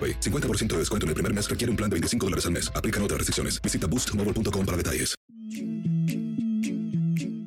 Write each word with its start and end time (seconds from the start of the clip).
AroPay. 0.00 0.20
50% 0.20 0.68
de 0.68 0.78
descuento 0.78 1.04
en 1.04 1.08
el 1.08 1.14
primer 1.14 1.34
mes 1.34 1.50
requiere 1.50 1.70
un 1.70 1.76
plan 1.76 1.90
de 1.90 1.94
25 1.94 2.26
dólares 2.26 2.46
al 2.46 2.52
mes. 2.52 2.72
Aplican 2.74 3.02
otras 3.02 3.18
restricciones. 3.18 3.60
Visita 3.60 3.86
boostmobile.com 3.86 4.64
para 4.64 4.76
detalles. 4.78 5.14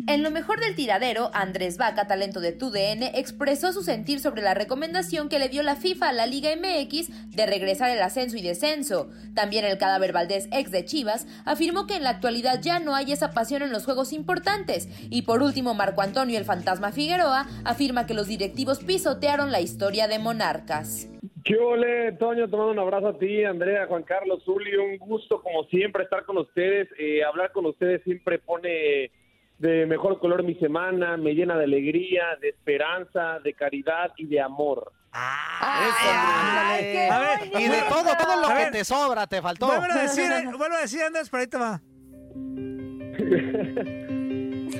En 0.05 0.21
lo 0.21 0.31
mejor 0.31 0.59
del 0.59 0.75
tiradero, 0.75 1.31
Andrés 1.33 1.77
Vaca, 1.77 2.07
talento 2.07 2.39
de 2.39 2.51
TUDN, 2.51 3.01
expresó 3.15 3.73
su 3.73 3.83
sentir 3.83 4.19
sobre 4.19 4.41
la 4.41 4.53
recomendación 4.53 5.29
que 5.29 5.39
le 5.39 5.49
dio 5.49 5.63
la 5.63 5.77
FIFA 5.77 6.09
a 6.09 6.13
la 6.13 6.27
Liga 6.27 6.51
MX 6.55 7.31
de 7.31 7.45
regresar 7.45 7.89
el 7.89 8.01
ascenso 8.01 8.37
y 8.37 8.41
descenso. 8.41 9.09
También 9.33 9.65
el 9.65 9.77
cadáver 9.77 10.11
Valdés, 10.11 10.49
ex 10.51 10.69
de 10.69 10.85
Chivas, 10.85 11.25
afirmó 11.45 11.87
que 11.87 11.95
en 11.95 12.03
la 12.03 12.11
actualidad 12.11 12.61
ya 12.61 12.79
no 12.79 12.93
hay 12.93 13.11
esa 13.11 13.31
pasión 13.31 13.63
en 13.63 13.71
los 13.71 13.85
juegos 13.85 14.13
importantes. 14.13 14.87
Y 15.09 15.23
por 15.23 15.41
último, 15.41 15.73
Marco 15.73 16.01
Antonio, 16.01 16.37
el 16.37 16.45
fantasma 16.45 16.91
Figueroa, 16.91 17.47
afirma 17.63 18.05
que 18.05 18.13
los 18.13 18.27
directivos 18.27 18.79
pisotearon 18.79 19.51
la 19.51 19.61
historia 19.61 20.07
de 20.07 20.19
Monarcas. 20.19 21.07
¿Qué 21.43 21.57
ole, 21.57 22.13
Toño? 22.13 22.49
Te 22.49 22.55
mando 22.55 22.71
un 22.71 22.79
abrazo 22.79 23.09
a 23.09 23.17
ti, 23.19 23.43
Andrea, 23.43 23.85
Juan 23.87 24.03
Carlos, 24.03 24.43
Zuli. 24.45 24.75
Un 24.75 24.97
gusto, 24.97 25.41
como 25.41 25.63
siempre, 25.65 26.03
estar 26.03 26.23
con 26.25 26.37
ustedes. 26.37 26.87
Eh, 26.97 27.23
hablar 27.23 27.51
con 27.51 27.65
ustedes 27.65 28.01
siempre 28.03 28.39
pone 28.39 29.11
de 29.59 29.85
mejor 29.85 30.19
color 30.19 30.43
mi 30.43 30.55
semana, 30.55 31.15
me 31.17 31.33
llena 31.33 31.57
de 31.57 31.65
alegría, 31.65 32.23
de 32.41 32.49
esperanza, 32.49 33.39
de 33.43 33.53
caridad 33.53 34.11
y 34.17 34.25
de 34.25 34.41
amor. 34.41 34.91
Ay, 35.11 36.83
qué 36.91 37.07
A 37.09 37.19
ver, 37.19 37.39
bonito. 37.39 37.59
y 37.59 37.63
de 37.67 37.81
todo, 37.87 38.03
todo 38.17 38.41
lo 38.41 38.47
A 38.47 38.49
que 38.57 38.63
ver, 38.63 38.71
te 38.71 38.83
sobra, 38.85 39.27
te 39.27 39.41
faltó. 39.41 39.67
Vuelvo 39.67 39.83
a 39.93 39.95
decir, 40.01 40.31
vuelvo 40.57 40.75
a 40.75 40.81
decir, 40.81 41.01
Andrés, 41.03 41.29
por 41.29 41.39
ahí 41.39 41.47
te 41.47 41.57
va. 41.57 41.81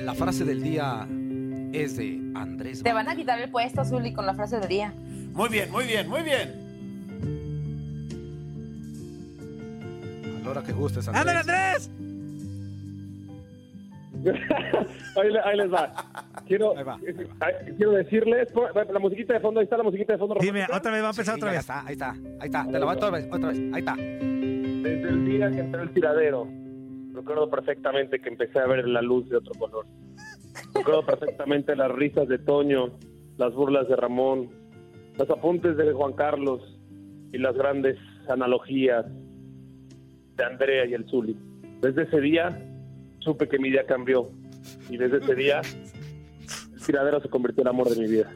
La 0.04 0.14
frase 0.14 0.44
del 0.44 0.62
día 0.62 1.06
es 1.72 1.96
de 1.96 2.20
Andrés. 2.34 2.82
Te 2.82 2.92
van 2.92 3.08
a 3.08 3.14
quitar 3.16 3.38
el 3.40 3.50
puesto, 3.50 3.84
Zuli, 3.84 4.12
con 4.12 4.26
la 4.26 4.34
frase 4.34 4.58
del 4.58 4.68
día. 4.68 4.92
Muy 5.34 5.48
bien, 5.48 5.70
muy 5.70 5.84
bien, 5.84 6.08
muy 6.08 6.22
bien. 6.22 6.62
A 10.40 10.44
la 10.44 10.50
hora 10.50 10.62
que 10.62 10.72
gustes, 10.72 11.06
Andrés. 11.08 11.20
¡Ándale, 11.20 11.38
Andrés! 11.40 11.90
ahí, 15.16 15.30
le- 15.30 15.40
ahí 15.40 15.56
les 15.58 15.72
va. 15.72 15.92
Quiero, 16.46 16.76
Ahí 16.78 16.84
va. 16.84 16.98
eh, 17.06 17.74
quiero 17.76 17.92
decirles, 17.92 18.48
la 18.92 18.98
musiquita 18.98 19.34
de 19.34 19.40
fondo, 19.40 19.60
ahí 19.60 19.64
está 19.64 19.76
la 19.76 19.82
musiquita 19.82 20.12
de 20.14 20.18
fondo. 20.18 20.34
Dime, 20.40 20.66
romántica. 20.66 20.76
otra 20.78 20.92
vez, 20.92 21.02
va 21.02 21.06
a 21.06 21.10
empezar 21.10 21.34
Sí, 21.34 21.40
otra 21.40 21.50
vez. 21.50 21.60
está, 21.60 21.86
ahí 21.86 21.92
está, 21.92 22.10
ahí 22.12 22.46
está. 22.46 22.66
Te 22.66 22.78
lo 22.78 22.86
va 22.86 22.92
otra 22.92 23.10
vez, 23.10 23.28
otra 23.30 23.48
vez. 23.48 23.58
Ahí 23.72 23.80
está. 23.80 23.96
Desde 23.96 25.08
el 25.08 25.24
día 25.26 25.50
que 25.50 25.60
entré 25.60 25.80
al 25.80 25.90
tiradero, 25.92 26.48
recuerdo 27.12 27.50
perfectamente 27.50 28.20
que 28.20 28.28
empecé 28.28 28.58
a 28.60 28.66
ver 28.66 28.86
la 28.88 29.02
luz 29.02 29.28
de 29.28 29.36
otro 29.38 29.52
color. 29.58 29.86
Recuerdo 30.74 31.04
perfectamente 31.06 31.74
las 31.76 31.90
risas 31.90 32.28
de 32.28 32.38
Toño, 32.38 32.98
las 33.36 33.52
burlas 33.54 33.88
de 33.88 33.96
Ramón, 33.96 34.50
los 35.18 35.30
apuntes 35.30 35.76
de 35.76 35.92
Juan 35.92 36.12
Carlos 36.14 36.60
y 37.32 37.38
las 37.38 37.54
grandes 37.54 37.96
analogías 38.28 39.06
de 40.36 40.44
Andrea 40.44 40.86
y 40.86 40.94
el 40.94 41.04
Zuli. 41.08 41.36
Desde 41.80 42.02
ese 42.02 42.20
día 42.20 42.48
supe 43.20 43.48
que 43.48 43.58
mi 43.58 43.70
día 43.70 43.86
cambió 43.86 44.30
y 44.88 44.96
desde 44.96 45.18
ese 45.18 45.34
día 45.34 45.60
el 45.60 46.84
tiradero 46.84 47.20
se 47.20 47.28
convirtió 47.28 47.62
en 47.62 47.68
el 47.68 47.70
amor 47.70 47.88
de 47.90 48.00
mi 48.00 48.08
vida. 48.08 48.30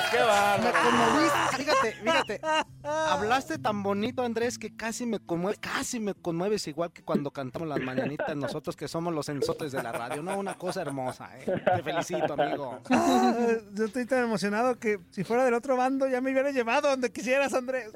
¡Qué 0.10 0.18
bárbaro, 0.18 0.54
Andrés! 0.54 0.72
¡Qué 0.76 0.82
Me 0.82 0.90
conmoviste, 0.90 1.56
fíjate, 1.56 1.92
fíjate. 1.92 2.40
Hablaste 2.84 3.58
tan 3.58 3.82
bonito, 3.82 4.22
Andrés, 4.22 4.58
que 4.58 4.74
casi 4.76 5.06
me 5.06 5.18
conmueves, 5.20 5.58
casi 5.58 6.00
me 6.00 6.14
conmueves 6.14 6.66
igual 6.68 6.92
que 6.92 7.02
cuando 7.02 7.30
cantamos 7.30 7.68
las 7.68 7.80
mañanitas 7.80 8.36
nosotros 8.36 8.76
que 8.76 8.88
somos 8.88 9.12
los 9.14 9.28
ensotes 9.28 9.72
de 9.72 9.82
la 9.82 9.92
radio. 9.92 10.22
No, 10.22 10.38
una 10.38 10.54
cosa 10.54 10.82
hermosa, 10.82 11.30
¿eh? 11.38 11.44
Te 11.76 11.82
felicito, 11.82 12.34
amigo. 12.34 12.80
Ah, 12.90 13.34
Yo 13.74 13.84
estoy 13.86 14.06
tan 14.06 14.24
emocionado 14.24 14.78
que 14.78 14.98
si 15.10 15.24
fuera 15.24 15.44
del 15.44 15.54
otro 15.54 15.76
bando 15.76 16.06
ya 16.08 16.20
me 16.20 16.32
hubiera 16.32 16.50
llevado 16.50 16.88
donde 16.90 17.10
quisieras, 17.12 17.54
Andrés. 17.54 17.90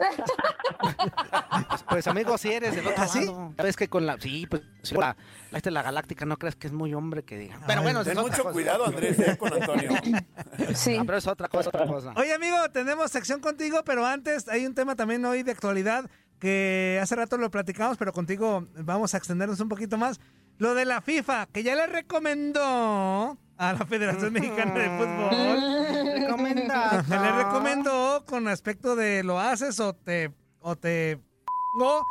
Pues, 0.78 1.84
pues, 1.88 2.06
amigo, 2.06 2.38
si 2.38 2.52
eres 2.52 2.74
del 2.74 2.86
otro 2.86 3.02
¿Ah, 3.02 3.08
sí? 3.08 3.26
bando. 3.26 3.54
Sabes 3.56 3.76
que 3.76 3.88
con 3.88 4.06
la, 4.06 4.18
sí, 4.20 4.46
pues, 4.48 4.62
sí, 4.82 4.94
la, 4.94 5.16
la, 5.50 5.58
esta, 5.58 5.70
la 5.70 5.82
galáctica 5.82 6.24
no 6.24 6.36
crees 6.36 6.56
que 6.56 6.66
es 6.66 6.72
muy 6.72 6.94
hombre 6.94 7.24
que 7.24 7.36
diga. 7.38 7.60
Pero 7.66 7.82
bueno, 7.82 8.04
Ten 8.04 8.16
es 8.16 8.22
mucho 8.22 8.42
cosa. 8.42 8.52
cuidado, 8.52 8.86
Andrés, 8.86 9.18
eh, 9.18 9.36
con 9.36 9.52
Antonio. 9.52 9.90
Sí. 10.74 10.96
Ah, 10.98 11.02
pero 11.06 11.18
es 11.18 11.26
otra 11.26 11.48
cosa, 11.48 11.68
otra 11.68 11.86
cosa. 11.88 12.12
Oye, 12.16 12.32
amigo, 12.32 12.56
tenemos 12.72 13.10
sección 13.10 13.40
contigo, 13.40 13.82
pero 13.84 14.06
antes 14.06 14.48
hay 14.48 14.66
un 14.66 14.74
tema 14.74 14.96
también 14.96 15.24
hoy 15.24 15.42
de 15.42 15.52
actualidad 15.52 16.08
que 16.38 16.98
hace 17.02 17.16
rato 17.16 17.36
lo 17.36 17.50
platicamos, 17.50 17.96
pero 17.96 18.12
contigo 18.12 18.66
vamos 18.76 19.14
a 19.14 19.18
extendernos 19.18 19.60
un 19.60 19.68
poquito 19.68 19.98
más. 19.98 20.20
Lo 20.58 20.74
de 20.74 20.84
la 20.84 21.00
FIFA, 21.00 21.46
que 21.46 21.62
ya 21.62 21.74
le 21.74 21.86
recomendó 21.86 23.38
a 23.56 23.72
la 23.72 23.86
Federación 23.86 24.32
Mexicana 24.32 24.74
de 24.74 24.88
Fútbol. 24.88 26.20
Recomendado. 26.20 27.02
Le 27.08 27.32
recomendó 27.44 28.24
con 28.26 28.48
aspecto 28.48 28.96
de 28.96 29.22
lo 29.24 29.38
haces 29.40 29.80
o 29.80 29.94
te 29.94 30.32
o 30.60 30.76
te 30.76 31.20
no, 31.78 32.02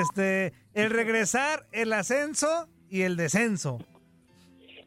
este 0.00 0.52
el 0.72 0.90
regresar, 0.90 1.66
el 1.72 1.92
ascenso 1.92 2.68
y 2.88 3.02
el 3.02 3.16
descenso. 3.16 3.78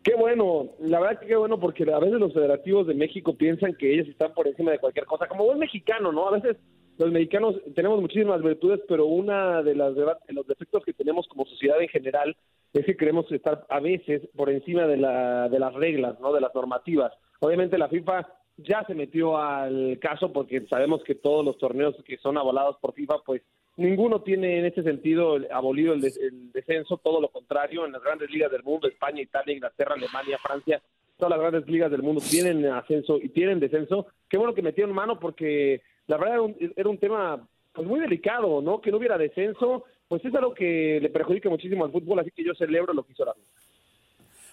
Qué 0.07 0.15
bueno, 0.15 0.69
la 0.80 1.01
verdad 1.01 1.19
que 1.19 1.27
qué 1.27 1.36
bueno 1.36 1.59
porque 1.59 1.83
a 1.83 2.00
veces 2.00 2.18
los 2.18 2.31
federativos 2.31 2.88
de 2.88 2.94
México 2.94 3.36
piensan 3.36 3.75
que 3.75 3.94
ellos 3.94 4.07
están 4.07 4.33
por 4.33 4.48
encima 4.48 4.71
de 4.71 4.80
cualquier 4.80 5.06
cosa, 5.06 5.27
como 5.27 5.44
buen 5.44 5.59
mexicano, 5.59 6.13
¿no? 6.13 6.30
A 6.30 6.31
veces 6.31 6.56
los 6.98 7.12
mexicanos 7.12 7.56
tenemos 7.75 8.00
muchísimas 8.00 8.42
virtudes, 8.42 8.80
pero 8.88 9.06
una 9.06 9.62
de 9.63 9.75
las 9.75 9.95
de 9.95 10.06
los 10.30 10.48
defectos 10.48 10.86
que 10.86 10.94
tenemos 10.94 11.27
como 11.27 11.45
sociedad 11.45 11.81
en 11.81 11.89
general 11.89 12.38
es 12.71 12.86
que 12.86 12.95
queremos 12.95 13.30
estar 13.33 13.65
a 13.68 13.81
veces 13.81 14.21
por 14.33 14.50
encima 14.50 14.88
de, 14.88 14.95
la, 14.95 15.50
de 15.50 15.59
las 15.59 15.74
reglas, 15.74 16.18
¿no? 16.21 16.31
De 16.31 16.39
las 16.39 16.56
normativas. 16.56 17.12
Obviamente 17.42 17.77
la 17.77 17.89
FIFA 17.89 18.30
ya 18.56 18.86
se 18.86 18.95
metió 18.95 19.38
al 19.38 20.00
caso 20.00 20.31
porque 20.31 20.62
sabemos 20.69 21.03
que 21.03 21.15
todos 21.15 21.44
los 21.44 21.57
torneos 21.57 21.95
que 22.06 22.15
son 22.19 22.38
avalados 22.38 22.77
por 22.80 22.94
FIFA, 22.94 23.15
pues 23.25 23.42
ninguno 23.77 24.21
tiene 24.21 24.59
en 24.59 24.65
ese 24.65 24.83
sentido 24.83 25.38
abolido 25.51 25.94
el, 25.94 26.01
des- 26.01 26.18
el 26.18 26.51
descenso, 26.51 26.97
todo 26.97 27.21
lo 27.21 27.29
contrario, 27.29 27.85
en 27.85 27.91
las 27.94 28.03
grandes 28.03 28.29
ligas 28.29 28.51
del 28.51 28.63
mundo, 28.63 28.88
España, 28.88 29.21
Italia, 29.21 29.53
Inglaterra, 29.53 29.94
Alemania, 29.95 30.38
Francia, 30.41 30.81
todas 31.18 31.31
las 31.31 31.39
grandes 31.39 31.68
ligas 31.69 31.89
del 31.89 32.03
mundo 32.03 32.21
tienen 32.29 32.65
ascenso 32.65 33.18
y 33.21 33.29
tienen 33.29 33.59
descenso. 33.59 34.07
Qué 34.29 34.38
bueno 34.38 34.53
que 34.53 34.62
metieron 34.62 34.94
mano 34.94 35.19
porque 35.19 35.81
la 36.07 36.18
verdad 36.18 36.33
era 36.35 36.41
un, 36.41 36.56
era 36.75 36.89
un 36.89 36.97
tema 36.97 37.47
pues 37.74 37.88
muy 37.88 38.00
delicado, 38.00 38.62
¿no? 38.62 38.81
Que 38.81 38.91
no 38.91 38.97
hubiera 38.97 39.18
descenso, 39.18 39.85
pues 40.07 40.24
es 40.25 40.33
algo 40.35 40.53
que 40.53 41.00
le 41.01 41.09
perjudica 41.09 41.50
muchísimo 41.50 41.85
al 41.85 41.91
fútbol, 41.91 42.19
así 42.19 42.31
que 42.31 42.44
yo 42.44 42.53
celebro 42.56 42.94
lo 42.94 43.03
que 43.03 43.13
hizo 43.13 43.25
la 43.25 43.33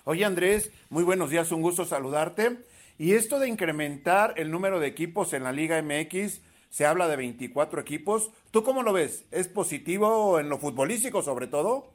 Oye 0.04 0.24
Andrés, 0.24 0.70
muy 0.90 1.02
buenos 1.02 1.30
días, 1.30 1.50
un 1.50 1.62
gusto 1.62 1.84
saludarte. 1.86 2.58
Y 2.98 3.14
esto 3.14 3.38
de 3.40 3.48
incrementar 3.48 4.34
el 4.36 4.50
número 4.50 4.78
de 4.78 4.86
equipos 4.86 5.32
en 5.32 5.42
la 5.42 5.50
Liga 5.52 5.82
MX, 5.82 6.42
se 6.74 6.84
habla 6.84 7.06
de 7.06 7.14
24 7.14 7.80
equipos. 7.80 8.32
¿Tú 8.50 8.64
cómo 8.64 8.82
lo 8.82 8.92
ves? 8.92 9.28
¿Es 9.30 9.46
positivo 9.46 10.40
en 10.40 10.48
lo 10.48 10.58
futbolístico 10.58 11.22
sobre 11.22 11.46
todo? 11.46 11.92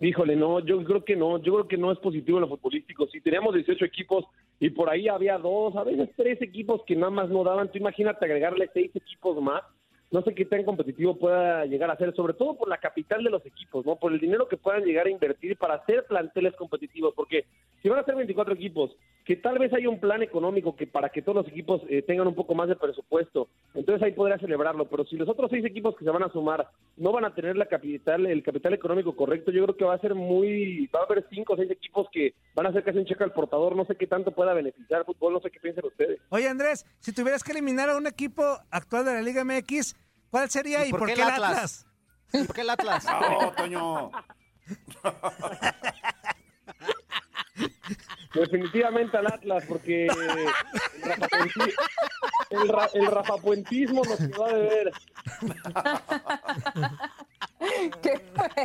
Híjole, 0.00 0.34
no, 0.34 0.60
yo 0.60 0.82
creo 0.82 1.04
que 1.04 1.14
no, 1.14 1.36
yo 1.42 1.52
creo 1.52 1.68
que 1.68 1.76
no 1.76 1.92
es 1.92 1.98
positivo 1.98 2.38
en 2.38 2.42
lo 2.42 2.48
futbolístico. 2.48 3.06
Si 3.08 3.20
teníamos 3.20 3.54
18 3.54 3.84
equipos 3.84 4.24
y 4.60 4.70
por 4.70 4.88
ahí 4.88 5.08
había 5.08 5.36
dos, 5.36 5.76
a 5.76 5.84
veces 5.84 6.08
tres 6.16 6.40
equipos 6.40 6.80
que 6.86 6.96
nada 6.96 7.10
más 7.10 7.28
no 7.28 7.44
daban, 7.44 7.70
tú 7.70 7.76
imagínate 7.76 8.24
agregarle 8.24 8.70
seis 8.72 8.96
equipos 8.96 9.42
más, 9.42 9.62
no 10.10 10.22
sé 10.22 10.34
qué 10.34 10.44
tan 10.44 10.64
competitivo 10.64 11.16
pueda 11.16 11.64
llegar 11.66 11.90
a 11.90 11.96
ser, 11.96 12.14
sobre 12.14 12.34
todo 12.34 12.56
por 12.56 12.68
la 12.68 12.78
capital 12.78 13.22
de 13.22 13.30
los 13.30 13.44
equipos, 13.46 13.86
¿no? 13.86 13.96
Por 13.96 14.12
el 14.12 14.18
dinero 14.18 14.48
que 14.48 14.56
puedan 14.56 14.84
llegar 14.84 15.06
a 15.06 15.10
invertir 15.10 15.56
para 15.56 15.74
hacer 15.74 16.04
planteles 16.06 16.54
competitivos, 16.56 17.14
porque 17.14 17.44
si 17.82 17.88
van 17.88 18.00
a 18.00 18.04
ser 18.04 18.16
24 18.16 18.54
equipos, 18.54 18.90
que 19.24 19.36
tal 19.36 19.58
vez 19.58 19.72
haya 19.72 19.88
un 19.88 20.00
plan 20.00 20.22
económico 20.22 20.74
que 20.74 20.88
para 20.88 21.10
que 21.10 21.22
todos 21.22 21.44
los 21.44 21.48
equipos 21.48 21.82
eh, 21.88 22.02
tengan 22.02 22.26
un 22.26 22.34
poco 22.34 22.54
más 22.54 22.68
de 22.68 22.74
presupuesto, 22.74 23.48
entonces 23.74 24.02
ahí 24.02 24.12
podría 24.12 24.38
celebrarlo, 24.38 24.88
pero 24.88 25.04
si 25.04 25.16
los 25.16 25.28
otros 25.28 25.50
seis 25.50 25.64
equipos 25.64 25.96
que 25.96 26.04
se 26.04 26.10
van 26.10 26.24
a 26.24 26.32
sumar 26.32 26.68
no 26.96 27.12
van 27.12 27.24
a 27.24 27.34
tener 27.34 27.56
la 27.56 27.66
capital, 27.66 28.26
el 28.26 28.42
capital 28.42 28.74
económico 28.74 29.14
correcto, 29.14 29.52
yo 29.52 29.62
creo 29.62 29.76
que 29.76 29.84
va 29.84 29.94
a 29.94 30.00
ser 30.00 30.16
muy, 30.16 30.88
va 30.94 31.00
a 31.00 31.04
haber 31.04 31.24
cinco 31.30 31.52
o 31.52 31.56
seis 31.56 31.70
equipos 31.70 32.08
que 32.10 32.34
van 32.54 32.66
a 32.66 32.70
hacer 32.70 32.82
casi 32.82 32.98
un 32.98 33.04
cheque 33.04 33.22
al 33.22 33.32
portador, 33.32 33.76
no 33.76 33.84
sé 33.84 33.94
qué 33.94 34.08
tanto 34.08 34.32
pueda 34.32 34.54
beneficiar 34.54 35.00
el 35.00 35.06
fútbol, 35.06 35.34
no 35.34 35.40
sé 35.40 35.50
qué 35.50 35.60
piensan 35.60 35.84
ustedes. 35.84 36.20
Oye 36.30 36.48
Andrés, 36.48 36.84
si 36.98 37.12
tuvieras 37.12 37.44
que 37.44 37.52
eliminar 37.52 37.88
a 37.90 37.96
un 37.96 38.08
equipo 38.08 38.42
actual 38.70 39.04
de 39.04 39.12
la 39.12 39.22
Liga 39.22 39.44
MX, 39.44 39.94
¿Cuál 40.30 40.50
sería 40.50 40.86
y, 40.86 40.90
por, 40.90 41.06
qué 41.06 41.14
el 41.14 41.22
Atlas? 41.22 41.86
¿Y 42.32 42.44
por 42.44 42.54
qué 42.54 42.60
el 42.62 42.70
Atlas? 42.70 43.04
No, 43.04 43.52
Toño. 43.52 44.10
Definitivamente 48.34 49.16
al 49.16 49.26
Atlas, 49.26 49.64
porque 49.68 50.06
el, 52.50 52.68
rafapuentismo 53.08 54.02
nos 54.04 54.18
quedó 54.18 54.44
a 54.46 54.52
deber. 54.52 54.92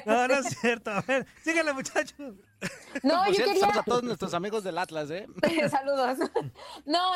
no, 0.06 0.27
no 0.27 0.33
es 0.35 0.59
cierto. 0.59 0.91
A 0.91 1.01
ver, 1.01 1.25
síguele, 1.44 1.73
muchachos. 1.73 2.35
No, 3.01 3.27
yo 3.27 3.44
quería... 3.44 3.61
Saludos 3.61 3.77
a 3.77 3.83
todos 3.83 4.03
nuestros 4.03 4.35
amigos 4.35 4.63
del 4.63 4.77
Atlas, 4.77 5.09
¿eh? 5.09 5.25
Saludos. 5.69 6.19
No, 6.85 7.13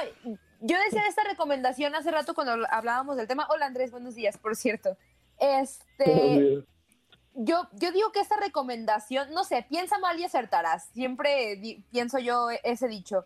yo 0.61 0.77
decía 0.85 1.03
esta 1.07 1.23
recomendación 1.23 1.95
hace 1.95 2.11
rato 2.11 2.33
cuando 2.33 2.65
hablábamos 2.69 3.17
del 3.17 3.27
tema. 3.27 3.47
Hola 3.49 3.65
Andrés, 3.65 3.91
buenos 3.91 4.15
días, 4.15 4.37
por 4.37 4.55
cierto. 4.55 4.97
Este, 5.39 6.63
yo, 7.33 7.67
yo 7.73 7.91
digo 7.91 8.11
que 8.11 8.19
esta 8.19 8.37
recomendación, 8.37 9.31
no 9.33 9.43
sé, 9.43 9.65
piensa 9.69 9.97
mal 9.99 10.19
y 10.19 10.25
acertarás. 10.25 10.89
Siempre 10.89 11.81
pienso 11.91 12.19
yo 12.19 12.49
ese 12.63 12.87
dicho. 12.87 13.25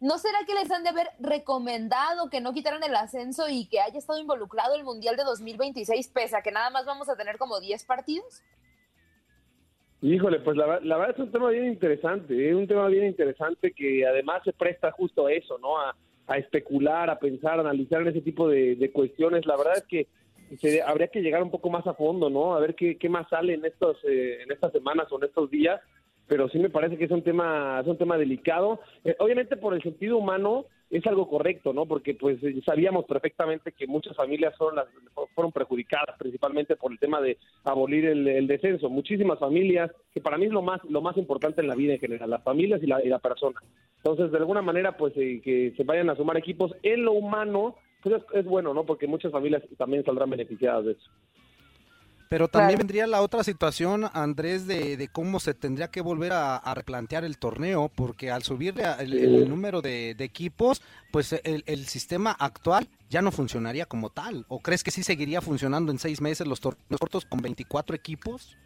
¿No 0.00 0.16
será 0.16 0.38
que 0.46 0.54
les 0.54 0.70
han 0.70 0.82
de 0.82 0.88
haber 0.88 1.08
recomendado 1.18 2.30
que 2.30 2.40
no 2.40 2.54
quitaran 2.54 2.82
el 2.82 2.96
ascenso 2.96 3.50
y 3.50 3.66
que 3.66 3.80
haya 3.80 3.98
estado 3.98 4.18
involucrado 4.18 4.74
el 4.74 4.82
Mundial 4.82 5.14
de 5.16 5.24
2026, 5.24 6.08
pese 6.08 6.36
a 6.36 6.42
que 6.42 6.50
nada 6.50 6.70
más 6.70 6.86
vamos 6.86 7.10
a 7.10 7.16
tener 7.16 7.36
como 7.36 7.60
10 7.60 7.84
partidos? 7.84 8.42
Híjole, 10.00 10.40
pues 10.40 10.56
la, 10.56 10.64
verdad 10.66 11.10
es 11.10 11.18
un 11.18 11.30
tema 11.30 11.50
bien 11.50 11.66
interesante, 11.66 12.32
es 12.32 12.52
¿eh? 12.52 12.54
un 12.54 12.66
tema 12.66 12.86
bien 12.86 13.04
interesante 13.04 13.72
que 13.72 14.06
además 14.06 14.42
se 14.42 14.54
presta 14.54 14.90
justo 14.92 15.26
a 15.26 15.32
eso, 15.34 15.58
¿no? 15.58 15.78
A, 15.78 15.94
a 16.30 16.38
especular, 16.38 17.10
a 17.10 17.18
pensar, 17.18 17.58
a 17.58 17.62
analizar 17.62 18.02
en 18.02 18.08
ese 18.08 18.20
tipo 18.20 18.48
de, 18.48 18.90
cuestiones. 18.92 19.46
La 19.46 19.56
verdad 19.56 19.78
es 19.78 19.84
que 19.84 20.06
se, 20.58 20.80
habría 20.80 21.08
que 21.08 21.22
llegar 21.22 21.42
un 21.42 21.50
poco 21.50 21.70
más 21.70 21.84
a 21.88 21.94
fondo, 21.94 22.30
¿no? 22.30 22.54
A 22.54 22.60
ver 22.60 22.76
qué, 22.76 22.96
qué 22.98 23.08
más 23.08 23.28
sale 23.28 23.54
en 23.54 23.64
estos 23.64 23.96
eh, 24.04 24.38
en 24.42 24.52
estas 24.52 24.70
semanas 24.70 25.08
o 25.10 25.18
en 25.18 25.24
estos 25.24 25.50
días. 25.50 25.80
Pero 26.30 26.48
sí 26.48 26.60
me 26.60 26.70
parece 26.70 26.96
que 26.96 27.06
es 27.06 27.10
un 27.10 27.22
tema 27.22 27.80
es 27.80 27.88
un 27.88 27.98
tema 27.98 28.16
delicado. 28.16 28.78
Eh, 29.04 29.16
obviamente 29.18 29.56
por 29.56 29.74
el 29.74 29.82
sentido 29.82 30.16
humano 30.16 30.66
es 30.88 31.04
algo 31.08 31.28
correcto, 31.28 31.72
¿no? 31.72 31.86
Porque 31.86 32.14
pues 32.14 32.38
sabíamos 32.64 33.04
perfectamente 33.06 33.72
que 33.72 33.88
muchas 33.88 34.16
familias 34.16 34.56
fueron, 34.56 34.76
las, 34.76 34.86
fueron 35.34 35.50
perjudicadas 35.50 36.16
principalmente 36.16 36.76
por 36.76 36.92
el 36.92 37.00
tema 37.00 37.20
de 37.20 37.36
abolir 37.64 38.04
el, 38.06 38.46
descenso. 38.46 38.88
Muchísimas 38.88 39.40
familias, 39.40 39.90
que 40.14 40.20
para 40.20 40.38
mí 40.38 40.46
es 40.46 40.52
lo 40.52 40.62
más 40.62 40.80
lo 40.88 41.00
más 41.00 41.16
importante 41.16 41.62
en 41.62 41.66
la 41.66 41.74
vida 41.74 41.94
en 41.94 42.00
general, 42.00 42.30
las 42.30 42.44
familias 42.44 42.80
y 42.80 42.86
la, 42.86 43.04
y 43.04 43.08
la 43.08 43.18
persona. 43.18 43.60
Entonces, 43.96 44.30
de 44.30 44.38
alguna 44.38 44.62
manera, 44.62 44.96
pues 44.96 45.12
eh, 45.16 45.40
que 45.42 45.74
se 45.76 45.82
vayan 45.82 46.10
a 46.10 46.16
sumar 46.16 46.36
equipos 46.36 46.72
en 46.84 47.04
lo 47.04 47.12
humano, 47.12 47.74
pues 48.04 48.22
es, 48.34 48.44
bueno, 48.44 48.72
¿no? 48.72 48.86
Porque 48.86 49.08
muchas 49.08 49.32
familias 49.32 49.64
también 49.76 50.04
saldrán 50.04 50.30
beneficiadas 50.30 50.84
de 50.84 50.92
eso. 50.92 51.10
Pero 52.30 52.46
también 52.46 52.78
vendría 52.78 53.08
la 53.08 53.22
otra 53.22 53.42
situación, 53.42 54.04
Andrés, 54.12 54.68
de, 54.68 55.08
cómo 55.10 55.40
se 55.40 55.52
tendría 55.52 55.88
que 55.88 56.00
volver 56.00 56.30
a, 56.32 56.62
replantear 56.76 57.24
el 57.24 57.38
torneo, 57.38 57.90
porque 57.92 58.30
al 58.30 58.44
subir 58.44 58.74
el, 59.00 59.48
número 59.48 59.82
de, 59.82 60.10
equipos, 60.20 60.80
pues 61.10 61.32
el, 61.32 61.64
el, 61.66 61.86
sistema 61.86 62.30
actual 62.30 62.86
ya 63.08 63.20
no 63.20 63.32
funcionaría 63.32 63.84
como 63.84 64.10
tal. 64.10 64.44
¿O 64.46 64.60
crees 64.60 64.84
que 64.84 64.92
sí 64.92 65.02
seguiría 65.02 65.40
funcionando 65.40 65.90
en 65.90 65.98
seis 65.98 66.20
meses 66.20 66.46
los 66.46 66.60
torneos 66.60 67.00
cortos 67.00 67.24
con 67.24 67.42
24 67.42 67.96
equipos? 67.96 68.56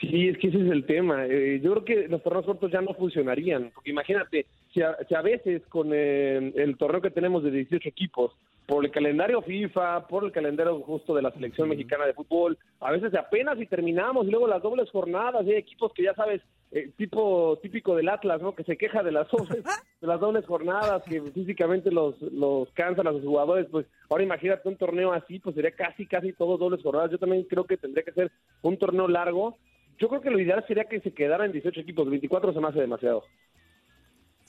Sí, 0.00 0.28
es 0.28 0.38
que 0.38 0.48
ese 0.48 0.64
es 0.64 0.72
el 0.72 0.86
tema. 0.86 1.26
Eh, 1.26 1.60
yo 1.62 1.72
creo 1.72 1.84
que 1.84 2.08
los 2.08 2.22
torneos 2.22 2.46
cortos 2.46 2.72
ya 2.72 2.80
no 2.80 2.94
funcionarían. 2.94 3.70
Porque 3.74 3.90
imagínate, 3.90 4.46
si 4.72 4.82
a, 4.82 4.96
si 5.08 5.14
a 5.14 5.22
veces 5.22 5.62
con 5.68 5.90
eh, 5.92 6.52
el 6.56 6.76
torneo 6.76 7.00
que 7.00 7.10
tenemos 7.10 7.42
de 7.42 7.50
18 7.50 7.88
equipos, 7.88 8.32
por 8.66 8.84
el 8.84 8.90
calendario 8.90 9.42
FIFA, 9.42 10.06
por 10.06 10.24
el 10.24 10.32
calendario 10.32 10.80
justo 10.80 11.14
de 11.14 11.22
la 11.22 11.32
selección 11.32 11.68
mexicana 11.68 12.06
de 12.06 12.14
fútbol, 12.14 12.56
a 12.80 12.92
veces 12.92 13.12
apenas 13.14 13.60
y 13.60 13.66
terminamos, 13.66 14.26
y 14.26 14.30
luego 14.30 14.46
las 14.46 14.62
dobles 14.62 14.90
jornadas, 14.90 15.44
y 15.44 15.50
hay 15.50 15.56
equipos 15.56 15.92
que 15.92 16.04
ya 16.04 16.14
sabes, 16.14 16.40
eh, 16.70 16.90
tipo 16.96 17.58
típico 17.60 17.94
del 17.96 18.08
Atlas, 18.08 18.40
¿no? 18.40 18.54
Que 18.54 18.64
se 18.64 18.76
queja 18.76 19.02
de 19.02 19.12
las 19.12 19.28
dobles, 19.30 19.64
de 20.00 20.06
las 20.06 20.20
dobles 20.20 20.46
jornadas, 20.46 21.02
que 21.02 21.20
físicamente 21.20 21.90
los, 21.90 22.20
los 22.22 22.70
cansan 22.72 23.08
a 23.08 23.12
sus 23.12 23.24
jugadores, 23.24 23.66
pues 23.70 23.86
ahora 24.08 24.24
imagínate 24.24 24.68
un 24.68 24.76
torneo 24.76 25.12
así, 25.12 25.38
pues 25.38 25.54
sería 25.54 25.72
casi, 25.72 26.06
casi 26.06 26.32
todos 26.32 26.58
dobles 26.58 26.82
jornadas. 26.82 27.10
Yo 27.10 27.18
también 27.18 27.44
creo 27.44 27.64
que 27.64 27.76
tendría 27.76 28.04
que 28.04 28.12
ser 28.12 28.30
un 28.62 28.78
torneo 28.78 29.08
largo, 29.08 29.58
yo 29.98 30.08
creo 30.08 30.20
que 30.20 30.30
lo 30.30 30.40
ideal 30.40 30.64
sería 30.66 30.84
que 30.84 31.00
se 31.00 31.12
quedara 31.12 31.44
en 31.44 31.52
18 31.52 31.80
equipos, 31.80 32.08
24 32.08 32.52
se 32.52 32.60
me 32.60 32.68
hace 32.68 32.80
demasiado. 32.80 33.24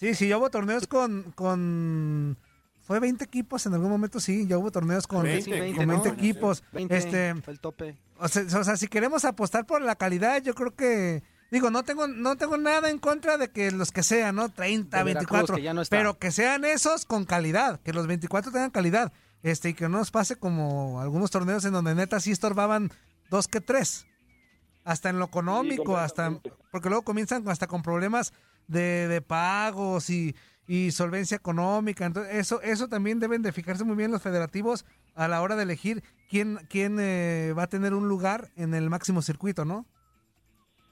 Sí, 0.04 0.16
sí, 0.16 0.28
yo 0.28 0.38
hubo 0.38 0.50
torneos 0.50 0.86
con, 0.86 1.32
con... 1.34 2.38
Fue 2.82 3.00
20 3.00 3.24
equipos 3.24 3.66
en 3.66 3.74
algún 3.74 3.90
momento, 3.90 4.20
sí, 4.20 4.46
ya 4.46 4.58
hubo 4.58 4.70
torneos 4.70 5.08
con 5.08 5.24
20, 5.24 6.10
equipos. 6.10 6.62
este, 6.90 7.34
fue 7.36 7.54
el 7.54 7.62
tope. 7.62 7.98
O 8.18 8.28
sea, 8.28 8.44
o 8.60 8.64
sea, 8.66 8.76
si 8.76 8.90
queremos 8.90 9.24
apostar 9.24 9.66
por 9.66 9.82
la 9.82 9.96
calidad, 9.96 10.44
yo 10.44 10.56
creo 10.56 10.76
que... 10.76 11.24
Digo, 11.52 11.70
no 11.70 11.84
tengo, 11.84 12.08
no 12.10 12.36
tengo 12.36 12.58
nada 12.58 12.90
en 12.90 13.00
contra 13.00 13.38
de 13.38 13.50
que 13.50 13.72
los 13.72 13.94
que 13.94 14.04
sean, 14.04 14.36
¿no? 14.36 14.50
30, 14.50 15.04
24, 15.04 15.56
pero 15.90 16.20
que 16.20 16.32
sean 16.32 16.66
esos 16.66 17.06
con 17.06 17.24
calidad, 17.24 17.80
que 17.80 17.94
los 17.94 18.06
24 18.06 18.52
tengan 18.52 18.72
calidad. 18.72 19.14
Este, 19.42 19.70
y 19.70 19.74
que 19.74 19.88
no 19.88 20.00
nos 20.00 20.12
pase 20.12 20.36
como 20.36 21.00
algunos 21.00 21.32
torneos 21.32 21.64
en 21.64 21.72
donde 21.72 21.96
neta 21.96 22.20
sí 22.20 22.32
estorbaban 22.32 22.92
dos 23.30 23.48
que 23.48 23.62
tres 23.62 24.06
hasta 24.84 25.10
en 25.10 25.20
lo 25.20 25.26
económico, 25.26 25.96
hasta 25.96 26.40
porque 26.72 26.90
luego 26.90 27.04
comienzan 27.04 27.48
hasta 27.48 27.68
con 27.68 27.84
problemas 27.84 28.34
de, 28.68 29.08
de 29.08 29.22
pagos 29.22 30.10
y, 30.10 30.36
y, 30.68 30.92
solvencia 30.92 31.38
económica. 31.38 32.06
Entonces, 32.06 32.36
eso, 32.36 32.62
eso 32.62 32.88
también 32.88 33.20
deben 33.20 33.42
de 33.42 33.52
fijarse 33.52 33.84
muy 33.84 33.96
bien 33.96 34.12
los 34.12 34.22
federativos 34.22 34.86
a 35.16 35.28
la 35.28 35.42
hora 35.42 35.56
de 35.56 35.64
elegir 35.64 36.02
quién, 36.30 36.58
quién 36.70 36.98
eh, 37.00 37.54
va 37.58 37.64
a 37.64 37.68
tener 37.68 37.94
un 37.94 38.08
lugar 38.08 38.50
en 38.58 38.74
el 38.74 38.90
máximo 38.90 39.22
circuito, 39.22 39.66
¿no? 39.66 39.86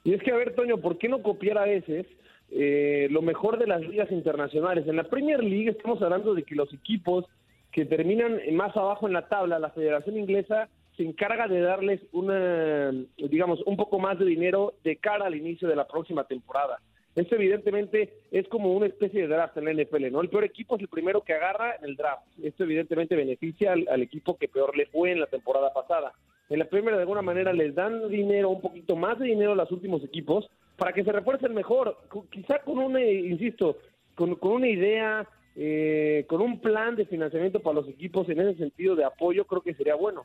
Y 0.04 0.14
es 0.14 0.22
que, 0.22 0.32
a 0.32 0.36
ver, 0.36 0.54
Toño, 0.54 0.78
¿por 0.78 0.98
qué 0.98 1.08
no 1.08 1.22
copiar 1.22 1.58
a 1.58 1.64
veces 1.64 2.06
eh, 2.50 3.08
lo 3.10 3.22
mejor 3.22 3.58
de 3.58 3.66
las 3.66 3.80
ligas 3.80 4.10
internacionales? 4.10 4.86
En 4.86 4.96
la 4.96 5.04
Premier 5.04 5.42
League 5.42 5.70
estamos 5.70 6.02
hablando 6.02 6.34
de 6.34 6.42
que 6.42 6.54
los 6.54 6.72
equipos 6.72 7.24
que 7.70 7.86
terminan 7.86 8.38
más 8.52 8.76
abajo 8.76 9.06
en 9.06 9.14
la 9.14 9.28
tabla, 9.28 9.58
la 9.58 9.70
Federación 9.70 10.18
Inglesa 10.18 10.68
se 10.96 11.04
encarga 11.04 11.48
de 11.48 11.60
darles 11.60 12.00
una, 12.12 12.92
digamos, 13.16 13.60
un 13.64 13.76
poco 13.76 13.98
más 13.98 14.18
de 14.18 14.26
dinero 14.26 14.74
de 14.84 14.96
cara 14.96 15.26
al 15.26 15.34
inicio 15.34 15.66
de 15.66 15.76
la 15.76 15.88
próxima 15.88 16.24
temporada. 16.24 16.80
Esto 17.14 17.34
evidentemente 17.34 18.14
es 18.30 18.48
como 18.48 18.72
una 18.72 18.86
especie 18.86 19.22
de 19.22 19.28
draft 19.28 19.56
en 19.58 19.64
la 19.66 19.74
NFL, 19.74 20.10
¿no? 20.10 20.22
El 20.22 20.30
peor 20.30 20.44
equipo 20.44 20.76
es 20.76 20.82
el 20.82 20.88
primero 20.88 21.22
que 21.22 21.34
agarra 21.34 21.76
en 21.76 21.84
el 21.84 21.96
draft. 21.96 22.22
Esto 22.42 22.64
evidentemente 22.64 23.14
beneficia 23.14 23.72
al, 23.72 24.02
equipo 24.02 24.38
que 24.38 24.48
peor 24.48 24.76
le 24.76 24.86
fue 24.86 25.12
en 25.12 25.20
la 25.20 25.26
temporada 25.26 25.72
pasada. 25.74 26.12
En 26.48 26.58
la 26.58 26.64
primera, 26.64 26.96
de 26.96 27.02
alguna 27.02 27.22
manera, 27.22 27.52
les 27.52 27.74
dan 27.74 28.08
dinero, 28.08 28.48
un 28.48 28.62
poquito 28.62 28.96
más 28.96 29.18
de 29.18 29.26
dinero 29.26 29.52
a 29.52 29.56
los 29.56 29.70
últimos 29.70 30.02
equipos 30.02 30.48
para 30.76 30.92
que 30.92 31.04
se 31.04 31.12
refuercen 31.12 31.52
mejor. 31.54 31.98
Quizá 32.30 32.60
con 32.60 32.78
una, 32.78 33.04
insisto, 33.04 33.76
con, 34.14 34.34
con 34.36 34.52
una 34.52 34.68
idea, 34.68 35.28
eh, 35.54 36.24
con 36.28 36.40
un 36.40 36.60
plan 36.60 36.96
de 36.96 37.04
financiamiento 37.04 37.60
para 37.60 37.80
los 37.80 37.88
equipos 37.88 38.26
en 38.30 38.40
ese 38.40 38.56
sentido 38.56 38.96
de 38.96 39.04
apoyo, 39.04 39.44
creo 39.44 39.60
que 39.60 39.74
sería 39.74 39.96
bueno. 39.96 40.24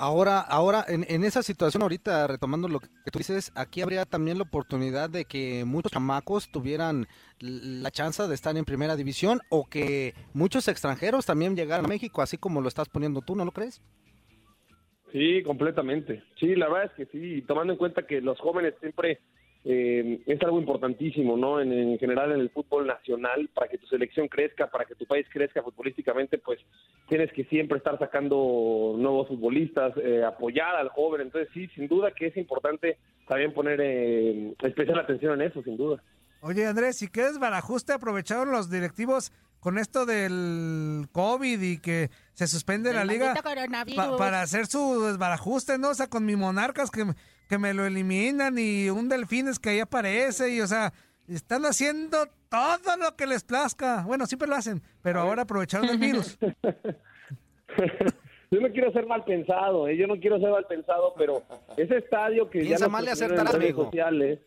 Ahora, 0.00 0.38
ahora 0.38 0.84
en, 0.86 1.04
en, 1.08 1.24
esa 1.24 1.42
situación 1.42 1.82
ahorita, 1.82 2.28
retomando 2.28 2.68
lo 2.68 2.78
que 2.78 3.10
tú 3.10 3.18
dices, 3.18 3.50
aquí 3.56 3.82
habría 3.82 4.04
también 4.04 4.38
la 4.38 4.44
oportunidad 4.44 5.10
de 5.10 5.24
que 5.24 5.64
muchos 5.64 5.90
chamacos 5.90 6.52
tuvieran 6.52 7.08
la 7.40 7.90
chance 7.90 8.22
de 8.22 8.32
estar 8.32 8.56
en 8.56 8.64
primera 8.64 8.94
división 8.94 9.40
o 9.50 9.68
que 9.68 10.14
muchos 10.34 10.68
extranjeros 10.68 11.26
también 11.26 11.56
llegaran 11.56 11.84
a 11.84 11.88
México, 11.88 12.22
así 12.22 12.38
como 12.38 12.60
lo 12.60 12.68
estás 12.68 12.88
poniendo 12.88 13.22
tú, 13.22 13.34
¿no 13.34 13.44
lo 13.44 13.50
crees? 13.50 13.82
Sí, 15.10 15.42
completamente. 15.42 16.22
Sí, 16.38 16.54
la 16.54 16.68
verdad 16.68 16.92
es 16.96 17.08
que 17.08 17.18
sí, 17.18 17.42
tomando 17.42 17.72
en 17.72 17.78
cuenta 17.78 18.06
que 18.06 18.20
los 18.20 18.38
jóvenes 18.38 18.74
siempre 18.80 19.18
eh, 19.70 20.22
es 20.24 20.40
algo 20.40 20.58
importantísimo, 20.58 21.36
¿no? 21.36 21.60
En, 21.60 21.98
general 21.98 22.32
en 22.32 22.40
el 22.40 22.48
fútbol 22.48 22.86
nacional, 22.86 23.50
para 23.52 23.68
que 23.68 23.76
tu 23.76 23.86
selección 23.86 24.26
crezca, 24.26 24.70
para 24.70 24.86
que 24.86 24.94
tu 24.94 25.04
país 25.04 25.26
crezca 25.30 25.62
futbolísticamente, 25.62 26.38
pues 26.38 26.58
tienes 27.06 27.30
que 27.34 27.44
siempre 27.44 27.76
estar 27.76 27.98
sacando 27.98 28.94
nuevos 28.96 29.28
futbolistas, 29.28 29.92
eh, 29.98 30.24
apoyar 30.24 30.74
al 30.74 30.88
joven. 30.88 31.20
Entonces 31.20 31.50
sí, 31.52 31.68
sin 31.74 31.86
duda 31.86 32.12
que 32.12 32.28
es 32.28 32.36
importante 32.38 32.96
también 33.26 33.52
poner 33.52 33.78
eh, 33.82 34.54
especial 34.62 35.00
atención 35.00 35.38
en 35.38 35.48
eso, 35.50 35.62
sin 35.62 35.76
duda. 35.76 36.02
Oye 36.40 36.64
Andrés, 36.64 37.02
¿y 37.02 37.08
qué 37.08 37.24
desbarajuste 37.24 37.92
aprovecharon 37.92 38.50
los 38.50 38.70
directivos 38.70 39.32
con 39.60 39.76
esto 39.76 40.06
del 40.06 41.08
COVID 41.12 41.60
y 41.60 41.78
que 41.78 42.10
se 42.32 42.46
suspende 42.46 42.94
la 42.94 43.04
liga 43.04 43.34
para 44.16 44.40
hacer 44.40 44.66
su 44.66 45.02
desbarajuste, 45.02 45.76
¿no? 45.76 45.90
O 45.90 45.94
sea, 45.94 46.06
con 46.06 46.24
mi 46.24 46.36
monarcas 46.36 46.90
que 46.90 47.04
que 47.48 47.58
me 47.58 47.74
lo 47.74 47.86
eliminan 47.86 48.56
y 48.58 48.90
un 48.90 49.08
delfines 49.08 49.58
que 49.58 49.70
ahí 49.70 49.80
aparece 49.80 50.54
y 50.54 50.60
o 50.60 50.66
sea, 50.66 50.92
están 51.28 51.64
haciendo 51.64 52.18
todo 52.48 52.96
lo 52.98 53.16
que 53.16 53.26
les 53.26 53.44
plazca. 53.44 54.04
Bueno, 54.06 54.26
siempre 54.26 54.48
lo 54.48 54.54
hacen, 54.54 54.82
pero 55.02 55.20
ahora 55.20 55.42
aprovecharon 55.42 55.88
el 55.88 55.98
virus. 55.98 56.38
yo 58.50 58.60
no 58.60 58.70
quiero 58.70 58.92
ser 58.92 59.06
mal 59.06 59.24
pensado, 59.24 59.88
¿eh? 59.88 59.96
yo 59.96 60.06
no 60.06 60.18
quiero 60.18 60.38
ser 60.38 60.50
mal 60.50 60.66
pensado, 60.66 61.14
pero 61.16 61.42
ese 61.76 61.98
estadio 61.98 62.48
que 62.50 62.66
ya 62.66 62.88
mal 62.88 63.08
en 63.08 63.18
redes 63.18 63.74
sociales, 63.74 64.40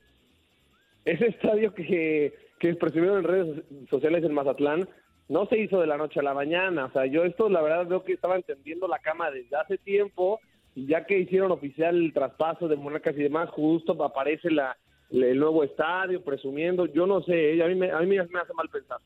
ese 1.05 1.27
estadio 1.27 1.74
que, 1.74 2.34
que 2.60 2.70
en 2.70 3.24
redes 3.24 3.63
sociales 3.89 4.24
en 4.24 4.34
Mazatlán, 4.34 4.88
no 5.27 5.46
se 5.46 5.58
hizo 5.58 5.79
de 5.79 5.88
la 5.88 5.98
noche 5.98 6.20
a 6.20 6.24
la 6.24 6.34
mañana. 6.34 6.86
O 6.86 6.91
sea, 6.91 7.05
yo 7.05 7.24
esto 7.24 7.50
la 7.50 7.62
verdad 7.62 7.88
veo 7.88 8.03
que 8.03 8.13
estaba 8.13 8.36
entendiendo 8.36 8.88
la 8.88 9.00
cama 9.00 9.31
desde 9.31 9.55
hace 9.55 9.77
tiempo 9.77 10.39
ya 10.75 11.06
que 11.06 11.20
hicieron 11.20 11.51
oficial 11.51 11.96
el 11.96 12.13
traspaso 12.13 12.68
de 12.68 12.75
Monarcas 12.75 13.16
y 13.16 13.24
demás, 13.24 13.50
justo 13.50 14.01
aparece 14.04 14.50
la, 14.50 14.78
el 15.10 15.40
nuevo 15.40 15.63
estadio, 15.63 16.24
presumiendo, 16.24 16.86
yo 16.86 17.06
no 17.06 17.22
sé, 17.24 17.56
¿eh? 17.56 17.63
a 17.63 17.68
mí 17.68 17.75
me, 17.75 17.92
a 17.92 18.00
mí 18.00 18.08
me 18.08 18.20
hace 18.20 18.54
mal 18.54 18.70
pensar. 18.70 19.00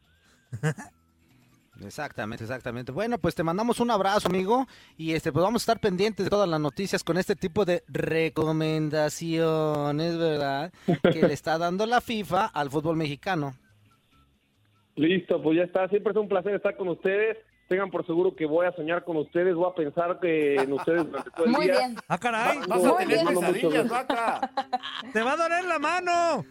Exactamente, 1.84 2.46
exactamente. 2.46 2.94
Bueno, 2.94 3.18
pues 3.18 3.36
te 3.36 3.44
mandamos 3.44 3.82
un 3.82 3.92
abrazo, 3.92 4.30
amigo, 4.30 4.66
y 4.98 5.12
este 5.14 5.34
pues 5.34 5.44
vamos 5.44 5.62
a 5.62 5.64
estar 5.64 5.82
pendientes 5.82 6.26
de 6.26 6.30
todas 6.30 6.48
las 6.48 6.62
noticias 6.62 7.04
con 7.04 7.18
este 7.18 7.36
tipo 7.36 7.66
de 7.66 7.84
recomendaciones, 7.88 10.18
¿verdad? 10.18 10.72
Que 11.04 11.22
le 11.22 11.34
está 11.34 11.58
dando 11.58 11.86
la 11.86 12.00
FIFA 12.00 12.46
al 12.46 12.70
fútbol 12.70 12.96
mexicano. 12.96 13.56
Listo, 14.96 15.44
pues 15.44 15.58
ya 15.58 15.64
está, 15.64 15.90
siempre 15.90 16.12
es 16.12 16.18
un 16.18 16.30
placer 16.30 16.56
estar 16.56 16.78
con 16.78 16.88
ustedes 16.88 17.38
tengan 17.68 17.90
por 17.90 18.06
seguro 18.06 18.36
que 18.36 18.46
voy 18.46 18.66
a 18.68 18.72
soñar 18.74 19.04
con 19.04 19.18
ustedes, 19.18 19.56
voy 19.56 19.70
a 19.70 19.76
pensar 19.76 20.20
que 20.20 20.56
en 20.56 20.74
ustedes 20.74 21.06
durante 21.06 21.32
todo 21.32 21.46
el 21.46 21.52
Muy 21.52 21.66
día. 21.66 21.78
Bien. 21.80 21.96
Ah, 22.08 22.18
caray. 22.18 22.60
Vas 22.68 22.86
a 22.86 22.98
tener 22.98 23.26
pesadillas, 23.26 23.90
vaca. 23.90 24.52
Te 25.14 25.22
va 25.22 25.34
a 25.34 25.38
doler 25.38 25.66
la 25.66 25.80
mano. 25.80 26.46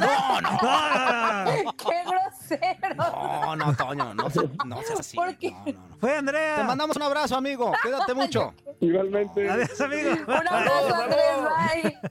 No, 0.00 0.40
no. 0.40 0.58
¡Qué 1.76 2.02
grosero! 2.04 2.96
No, 2.96 3.56
no, 3.56 3.76
Toño, 3.76 4.14
no, 4.14 4.28
no 4.64 4.82
seas 4.82 5.00
así. 5.00 5.16
¿Por 5.16 5.36
qué? 5.36 5.50
No, 5.50 5.72
no, 5.72 5.96
Fue 5.98 6.16
Andrea. 6.16 6.56
Te 6.56 6.64
mandamos 6.64 6.96
un 6.96 7.02
abrazo, 7.02 7.36
amigo. 7.36 7.72
Cuídate 7.82 8.14
mucho. 8.14 8.54
Igualmente. 8.80 9.48
Adiós, 9.48 9.80
amigo. 9.80 10.10
Un 10.26 10.48
abrazo, 10.48 10.94
Andrés. 10.94 11.92
Bye 12.02 12.10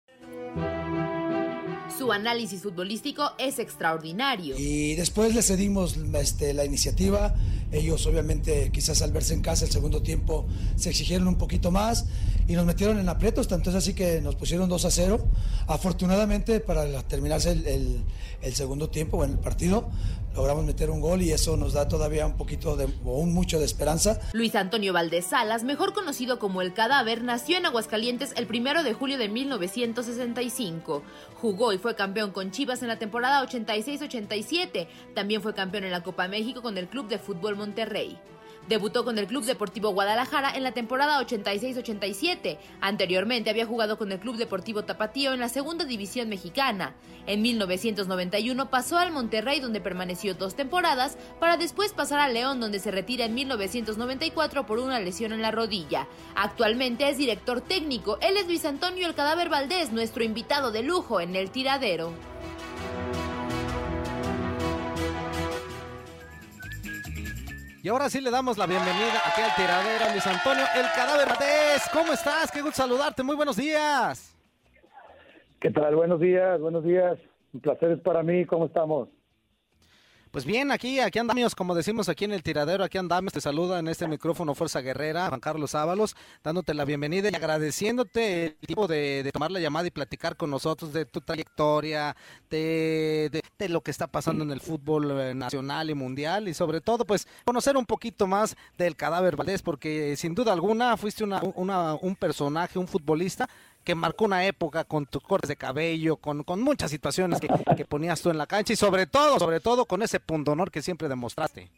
Su 1.97 2.11
análisis 2.11 2.61
futbolístico 2.61 3.31
es 3.37 3.59
extraordinario. 3.59 4.57
Y 4.57 4.95
después 4.95 5.35
le 5.35 5.43
cedimos 5.43 5.97
este, 6.15 6.53
la 6.53 6.65
iniciativa. 6.65 7.35
Ellos 7.71 8.05
obviamente 8.07 8.71
quizás 8.73 9.01
al 9.01 9.11
verse 9.11 9.33
en 9.33 9.41
casa 9.41 9.65
el 9.65 9.71
segundo 9.71 10.01
tiempo 10.01 10.45
se 10.77 10.89
exigieron 10.89 11.27
un 11.27 11.35
poquito 11.35 11.69
más 11.69 12.05
y 12.47 12.53
nos 12.53 12.65
metieron 12.65 12.99
en 12.99 13.07
aprietos, 13.07 13.47
tanto 13.47 13.69
así 13.69 13.93
que 13.93 14.19
nos 14.19 14.35
pusieron 14.35 14.67
2 14.67 14.85
a 14.85 14.91
0. 14.91 15.25
Afortunadamente 15.67 16.59
para 16.59 17.03
terminarse 17.03 17.51
el, 17.51 18.03
segundo 18.53 18.89
tiempo 18.89 19.17
o 19.17 19.23
en 19.23 19.31
el 19.31 19.39
partido, 19.39 19.89
logramos 20.35 20.65
meter 20.65 20.89
un 20.89 21.01
gol 21.01 21.21
y 21.21 21.31
eso 21.31 21.57
nos 21.57 21.73
da 21.73 21.87
todavía 21.87 22.25
un 22.25 22.37
poquito 22.37 22.75
de, 22.75 22.85
o 23.05 23.17
un 23.17 23.33
mucho 23.33 23.59
de 23.59 23.65
esperanza. 23.65 24.19
Luis 24.33 24.55
Antonio 24.55 24.93
Valdés 24.93 25.25
Salas, 25.25 25.63
mejor 25.63 25.93
conocido 25.93 26.39
como 26.39 26.61
El 26.61 26.73
Cadáver, 26.73 27.23
nació 27.23 27.57
en 27.57 27.65
Aguascalientes 27.65 28.33
el 28.35 28.47
primero 28.47 28.83
de 28.83 28.93
julio 28.93 29.17
de 29.17 29.29
1965. 29.29 31.03
Jugó 31.35 31.73
y 31.73 31.77
fue 31.77 31.95
campeón 31.95 32.31
con 32.31 32.51
Chivas 32.51 32.81
en 32.81 32.87
la 32.87 32.99
temporada 32.99 33.45
86-87. 33.45 34.87
También 35.13 35.41
fue 35.41 35.53
campeón 35.53 35.83
en 35.83 35.91
la 35.91 36.03
Copa 36.03 36.27
México 36.27 36.61
con 36.61 36.77
el 36.77 36.87
Club 36.87 37.07
de 37.07 37.19
Fútbol 37.19 37.55
Monterrey. 37.55 38.17
Debutó 38.67 39.03
con 39.03 39.17
el 39.17 39.27
Club 39.27 39.43
Deportivo 39.43 39.89
Guadalajara 39.89 40.51
en 40.55 40.63
la 40.63 40.71
temporada 40.71 41.19
86-87. 41.21 42.57
Anteriormente 42.79 43.49
había 43.49 43.65
jugado 43.65 43.97
con 43.97 44.11
el 44.11 44.19
Club 44.19 44.37
Deportivo 44.37 44.83
Tapatío 44.83 45.33
en 45.33 45.39
la 45.39 45.49
segunda 45.49 45.83
división 45.83 46.29
mexicana. 46.29 46.95
En 47.27 47.41
1991 47.41 48.69
pasó 48.69 48.97
al 48.97 49.11
Monterrey 49.11 49.59
donde 49.59 49.81
permaneció 49.81 50.35
dos 50.35 50.55
temporadas 50.55 51.17
para 51.39 51.57
después 51.57 51.93
pasar 51.93 52.19
a 52.19 52.29
León 52.29 52.59
donde 52.59 52.79
se 52.79 52.91
retira 52.91 53.25
en 53.25 53.33
1994 53.33 54.65
por 54.65 54.79
una 54.79 54.99
lesión 54.99 55.33
en 55.33 55.41
la 55.41 55.51
rodilla. 55.51 56.07
Actualmente 56.35 57.09
es 57.09 57.17
director 57.17 57.61
técnico. 57.61 58.17
Él 58.21 58.37
es 58.37 58.47
Luis 58.47 58.65
Antonio 58.65 59.07
El 59.07 59.15
Cadáver 59.15 59.49
Valdés, 59.49 59.91
nuestro 59.91 60.23
invitado 60.23 60.71
de 60.71 60.83
lujo 60.83 61.19
en 61.19 61.35
el 61.35 61.51
tiradero. 61.51 62.13
Y 67.83 67.89
ahora 67.89 68.09
sí 68.11 68.21
le 68.21 68.29
damos 68.29 68.59
la 68.59 68.67
bienvenida 68.67 69.21
aquí 69.25 69.41
al 69.41 69.55
tiradero, 69.55 70.11
Luis 70.11 70.27
Antonio, 70.27 70.63
el 70.75 70.85
cadáver 70.95 71.29
Valdés. 71.29 71.89
¿Cómo 71.91 72.13
estás? 72.13 72.51
Qué 72.51 72.61
gusto 72.61 72.77
saludarte. 72.77 73.23
Muy 73.23 73.35
buenos 73.35 73.55
días. 73.55 74.35
¿Qué 75.59 75.71
tal? 75.71 75.95
Buenos 75.95 76.19
días, 76.19 76.59
buenos 76.61 76.83
días. 76.83 77.17
Un 77.53 77.59
placer 77.61 77.91
es 77.91 77.99
para 77.99 78.21
mí. 78.21 78.45
¿Cómo 78.45 78.65
estamos? 78.65 79.09
Pues 80.31 80.45
bien, 80.45 80.71
aquí, 80.71 81.01
aquí 81.01 81.19
andamos, 81.19 81.53
como 81.55 81.75
decimos 81.75 82.07
aquí 82.07 82.23
en 82.23 82.31
el 82.31 82.41
tiradero, 82.41 82.85
aquí 82.85 82.97
andamos, 82.97 83.33
te 83.33 83.41
saluda 83.41 83.79
en 83.79 83.89
este 83.89 84.07
micrófono 84.07 84.55
Fuerza 84.55 84.79
Guerrera, 84.79 85.27
Juan 85.27 85.41
Carlos 85.41 85.75
Ábalos, 85.75 86.15
dándote 86.41 86.73
la 86.73 86.85
bienvenida 86.85 87.29
y 87.29 87.35
agradeciéndote 87.35 88.45
el 88.45 88.55
tiempo 88.65 88.87
de, 88.87 89.29
tomar 89.33 89.51
la 89.51 89.59
llamada 89.59 89.87
y 89.87 89.91
platicar 89.91 90.37
con 90.37 90.49
nosotros 90.49 90.93
de 90.93 91.03
tu 91.03 91.19
trayectoria, 91.19 92.15
de, 92.49 93.43
de, 93.59 93.67
lo 93.67 93.81
que 93.81 93.91
está 93.91 94.07
pasando 94.07 94.45
en 94.45 94.51
el 94.51 94.61
fútbol 94.61 95.19
eh, 95.19 95.35
nacional 95.35 95.89
y 95.89 95.95
mundial. 95.95 96.47
Y 96.47 96.53
sobre 96.53 96.79
todo 96.79 97.03
pues 97.03 97.27
conocer 97.43 97.75
un 97.75 97.85
poquito 97.85 98.25
más 98.25 98.55
del 98.77 98.95
cadáver 98.95 99.35
Valdés, 99.35 99.61
porque 99.61 100.15
sin 100.15 100.33
duda 100.33 100.53
alguna 100.53 100.95
fuiste 100.95 101.25
una, 101.25 101.41
una, 101.55 101.95
un 101.95 102.15
personaje, 102.15 102.79
un 102.79 102.87
futbolista 102.87 103.49
que 103.83 103.95
marcó 103.95 104.25
una 104.25 104.45
época 104.45 104.83
con 104.83 105.05
tus 105.05 105.23
cortes 105.23 105.49
de 105.49 105.55
cabello, 105.55 106.17
con, 106.17 106.43
con 106.43 106.61
muchas 106.61 106.91
situaciones 106.91 107.39
que, 107.39 107.47
que, 107.75 107.85
ponías 107.85 108.21
tú 108.21 108.29
en 108.29 108.37
la 108.37 108.47
cancha 108.47 108.73
y 108.73 108.75
sobre 108.75 109.07
todo, 109.07 109.39
sobre 109.39 109.59
todo 109.59 109.85
con 109.85 110.01
ese 110.01 110.19
punto 110.19 110.51
honor 110.51 110.71
que 110.71 110.81
siempre 110.81 111.07
demostraste. 111.07 111.69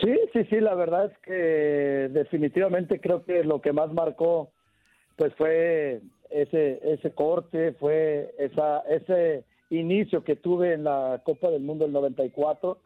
Sí, 0.00 0.18
sí, 0.32 0.44
sí, 0.50 0.60
la 0.60 0.74
verdad 0.74 1.06
es 1.06 1.18
que 1.18 2.08
definitivamente 2.10 3.00
creo 3.00 3.24
que 3.24 3.44
lo 3.44 3.60
que 3.60 3.72
más 3.72 3.92
marcó 3.92 4.50
pues 5.16 5.32
fue 5.34 6.00
ese 6.30 6.80
ese 6.82 7.12
corte, 7.12 7.72
fue 7.74 8.34
esa 8.38 8.80
ese 8.88 9.44
inicio 9.70 10.24
que 10.24 10.36
tuve 10.36 10.74
en 10.74 10.84
la 10.84 11.20
Copa 11.24 11.50
del 11.50 11.62
Mundo 11.62 11.84
del 11.84 11.92
94, 11.92 12.78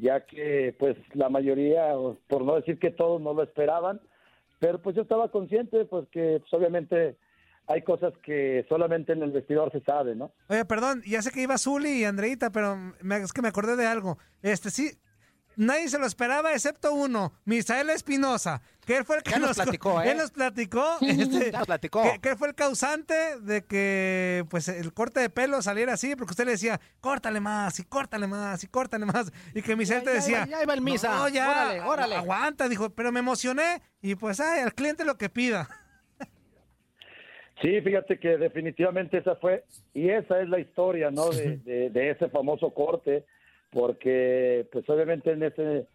ya 0.00 0.26
que 0.26 0.74
pues 0.78 0.96
la 1.12 1.28
mayoría, 1.28 1.94
por 2.28 2.42
no 2.42 2.56
decir 2.56 2.78
que 2.78 2.90
todos 2.90 3.20
no 3.20 3.34
lo 3.34 3.42
esperaban, 3.42 4.00
pero 4.58 4.80
pues 4.80 4.96
yo 4.96 5.02
estaba 5.02 5.30
consciente, 5.30 5.84
pues 5.84 6.08
que 6.10 6.40
pues, 6.40 6.52
obviamente 6.52 7.16
hay 7.66 7.82
cosas 7.82 8.12
que 8.22 8.64
solamente 8.68 9.12
en 9.12 9.22
el 9.22 9.32
vestidor 9.32 9.72
se 9.72 9.80
sabe, 9.80 10.14
¿no? 10.14 10.32
Oye, 10.48 10.64
perdón, 10.64 11.02
ya 11.06 11.22
sé 11.22 11.30
que 11.30 11.42
iba 11.42 11.56
Zuli 11.56 12.00
y 12.00 12.04
Andreita, 12.04 12.50
pero 12.50 12.76
es 13.00 13.32
que 13.32 13.42
me 13.42 13.48
acordé 13.48 13.76
de 13.76 13.86
algo. 13.86 14.18
Este 14.42 14.70
sí, 14.70 14.90
nadie 15.56 15.88
se 15.88 15.98
lo 15.98 16.06
esperaba 16.06 16.52
excepto 16.52 16.92
uno, 16.94 17.32
Misael 17.44 17.90
Espinosa, 17.90 18.62
que 18.86 18.96
él 18.96 19.04
fue 19.04 19.16
el 19.16 19.22
que 19.22 19.30
Ya 19.30 19.38
nos 19.38 19.54
platicó, 19.56 20.00
¿eh? 20.02 20.10
él 20.10 20.18
nos 20.18 20.30
platicó, 20.30 20.96
este, 21.00 21.50
Ya 21.52 21.58
nos 21.58 21.66
platicó. 21.66 22.02
Que, 22.20 22.36
fue 22.36 22.48
el 22.48 22.54
causante 22.54 23.14
de 23.40 23.64
que 23.64 24.44
pues 24.50 24.68
el 24.68 24.92
corte 24.92 25.20
de 25.20 25.30
pelo 25.30 25.62
saliera 25.62 25.94
así, 25.94 26.16
porque 26.16 26.32
usted 26.32 26.44
le 26.44 26.52
decía, 26.52 26.80
córtale 27.00 27.40
más, 27.40 27.78
y 27.80 27.84
córtale 27.84 28.26
más, 28.26 28.62
y 28.64 28.66
córtale 28.66 29.06
más, 29.06 29.32
y 29.54 29.62
que 29.62 29.76
Misael 29.76 30.00
Ya, 30.00 30.04
te 30.04 30.10
ya 30.10 30.14
decía, 30.16 30.36
iba- 30.38 30.46
ya 30.46 30.62
iba 30.62 30.74
el 30.74 30.80
misa. 30.80 31.14
no, 31.16 31.28
ya, 31.28 31.48
Órale, 31.50 31.80
órale". 31.82 32.16
aguanta, 32.16 32.68
dijo, 32.68 32.90
pero 32.90 33.10
me 33.12 33.20
emocioné, 33.20 33.82
y 34.02 34.14
pues, 34.14 34.40
ay, 34.40 34.60
al 34.60 34.74
cliente 34.74 35.04
lo 35.04 35.16
que 35.16 35.28
pida. 35.28 35.68
Sí, 37.62 37.80
fíjate 37.80 38.18
que 38.18 38.36
definitivamente 38.36 39.18
esa 39.18 39.36
fue, 39.36 39.64
y 39.94 40.10
esa 40.10 40.40
es 40.40 40.48
la 40.48 40.58
historia, 40.58 41.10
¿no? 41.10 41.30
De, 41.30 41.56
de- 41.58 41.90
de 41.90 42.10
ese 42.10 42.28
famoso 42.28 42.74
corte, 42.74 43.24
porque 43.74 44.66
pues 44.72 44.88
obviamente 44.88 45.32
en 45.32 45.42
ese, 45.42 45.86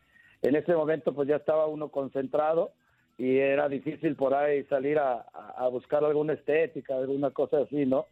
en 0.42 0.56
ese 0.56 0.76
momento 0.76 1.14
pues 1.14 1.28
ya 1.28 1.38
estaba 1.38 1.66
uno 1.68 1.90
concentrado 1.90 2.72
y 3.18 3.38
era 3.38 3.68
difícil 3.70 4.16
por 4.16 4.34
ahí 4.36 4.64
salir 4.66 5.00
a, 5.00 5.26
a- 5.58 5.68
buscar 5.70 6.04
alguna 6.04 6.34
estética, 6.34 6.96
alguna 6.96 7.32
cosa 7.32 7.60
así, 7.62 7.86
¿no? 7.86 8.06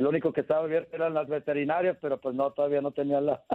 Lo 0.00 0.08
único 0.08 0.32
que 0.32 0.40
estaba 0.40 0.64
abierto 0.64 0.96
eran 0.96 1.14
las 1.14 1.28
veterinarias, 1.28 1.96
pero 2.00 2.18
pues 2.18 2.34
no, 2.34 2.50
todavía 2.50 2.80
no 2.80 2.90
tenían 2.90 3.26
la... 3.26 3.40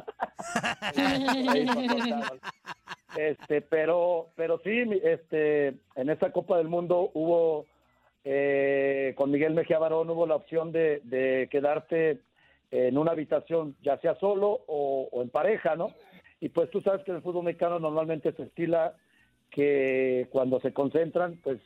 Este, 3.17 3.61
pero, 3.61 4.29
pero 4.37 4.59
sí, 4.63 4.83
este, 5.03 5.73
en 5.95 6.09
esta 6.09 6.31
Copa 6.31 6.57
del 6.57 6.69
Mundo 6.69 7.11
hubo 7.13 7.65
eh, 8.23 9.13
con 9.17 9.31
Miguel 9.31 9.53
Mejía 9.53 9.79
Barón 9.79 10.09
hubo 10.09 10.25
la 10.25 10.35
opción 10.35 10.71
de, 10.71 11.01
de 11.03 11.49
quedarte 11.51 12.19
en 12.71 12.97
una 12.97 13.11
habitación, 13.11 13.75
ya 13.83 13.97
sea 13.99 14.15
solo 14.15 14.61
o, 14.67 15.09
o 15.11 15.21
en 15.21 15.29
pareja, 15.29 15.75
¿no? 15.75 15.89
Y 16.39 16.49
pues 16.49 16.71
tú 16.71 16.81
sabes 16.81 17.03
que 17.03 17.11
en 17.11 17.17
el 17.17 17.23
fútbol 17.23 17.43
mexicano 17.43 17.79
normalmente 17.79 18.33
se 18.33 18.43
estila 18.43 18.95
que 19.51 20.27
cuando 20.31 20.59
se 20.61 20.73
concentran, 20.73 21.39
pues 21.43 21.59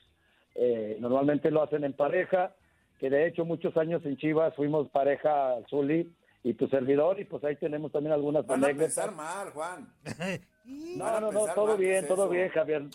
eh, 0.55 0.97
normalmente 0.99 1.51
lo 1.51 1.63
hacen 1.63 1.83
en 1.83 1.93
pareja, 1.93 2.53
que 2.99 3.09
de 3.09 3.27
hecho 3.27 3.45
muchos 3.45 3.77
años 3.77 4.05
en 4.05 4.17
Chivas 4.17 4.55
fuimos 4.55 4.89
pareja 4.89 5.55
Zuli 5.69 6.11
y 6.43 6.53
tu 6.55 6.67
servidor, 6.67 7.19
y 7.19 7.25
pues 7.25 7.43
ahí 7.43 7.55
tenemos 7.55 7.91
también 7.91 8.13
algunas 8.13 8.45
Van 8.45 8.63
a 8.63 8.67
pensar 8.67 9.11
mal, 9.13 9.49
Juan. 9.51 9.87
No, 10.65 11.21
no, 11.21 11.31
no, 11.31 11.45
todo 11.53 11.67
mal, 11.67 11.77
¿qué 11.77 11.83
bien, 11.83 11.97
es 11.97 12.07
todo 12.07 12.27
bien, 12.27 12.49
Javier. 12.49 12.85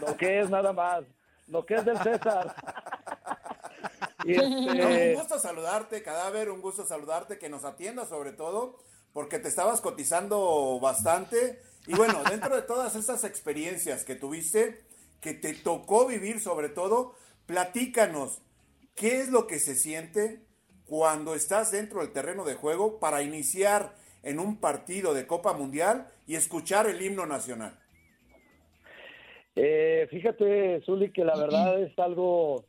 Lo 0.00 0.16
que 0.16 0.40
es 0.40 0.50
nada 0.50 0.72
más, 0.72 1.04
lo 1.46 1.64
que 1.64 1.74
es 1.74 1.84
del 1.84 1.96
César. 1.98 2.52
Y 4.26 4.36
No, 4.36 4.88
este, 4.88 5.12
un 5.12 5.20
gusto 5.20 5.38
saludarte, 5.38 6.02
cadáver, 6.02 6.50
un 6.50 6.60
gusto 6.60 6.84
saludarte, 6.84 7.38
que 7.38 7.48
nos 7.48 7.64
atienda 7.64 8.06
sobre 8.06 8.32
todo, 8.32 8.78
porque 9.12 9.38
te 9.38 9.48
estabas 9.48 9.80
cotizando 9.80 10.80
bastante. 10.80 11.60
Y 11.86 11.94
bueno, 11.94 12.22
dentro 12.30 12.56
de 12.56 12.62
todas 12.62 12.96
esas 12.96 13.22
experiencias 13.22 14.04
que 14.04 14.16
tuviste, 14.16 14.80
que 15.20 15.32
te 15.32 15.54
tocó 15.54 16.06
vivir 16.06 16.40
sobre 16.40 16.68
todo, 16.68 17.14
platícanos, 17.46 18.42
¿qué 18.96 19.20
es 19.20 19.28
lo 19.28 19.46
que 19.46 19.60
se 19.60 19.76
siente 19.76 20.40
cuando 20.86 21.34
estás 21.34 21.70
dentro 21.70 22.00
del 22.00 22.12
terreno 22.12 22.44
de 22.44 22.54
juego 22.54 22.98
para 22.98 23.22
iniciar 23.22 23.94
en 24.24 24.40
un 24.40 24.58
partido 24.58 25.14
de 25.14 25.28
Copa 25.28 25.52
Mundial 25.52 26.08
y 26.26 26.34
escuchar 26.34 26.88
el 26.88 27.00
himno 27.00 27.26
nacional? 27.26 27.78
Eh, 29.54 30.08
fíjate, 30.10 30.82
Zuli, 30.84 31.12
que 31.12 31.24
la 31.24 31.36
verdad 31.38 31.80
es 31.80 31.96
algo 31.98 32.64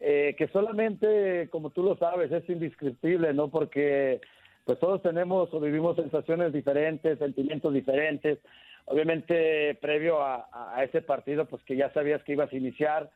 eh, 0.00 0.34
que 0.38 0.48
solamente, 0.48 1.48
como 1.50 1.70
tú 1.70 1.82
lo 1.82 1.96
sabes, 1.96 2.32
es 2.32 2.48
indescriptible, 2.48 3.32
¿no? 3.34 3.48
Porque 3.48 4.20
pues 4.64 4.78
todos 4.78 5.02
tenemos 5.02 5.52
o 5.52 5.60
vivimos 5.60 5.96
sensaciones 5.96 6.52
diferentes, 6.52 7.18
sentimientos 7.18 7.72
diferentes. 7.74 8.38
Obviamente, 8.86 9.74
previo 9.80 10.22
a, 10.22 10.48
a 10.74 10.82
ese 10.84 11.02
partido, 11.02 11.44
pues 11.46 11.62
que 11.64 11.76
ya 11.76 11.92
sabías 11.92 12.22
que 12.24 12.32
ibas 12.32 12.52
a 12.52 12.56
iniciar, 12.56 13.10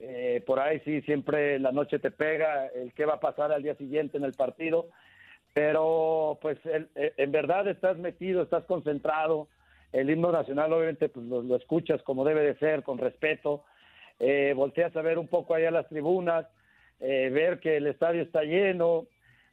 eh, 0.00 0.42
por 0.46 0.58
ahí 0.60 0.80
sí, 0.84 1.02
siempre 1.02 1.58
la 1.58 1.72
noche 1.72 1.98
te 1.98 2.10
pega 2.10 2.66
el 2.66 2.92
qué 2.94 3.04
va 3.06 3.14
a 3.14 3.20
pasar 3.20 3.52
al 3.52 3.62
día 3.62 3.74
siguiente 3.76 4.16
en 4.18 4.24
el 4.24 4.32
partido, 4.32 4.88
pero 5.52 6.38
pues 6.42 6.58
el- 6.66 6.88
eh, 6.96 7.12
en 7.16 7.30
verdad 7.32 7.68
estás 7.68 7.96
metido, 7.98 8.42
estás 8.42 8.64
concentrado, 8.64 9.48
el 9.92 10.10
himno 10.10 10.32
nacional 10.32 10.72
obviamente 10.72 11.08
pues 11.08 11.24
lo, 11.26 11.42
lo 11.42 11.56
escuchas 11.56 12.02
como 12.02 12.24
debe 12.24 12.42
de 12.42 12.56
ser, 12.58 12.82
con 12.82 12.98
respeto, 12.98 13.64
eh, 14.18 14.52
volteas 14.54 14.94
a 14.96 15.02
ver 15.02 15.18
un 15.18 15.28
poco 15.28 15.54
allá 15.54 15.70
las 15.70 15.88
tribunas, 15.88 16.46
eh, 17.00 17.30
ver 17.32 17.60
que 17.60 17.76
el 17.76 17.86
estadio 17.86 18.22
está 18.22 18.42
lleno, 18.42 19.06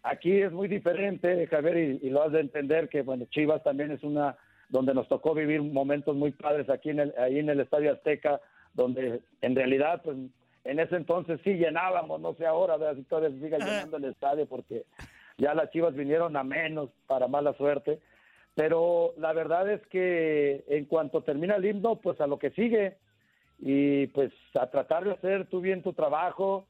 aquí 0.04 0.42
es 0.42 0.52
muy 0.52 0.68
diferente, 0.68 1.48
Javier, 1.48 1.78
y, 1.78 2.08
y 2.08 2.10
lo 2.10 2.24
has 2.24 2.32
de 2.32 2.42
entender 2.42 2.90
que 2.90 3.02
bueno, 3.02 3.26
Chivas 3.30 3.64
también 3.64 3.92
es 3.92 4.04
una 4.04 4.38
donde 4.70 4.94
nos 4.94 5.08
tocó 5.10 5.34
vivir 5.36 5.62
momentos 5.62 6.16
muy 6.16 6.32
padres 6.32 6.70
aquí 6.70 6.90
en 6.90 7.00
el, 7.02 7.14
ahí 7.18 7.40
en 7.40 7.50
el 7.50 7.60
Estadio 7.60 7.92
Azteca, 7.92 8.40
donde 8.74 9.22
en 9.42 9.56
realidad 9.56 10.02
pues 10.04 10.18
en 10.64 10.80
ese 10.80 10.96
entonces 10.96 11.40
sí 11.44 11.54
llenábamos, 11.54 12.22
no 12.22 12.34
sé 12.36 12.46
ahora, 12.46 12.78
¿verdad? 12.78 12.96
si 12.96 13.04
todavía 13.04 13.32
se 13.32 13.44
sigue 13.44 13.58
llenando 13.58 13.98
el 13.98 14.06
estadio 14.06 14.46
porque 14.46 14.86
ya 15.38 15.54
las 15.54 15.72
Chivas 15.72 15.96
vinieron 15.96 16.38
a 16.38 16.44
menos 16.44 16.90
para 17.08 17.28
mala 17.28 17.54
suerte, 17.54 18.00
pero 18.56 19.14
la 19.18 19.34
verdad 19.34 19.70
es 19.70 19.86
que 19.88 20.64
en 20.68 20.86
cuanto 20.86 21.24
termina 21.24 21.56
el 21.56 21.66
himno, 21.66 21.98
pues 21.98 22.22
a 22.22 22.28
lo 22.28 22.38
que 22.38 22.52
sigue 22.52 22.98
y 23.62 24.08
pues 24.08 24.32
a 24.60 24.68
tratar 24.72 25.04
de 25.06 25.12
hacer 25.12 25.46
tú 25.46 25.62
bien 25.62 25.84
tu 25.84 25.94
trabajo 25.94 26.66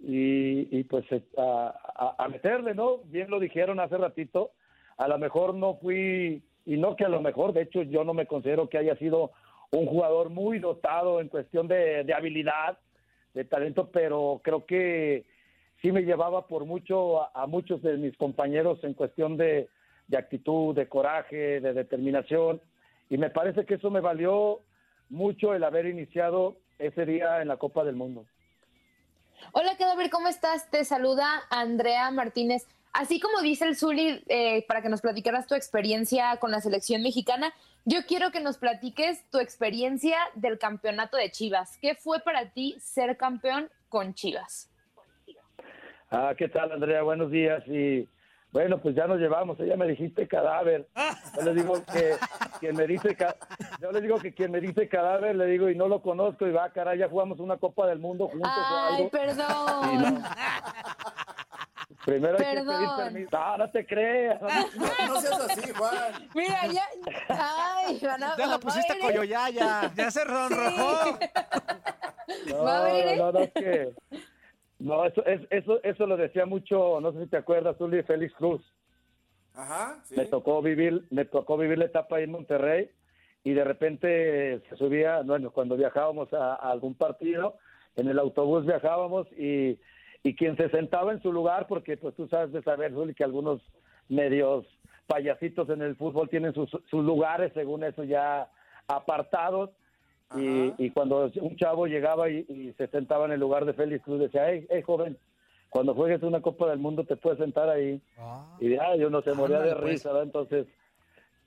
y, 0.00 0.78
y, 0.78 0.84
pues 0.84 1.04
eh, 1.12 1.22
a, 1.36 1.74
a- 1.94 2.24
a 2.24 2.28
meterle, 2.28 2.74
¿no? 2.74 2.98
Bien 3.04 3.28
lo 3.30 3.38
dijeron 3.38 3.78
hace 3.78 3.98
ratito, 3.98 4.52
a 4.96 5.06
lo 5.06 5.18
mejor 5.18 5.54
no 5.54 5.74
fui, 5.76 6.42
y 6.64 6.76
no 6.78 6.96
que 6.96 7.04
a 7.04 7.08
lo 7.10 7.20
mejor, 7.20 7.52
de 7.52 7.62
hecho 7.62 7.82
yo 7.82 8.04
no 8.04 8.14
me 8.14 8.26
considero 8.26 8.68
que 8.68 8.78
haya 8.78 8.96
sido 8.96 9.32
un 9.70 9.86
jugador 9.86 10.30
muy 10.30 10.58
dotado 10.58 11.20
en 11.20 11.28
cuestión 11.28 11.68
de, 11.68 12.04
de 12.04 12.14
habilidad, 12.14 12.78
de 13.34 13.44
talento, 13.44 13.90
pero 13.92 14.40
creo 14.42 14.64
que 14.64 15.24
sí 15.82 15.92
me 15.92 16.02
llevaba 16.02 16.46
por 16.46 16.64
mucho 16.64 17.22
a, 17.22 17.30
a 17.34 17.46
muchos 17.46 17.82
de 17.82 17.96
mis 17.98 18.16
compañeros 18.16 18.82
en 18.82 18.94
cuestión 18.94 19.36
de, 19.36 19.68
de 20.08 20.16
actitud, 20.16 20.74
de 20.74 20.88
coraje, 20.88 21.60
de 21.60 21.74
determinación, 21.74 22.60
y 23.10 23.18
me 23.18 23.28
parece 23.30 23.66
que 23.66 23.74
eso 23.74 23.90
me 23.90 24.00
valió 24.00 24.60
mucho 25.10 25.54
el 25.54 25.64
haber 25.64 25.86
iniciado 25.86 26.56
ese 26.78 27.04
día 27.04 27.42
en 27.42 27.48
la 27.48 27.58
Copa 27.58 27.84
del 27.84 27.96
Mundo. 27.96 28.24
Hola, 29.52 29.76
Cadáver, 29.76 30.10
¿cómo 30.10 30.28
estás? 30.28 30.70
Te 30.70 30.84
saluda 30.84 31.42
Andrea 31.50 32.10
Martínez. 32.10 32.66
Así 32.92 33.20
como 33.20 33.40
dice 33.40 33.66
el 33.66 33.76
Zuli, 33.76 34.22
eh, 34.28 34.64
para 34.66 34.82
que 34.82 34.88
nos 34.88 35.00
platicaras 35.00 35.46
tu 35.46 35.54
experiencia 35.54 36.36
con 36.38 36.50
la 36.50 36.60
selección 36.60 37.02
mexicana, 37.02 37.52
yo 37.84 38.04
quiero 38.06 38.30
que 38.30 38.40
nos 38.40 38.58
platiques 38.58 39.24
tu 39.30 39.38
experiencia 39.38 40.16
del 40.34 40.58
campeonato 40.58 41.16
de 41.16 41.30
Chivas. 41.30 41.78
¿Qué 41.80 41.94
fue 41.94 42.20
para 42.20 42.50
ti 42.50 42.76
ser 42.80 43.16
campeón 43.16 43.70
con 43.88 44.14
Chivas? 44.14 44.68
Ah, 46.10 46.34
¿qué 46.36 46.48
tal, 46.48 46.72
Andrea? 46.72 47.02
Buenos 47.02 47.30
días. 47.30 47.66
Y 47.68 48.08
bueno, 48.52 48.78
pues 48.78 48.94
ya 48.94 49.06
nos 49.06 49.18
llevamos. 49.18 49.58
Ella 49.60 49.76
me 49.76 49.86
dijiste 49.86 50.26
cadáver. 50.28 50.88
Yo 51.36 51.42
le 51.42 51.54
digo 51.54 51.82
que 51.84 52.16
quien 52.58 52.76
me 52.76 52.86
dice, 52.86 53.16
yo 53.80 53.92
le 53.92 54.00
digo 54.00 54.18
que 54.18 54.34
quien 54.34 54.50
me 54.50 54.60
dice 54.60 54.88
cadáver, 54.88 55.36
le 55.36 55.46
digo 55.46 55.68
y 55.70 55.76
no 55.76 55.88
lo 55.88 56.02
conozco 56.02 56.46
y 56.46 56.52
va, 56.52 56.70
caray, 56.70 56.98
ya 56.98 57.08
jugamos 57.08 57.38
una 57.40 57.56
Copa 57.58 57.86
del 57.86 57.98
Mundo 58.00 58.28
juntos 58.28 58.50
o 58.50 58.76
Ay, 58.76 58.94
algo. 58.96 59.10
perdón. 59.10 60.24
Primero 62.04 62.38
hay 62.38 62.44
que 62.44 62.50
pedir 62.52 62.64
Perdón. 62.66 62.96
permiso. 62.96 63.30
No, 63.38 63.56
no 63.58 63.70
te 63.70 63.86
creas. 63.86 64.40
No 64.40 65.20
seas 65.20 65.40
así, 65.50 65.70
Juan. 65.72 66.28
Mira, 66.34 66.66
ya. 66.68 66.84
Ay, 67.28 68.00
van 68.02 68.22
a, 68.22 68.36
Ya 68.36 68.54
a 68.54 68.58
pusiste 68.58 68.94
venir- 68.94 69.06
coyoyaya. 69.06 69.92
Ya 69.94 70.10
se 70.10 70.22
sonrojó. 70.24 71.18
No, 72.46 72.82
venir, 72.84 73.06
¿eh? 73.06 73.16
no, 73.18 73.32
no, 73.32 73.38
es 73.40 73.52
que... 73.52 73.92
No, 74.80 75.04
eso, 75.04 75.24
es- 75.26 75.46
eso, 75.50 75.80
eso 75.84 76.06
lo 76.06 76.16
decía 76.16 76.46
mucho, 76.46 77.00
no 77.00 77.12
sé 77.12 77.20
si 77.24 77.26
te 77.30 77.36
acuerdas, 77.36 77.76
Zuli, 77.78 78.02
Félix 78.02 78.34
Cruz. 78.34 78.62
Ajá, 79.54 80.00
sí. 80.04 80.14
me 80.16 80.26
tocó 80.26 80.62
vivir 80.62 81.02
me 81.10 81.24
tocó 81.24 81.56
vivir 81.58 81.76
la 81.76 81.86
etapa 81.86 82.16
ahí 82.16 82.24
en 82.24 82.30
Monterrey 82.30 82.88
y 83.42 83.52
de 83.52 83.64
repente 83.64 84.60
se 84.68 84.76
subía 84.76 85.22
bueno 85.22 85.50
cuando 85.50 85.76
viajábamos 85.76 86.32
a, 86.32 86.54
a 86.54 86.70
algún 86.70 86.94
partido 86.94 87.56
en 87.96 88.08
el 88.08 88.18
autobús 88.20 88.64
viajábamos 88.64 89.26
y, 89.32 89.76
y 90.22 90.36
quien 90.36 90.56
se 90.56 90.68
sentaba 90.70 91.12
en 91.12 91.20
su 91.20 91.32
lugar 91.32 91.66
porque 91.66 91.96
pues 91.96 92.14
tú 92.14 92.28
sabes 92.28 92.52
de 92.52 92.62
saber 92.62 92.92
Zuli, 92.92 93.12
que 93.12 93.24
algunos 93.24 93.60
medios 94.08 94.66
payasitos 95.08 95.68
en 95.68 95.82
el 95.82 95.96
fútbol 95.96 96.28
tienen 96.28 96.54
sus, 96.54 96.70
sus 96.88 97.04
lugares 97.04 97.50
según 97.52 97.82
eso 97.82 98.04
ya 98.04 98.48
apartados 98.86 99.70
y, 100.36 100.72
y 100.78 100.90
cuando 100.90 101.30
un 101.40 101.56
chavo 101.56 101.86
llegaba 101.86 102.28
y, 102.30 102.44
y 102.48 102.72
se 102.78 102.86
sentaba 102.88 103.24
en 103.26 103.32
el 103.32 103.40
lugar 103.40 103.64
de 103.64 103.72
Félix 103.72 104.04
Cruz 104.04 104.20
decía 104.20 104.48
hey, 104.48 104.66
hey 104.70 104.82
joven 104.86 105.16
cuando 105.70 105.94
juegues 105.94 106.22
una 106.22 106.40
Copa 106.40 106.68
del 106.68 106.78
Mundo 106.78 107.04
te 107.04 107.16
puedes 107.16 107.38
sentar 107.38 107.68
ahí 107.68 108.00
y 108.60 108.70
ya 108.70 108.94
yo 108.96 109.10
no 109.10 109.22
se 109.22 109.32
moría 109.32 109.58
de 109.60 109.70
Ándale, 109.72 109.80
pues. 109.80 109.92
risa 110.04 110.22
entonces 110.22 110.66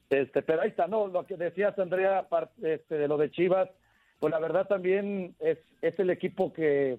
este 0.10 0.41
pero 0.41 0.62
ahí 0.62 0.69
está 0.69 0.88
no 0.88 1.08
lo 1.08 1.26
que 1.26 1.38
decías 1.38 1.78
Andrea 1.80 2.19
aparte, 2.19 2.74
este, 2.74 2.96
de 2.96 3.08
lo 3.08 3.17
de 3.17 3.32
Chivas 3.32 3.69
pues 4.19 4.32
la 4.32 4.39
verdad 4.39 4.67
también 4.67 5.36
es 5.39 5.58
es 5.82 5.98
el 6.00 6.10
equipo 6.10 6.52
que 6.54 6.98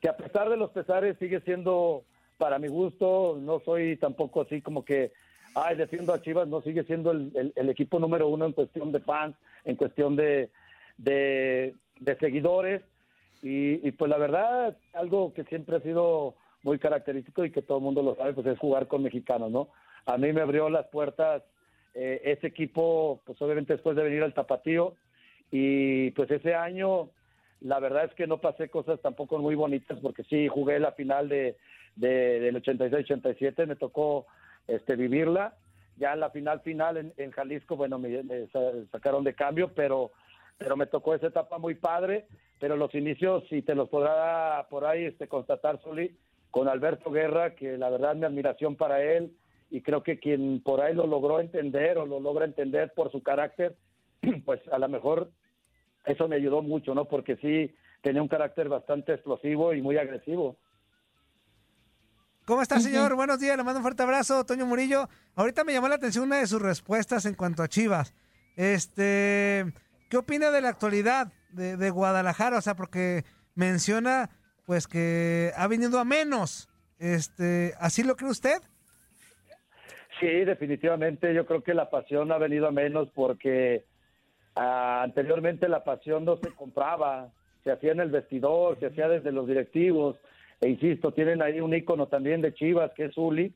que 0.00 0.08
a 0.08 0.16
pesar 0.16 0.48
de 0.48 0.56
los 0.56 0.70
pesares 0.70 1.16
sigue 1.18 1.40
siendo 1.40 2.04
para 2.38 2.58
mi 2.58 2.68
gusto 2.68 3.36
no 3.40 3.60
soy 3.60 3.96
tampoco 3.96 4.42
así 4.42 4.60
como 4.62 4.84
que 4.84 5.12
ay, 5.58 5.74
defiendo 5.74 6.12
a 6.12 6.20
Chivas, 6.20 6.46
no 6.48 6.60
sigue 6.60 6.84
siendo 6.84 7.12
el, 7.12 7.32
el- 7.34 7.52
el 7.56 7.70
equipo 7.70 7.98
número 7.98 8.28
uno 8.28 8.44
en 8.44 8.52
cuestión 8.52 8.92
de 8.92 9.00
fans, 9.00 9.34
en 9.64 9.76
cuestión 9.76 10.14
de, 10.14 10.50
de, 10.98 11.74
seguidores. 12.20 12.82
Y, 13.42 13.90
pues 13.92 14.10
la 14.10 14.18
verdad, 14.18 14.76
algo 14.92 15.32
que 15.34 15.44
siempre 15.44 15.76
ha 15.76 15.80
sido 15.80 16.34
muy 16.62 16.78
característico 16.78 17.44
y 17.44 17.52
que 17.52 17.62
todo 17.62 17.78
el 17.78 17.84
mundo 17.84 18.02
lo 18.02 18.16
sabe, 18.16 18.32
pues 18.32 18.46
es 18.46 18.58
jugar 18.58 18.88
con 18.88 19.02
mexicanos, 19.02 19.50
¿no? 19.52 19.68
A 20.06 20.18
mí 20.18 20.32
me 20.32 20.40
abrió 20.40 20.68
las 20.68 20.86
puertas 20.88 21.42
eh, 21.94 22.20
ese 22.24 22.48
equipo, 22.48 23.20
pues 23.24 23.40
obviamente 23.40 23.74
después 23.74 23.94
de 23.96 24.02
venir 24.02 24.22
al 24.22 24.34
Tapatío, 24.34 24.94
y 25.50 26.10
pues 26.12 26.30
ese 26.30 26.54
año 26.54 27.10
la 27.60 27.78
verdad 27.78 28.04
es 28.06 28.14
que 28.14 28.26
no 28.26 28.38
pasé 28.40 28.68
cosas 28.68 29.00
tampoco 29.00 29.38
muy 29.38 29.54
bonitas 29.54 29.98
porque 30.00 30.24
sí 30.24 30.48
jugué 30.48 30.78
la 30.80 30.92
final 30.92 31.28
de, 31.28 31.56
de- 31.94 32.40
del 32.40 32.62
86-87, 32.62 33.66
me 33.66 33.76
tocó 33.76 34.26
este 34.66 34.96
vivirla. 34.96 35.54
Ya 35.98 36.12
en 36.12 36.20
la 36.20 36.30
final 36.30 36.60
final 36.60 37.12
en, 37.16 37.30
Jalisco, 37.30 37.76
bueno, 37.76 37.98
me, 37.98 38.22
me 38.24 38.46
sa- 38.48 38.72
sacaron 38.92 39.24
de 39.24 39.34
cambio, 39.34 39.72
pero 39.74 40.10
pero 40.58 40.76
me 40.76 40.86
tocó 40.86 41.14
esa 41.14 41.28
etapa 41.28 41.58
muy 41.58 41.74
padre, 41.74 42.26
pero 42.58 42.76
los 42.76 42.94
inicios 42.94 43.44
si 43.48 43.62
te 43.62 43.74
los 43.74 43.88
podrá 43.88 44.66
por 44.70 44.84
ahí 44.84 45.04
este 45.04 45.28
constatar 45.28 45.80
Soli 45.82 46.16
con 46.50 46.68
Alberto 46.68 47.10
Guerra, 47.10 47.54
que 47.54 47.76
la 47.76 47.90
verdad 47.90 48.16
mi 48.16 48.24
admiración 48.24 48.76
para 48.76 49.02
él 49.02 49.36
y 49.70 49.82
creo 49.82 50.02
que 50.02 50.18
quien 50.18 50.62
por 50.62 50.80
ahí 50.80 50.94
lo 50.94 51.06
logró 51.06 51.40
entender 51.40 51.98
o 51.98 52.06
lo 52.06 52.20
logra 52.20 52.44
entender 52.44 52.92
por 52.94 53.10
su 53.10 53.22
carácter, 53.22 53.76
pues 54.44 54.60
a 54.72 54.78
lo 54.78 54.88
mejor 54.88 55.30
eso 56.06 56.28
me 56.28 56.36
ayudó 56.36 56.62
mucho, 56.62 56.94
¿no? 56.94 57.06
Porque 57.06 57.36
sí 57.36 57.74
tenía 58.02 58.22
un 58.22 58.28
carácter 58.28 58.68
bastante 58.68 59.12
explosivo 59.12 59.74
y 59.74 59.82
muy 59.82 59.98
agresivo. 59.98 60.56
¿Cómo 62.44 62.62
está, 62.62 62.78
señor? 62.78 63.16
Buenos 63.16 63.40
días, 63.40 63.56
le 63.56 63.64
mando 63.64 63.80
un 63.80 63.82
fuerte 63.82 64.04
abrazo, 64.04 64.46
Toño 64.46 64.66
Murillo. 64.66 65.08
Ahorita 65.34 65.64
me 65.64 65.72
llamó 65.72 65.88
la 65.88 65.96
atención 65.96 66.26
una 66.26 66.38
de 66.38 66.46
sus 66.46 66.62
respuestas 66.62 67.26
en 67.26 67.34
cuanto 67.34 67.64
a 67.64 67.68
Chivas. 67.68 68.14
Este, 68.54 69.66
¿qué 70.08 70.16
opina 70.16 70.50
de 70.50 70.60
la 70.60 70.68
actualidad 70.68 71.32
de, 71.50 71.90
Guadalajara? 71.90 72.58
O 72.58 72.60
sea, 72.60 72.74
porque 72.74 73.24
menciona, 73.54 74.30
pues, 74.64 74.86
que 74.86 75.52
ha 75.56 75.66
venido 75.66 75.98
a 75.98 76.04
menos. 76.04 76.68
Este, 76.98 77.74
¿así 77.78 78.02
lo 78.02 78.16
cree 78.16 78.30
usted? 78.30 78.58
Sí, 80.20 80.44
definitivamente 80.44 81.34
yo 81.34 81.44
creo 81.44 81.62
que 81.62 81.74
la 81.74 81.90
pasión 81.90 82.32
ha 82.32 82.38
venido 82.38 82.66
a 82.66 82.72
menos 82.72 83.08
porque 83.14 83.84
ah, 84.54 85.02
anteriormente 85.02 85.68
la 85.68 85.84
pasión 85.84 86.24
no 86.24 86.38
se 86.38 86.50
compraba, 86.52 87.28
se 87.62 87.70
hacía 87.70 87.92
en 87.92 88.00
el 88.00 88.10
vestidor, 88.10 88.78
se 88.80 88.86
hacía 88.86 89.08
desde 89.08 89.30
los 89.30 89.46
directivos, 89.46 90.16
e 90.62 90.70
insisto, 90.70 91.12
tienen 91.12 91.42
ahí 91.42 91.60
un 91.60 91.74
ícono 91.74 92.06
también 92.06 92.40
de 92.40 92.54
Chivas 92.54 92.92
que 92.96 93.06
es 93.06 93.18
Uli, 93.18 93.54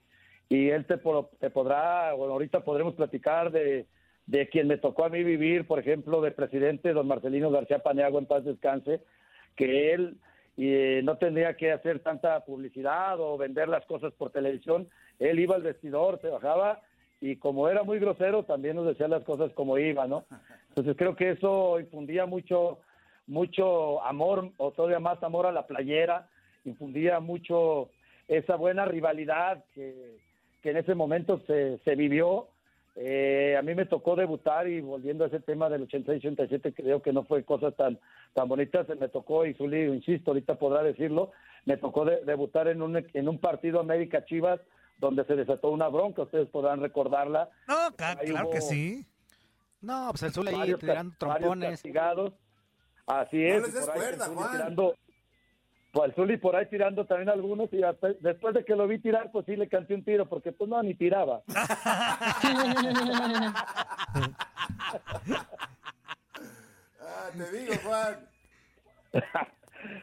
y 0.51 0.69
él 0.69 0.85
te, 0.85 0.99
te 1.39 1.49
podrá, 1.49 2.13
bueno, 2.13 2.35
ahorita 2.35 2.61
podremos 2.61 2.95
platicar 2.95 3.51
de, 3.51 3.87
de 4.31 4.49
quien 4.49 4.69
me 4.69 4.79
tocó 4.79 5.05
a 5.05 5.09
mí 5.09 5.25
vivir, 5.25 5.67
por 5.67 5.81
ejemplo, 5.81 6.21
del 6.21 6.35
presidente 6.35 6.93
don 6.93 7.09
Marcelino 7.09 7.51
García 7.51 7.81
Paniagua, 7.81 8.21
en 8.21 8.27
paz 8.27 8.45
descanse, 8.45 9.01
que 9.57 9.93
él 9.93 10.19
eh, 10.57 11.01
no 11.03 11.19
tendría 11.19 11.57
que 11.57 11.73
hacer 11.73 11.99
tanta 11.99 12.39
publicidad 12.45 13.19
o 13.19 13.37
vender 13.37 13.69
las 13.69 13.85
cosas 13.87 14.13
por 14.13 14.31
televisión. 14.31 14.89
Él 15.19 15.41
iba 15.41 15.57
al 15.57 15.63
vestidor, 15.63 16.21
se 16.21 16.29
bajaba 16.29 16.81
y 17.21 17.37
como 17.37 17.69
era 17.69 17.83
muy 17.83 17.99
grosero, 17.99 18.45
también 18.45 18.77
nos 18.77 18.87
decía 18.87 19.09
las 19.09 19.25
cosas 19.25 19.51
como 19.53 19.79
iba, 19.79 20.07
¿no? 20.07 20.25
Entonces 20.69 20.95
creo 20.97 21.17
que 21.17 21.31
eso 21.31 21.81
infundía 21.81 22.25
mucho, 22.25 22.79
mucho 23.27 24.01
amor, 24.05 24.53
o 24.59 24.71
todavía 24.71 25.01
más 25.01 25.21
amor 25.25 25.47
a 25.47 25.53
la 25.53 25.67
playera, 25.67 26.29
infundía 26.65 27.19
mucho 27.19 27.91
esa 28.29 28.55
buena 28.55 28.85
rivalidad 28.85 29.65
que, 29.75 30.21
en 30.63 30.77
ese 30.77 30.95
momento 30.95 31.41
se, 31.49 31.79
se 31.79 31.97
vivió. 31.97 32.47
Eh, 32.97 33.57
a 33.59 33.63
mí 33.63 33.75
me 33.75 33.87
tocó 33.87 34.17
debutar 34.17 34.67
y 34.69 34.81
volviendo 34.81 35.25
a 35.25 35.29
ese 35.29 35.41
tema 35.41 35.69
del 35.69 35.87
86-87, 35.89 36.75
creo 36.75 37.01
que 37.01 37.13
no 37.13 37.25
fue 37.25 37.45
cosa 37.45 37.71
tan, 37.71 37.99
tan 38.35 38.49
bonita, 38.49 38.85
se 38.85 38.97
me 38.97 39.09
tocó, 39.09 39.47
y 39.47 39.55
Zuli, 39.55 39.83
insisto, 39.85 40.33
ahorita 40.33 40.57
podrá 40.57 40.83
decirlo, 40.83 41.31
me 41.65 41.77
tocó 41.77 42.05
de- 42.05 42.25
debutar 42.25 42.69
en 42.69 42.83
un, 42.83 42.97
en 43.13 43.29
un 43.29 43.39
partido 43.39 43.81
América 43.81 44.25
Chivas 44.25 44.61
donde 44.99 45.25
se 45.25 45.35
desató 45.37 45.71
una 45.71 45.89
bronca, 45.89 46.23
ustedes 46.23 46.49
podrán 46.49 46.81
recordarla. 46.81 47.49
No, 47.69 47.75
ca- 47.97 48.19
Ahí 48.21 48.29
claro 48.31 48.51
que 48.51 48.61
sí. 48.61 49.07
No, 49.81 50.09
pues 50.11 50.23
el 50.25 50.33
Zuli 50.33 50.55
ahí 50.55 50.75
tirando 50.75 51.15
trompones. 51.17 51.71
castigados. 51.71 52.33
Así 53.07 53.39
No 53.39 53.55
es. 53.55 53.63
les 53.63 53.71
y 53.71 53.73
des 53.77 53.87
por 53.87 53.95
ahí 53.95 54.01
cuerda, 54.01 54.25
el 54.25 54.31
Zuli 54.31 54.37
Juan. 54.37 54.53
tirando, 54.53 54.95
pues 55.93 56.15
Zuli 56.15 56.37
por 56.37 56.55
ahí 56.57 56.67
tirando 56.67 57.05
también 57.05 57.29
algunos 57.31 57.73
y 57.73 57.83
hasta- 57.83 58.13
después 58.21 58.55
de 58.55 58.65
que 58.65 58.77
lo 58.77 58.87
vi 58.87 58.99
tirar, 58.99 59.31
pues 59.33 59.47
sí 59.47 59.57
le 59.57 59.69
canté 59.69 59.95
un 59.95 60.05
tiro, 60.05 60.27
porque 60.27 60.53
pues 60.53 60.69
no, 60.71 60.83
ni 60.83 60.95
tiraba. 60.95 61.43
Ah, 67.01 67.31
te 67.37 67.59
digo, 67.59 67.73
Juan. 67.85 68.29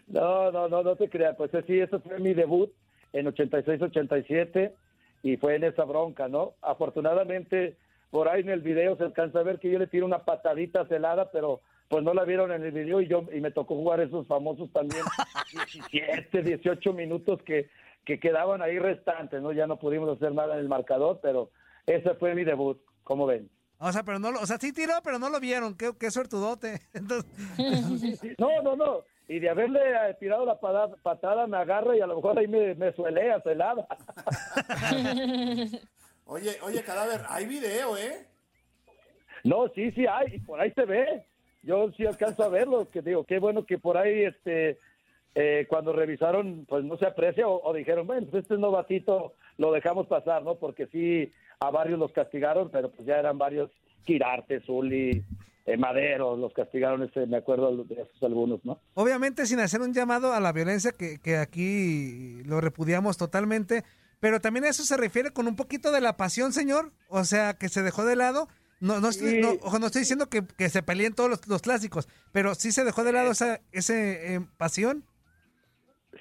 No, 0.07 0.51
no, 0.51 0.67
no, 0.67 0.81
no 0.81 0.95
te 0.95 1.07
creas. 1.07 1.35
Pues 1.37 1.51
sí, 1.67 1.79
eso 1.79 1.99
fue 1.99 2.17
mi 2.19 2.33
debut 2.33 2.71
en 3.13 3.27
86-87 3.27 4.73
y 5.21 5.37
fue 5.37 5.55
en 5.55 5.65
esa 5.65 5.83
bronca, 5.83 6.27
¿no? 6.27 6.53
Afortunadamente, 6.63 7.77
por 8.09 8.27
ahí 8.27 8.41
en 8.41 8.49
el 8.49 8.61
video 8.61 8.97
se 8.97 9.03
alcanza 9.03 9.39
a 9.39 9.43
ver 9.43 9.59
que 9.59 9.69
yo 9.69 9.77
le 9.77 9.85
tiro 9.85 10.07
una 10.07 10.25
patadita 10.25 10.85
celada, 10.87 11.29
pero 11.31 11.61
pues 11.89 12.03
no 12.03 12.13
la 12.13 12.25
vieron 12.25 12.51
en 12.51 12.63
el 12.63 12.71
video 12.71 13.01
y 13.01 13.07
yo 13.07 13.23
y 13.33 13.39
me 13.39 13.51
tocó 13.51 13.75
jugar 13.75 13.99
esos 14.01 14.27
famosos 14.27 14.71
también 14.71 15.03
17, 15.51 16.43
18 16.43 16.93
minutos 16.93 17.41
que, 17.43 17.69
que 18.05 18.19
quedaban 18.19 18.61
ahí 18.61 18.77
restantes, 18.79 19.41
¿no? 19.41 19.51
Ya 19.53 19.67
no 19.67 19.79
pudimos 19.79 20.15
hacer 20.15 20.33
nada 20.33 20.55
en 20.55 20.59
el 20.61 20.69
marcador, 20.69 21.19
pero 21.21 21.51
ese 21.85 22.13
fue 22.15 22.35
mi 22.35 22.43
debut, 22.43 22.79
como 23.03 23.25
ven. 23.25 23.49
O 23.79 23.91
sea, 23.91 24.03
pero 24.03 24.19
no 24.19 24.31
lo, 24.31 24.41
o 24.41 24.45
sea, 24.45 24.57
sí 24.57 24.73
tiró, 24.73 24.93
pero 25.03 25.19
no 25.19 25.29
lo 25.29 25.39
vieron. 25.39 25.77
Qué, 25.77 25.91
qué 25.99 26.09
suertudote. 26.09 26.81
Entonces, 26.93 27.31
No, 28.37 28.61
no, 28.63 28.75
no. 28.75 29.03
Y 29.29 29.39
de 29.39 29.49
haberle 29.49 29.79
eh, 29.81 30.15
tirado 30.19 30.45
la 30.45 30.59
patada, 30.59 30.95
patada 31.03 31.47
me 31.47 31.57
agarra 31.57 31.95
y 31.95 32.01
a 32.01 32.07
lo 32.07 32.15
mejor 32.15 32.39
ahí 32.39 32.47
me, 32.47 32.75
me 32.75 32.93
suelea. 32.93 33.43
Oye, 36.29 36.57
oye, 36.61 36.83
cadáver, 36.83 37.21
hay 37.29 37.45
video, 37.45 37.95
¿eh? 37.97 38.25
No, 39.45 39.69
sí, 39.69 39.91
sí 39.93 40.05
hay, 40.05 40.35
y 40.35 40.39
por 40.39 40.59
ahí 40.59 40.71
se 40.73 40.83
ve. 40.83 41.25
Yo 41.63 41.91
sí 41.97 42.05
alcanzo 42.05 42.43
a 42.43 42.49
verlo, 42.49 42.89
que 42.89 43.01
digo, 43.01 43.23
qué 43.25 43.39
bueno 43.39 43.65
que 43.65 43.77
por 43.77 43.97
ahí, 43.97 44.23
este, 44.23 44.79
eh, 45.35 45.65
cuando 45.69 45.93
revisaron, 45.93 46.65
pues 46.67 46.83
no 46.83 46.97
se 46.97 47.05
aprecia 47.05 47.47
o, 47.47 47.73
dijeron, 47.73 48.07
bueno, 48.07 48.27
pues 48.29 48.43
este 48.43 48.57
novatito 48.57 49.33
lo 49.57 49.71
dejamos 49.71 50.07
pasar, 50.07 50.43
¿no? 50.43 50.55
Porque 50.55 50.87
sí, 50.87 51.31
a 51.59 51.71
varios 51.71 51.99
los 51.99 52.11
castigaron, 52.11 52.69
pero 52.69 52.91
pues 52.91 53.07
ya 53.07 53.17
eran 53.17 53.37
varios 53.37 53.69
Quirarte, 54.05 54.61
Zuli, 54.61 55.23
eh, 55.65 55.77
Madero, 55.77 56.37
los 56.37 56.53
castigaron, 56.53 57.03
ese, 57.03 57.25
me 57.25 57.37
acuerdo 57.37 57.83
de 57.83 57.95
esos 57.95 58.23
algunos, 58.23 58.63
¿no? 58.63 58.79
obviamente 58.93 59.45
sin 59.45 59.59
hacer 59.59 59.81
un 59.81 59.93
llamado 59.93 60.31
a 60.31 60.39
la 60.39 60.53
violencia, 60.53 60.93
que, 60.93 61.19
que 61.19 61.35
aquí 61.37 62.41
lo 62.45 62.61
repudiamos 62.61 63.17
totalmente, 63.17 63.83
pero 64.19 64.39
también 64.41 64.65
a 64.65 64.69
eso 64.69 64.83
se 64.83 64.97
refiere 64.97 65.31
con 65.31 65.47
un 65.47 65.55
poquito 65.55 65.91
de 65.91 66.01
la 66.01 66.17
pasión, 66.17 66.53
señor. 66.53 66.91
O 67.07 67.23
sea, 67.23 67.53
que 67.53 67.69
se 67.69 67.83
dejó 67.83 68.05
de 68.05 68.15
lado. 68.15 68.47
No, 68.79 68.99
no, 68.99 69.09
estoy, 69.09 69.31
Sí. 69.31 69.39
no, 69.39 69.51
ojo, 69.61 69.79
no 69.79 69.87
estoy 69.87 70.01
diciendo 70.01 70.27
que, 70.29 70.43
que 70.57 70.69
se 70.69 70.83
peleen 70.83 71.13
todos 71.15 71.29
los, 71.29 71.47
los 71.47 71.61
clásicos, 71.61 72.07
pero 72.31 72.53
sí 72.55 72.71
se 72.71 72.83
dejó 72.83 73.03
de 73.03 73.11
lado 73.13 73.31
esa 73.31 73.59
ese, 73.71 74.35
eh, 74.35 74.39
pasión. 74.57 75.03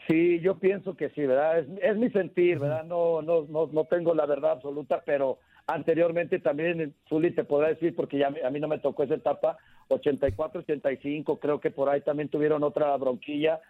Sí, 0.09 0.41
yo 0.41 0.59
pienso 0.59 0.97
que 0.97 1.11
sí, 1.11 1.23
¿verdad? 1.27 1.59
Es, 1.59 1.67
es 1.83 1.97
mi 1.97 2.11
sentir, 2.11 2.59
¿verdad? 2.59 2.85
No, 2.85 3.23
no, 3.23 3.43
no, 3.49 3.67
no 3.67 3.85
tengo 3.85 4.15
la 4.15 4.25
verdad 4.27 4.53
absoluta, 4.53 5.03
pero 5.05 5.39
anteriormente 5.67 6.39
también, 6.39 6.95
Zuli 7.09 7.33
te 7.35 7.45
podrá 7.45 7.69
decir, 7.69 7.95
porque 7.97 8.19
ya 8.19 8.31
me- 8.31 8.45
a 8.45 8.51
mí 8.51 8.61
no 8.61 8.69
me 8.69 8.79
tocó 8.79 9.03
esa 9.03 9.15
etapa, 9.15 9.59
84, 9.89 10.61
85, 10.61 11.39
creo 11.41 11.61
que 11.61 11.71
por 11.71 11.89
ahí 11.89 12.01
también 12.03 12.29
tuvieron 12.29 12.63
otra 12.63 12.97
bronquilla, 12.97 13.61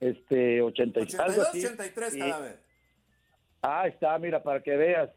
este, 0.00 0.60
80, 0.62 1.00
algo 1.00 1.42
82, 1.42 1.48
así. 1.48 1.58
83, 1.66 2.14
Y- 2.14 2.18
cadáver. 2.18 2.56
Ah, 3.62 3.86
está, 3.86 4.18
mira, 4.18 4.42
para 4.42 4.62
que 4.62 4.76
veas. 4.76 5.10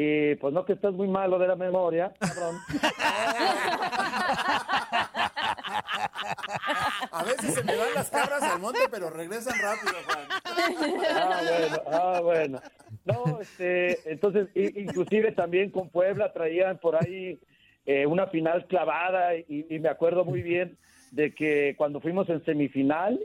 Y 0.00 0.36
pues 0.36 0.54
no 0.54 0.64
que 0.64 0.74
estás 0.74 0.94
muy 0.94 1.08
malo 1.08 1.40
de 1.40 1.48
la 1.48 1.56
memoria, 1.56 2.12
cabrón. 2.20 2.54
A 7.10 7.24
veces 7.24 7.54
se 7.54 7.64
me 7.64 7.76
van 7.76 7.92
las 7.96 8.08
cabras 8.08 8.40
al 8.44 8.60
monte, 8.60 8.78
pero 8.92 9.10
regresan 9.10 9.58
rápido, 9.60 9.94
Juan. 10.06 10.28
Ah, 11.10 11.40
bueno, 11.42 11.82
ah, 11.90 12.20
bueno. 12.22 12.60
No, 13.06 13.40
este, 13.40 13.98
entonces, 14.08 14.46
inclusive 14.54 15.32
también 15.32 15.72
con 15.72 15.88
Puebla 15.88 16.32
traían 16.32 16.78
por 16.78 16.94
ahí 16.94 17.40
eh, 17.84 18.06
una 18.06 18.28
final 18.28 18.68
clavada 18.68 19.34
y, 19.34 19.66
y 19.68 19.80
me 19.80 19.88
acuerdo 19.88 20.24
muy 20.24 20.42
bien 20.42 20.78
de 21.10 21.34
que 21.34 21.74
cuando 21.76 22.00
fuimos 22.00 22.28
en 22.28 22.44
semifinal, 22.44 23.18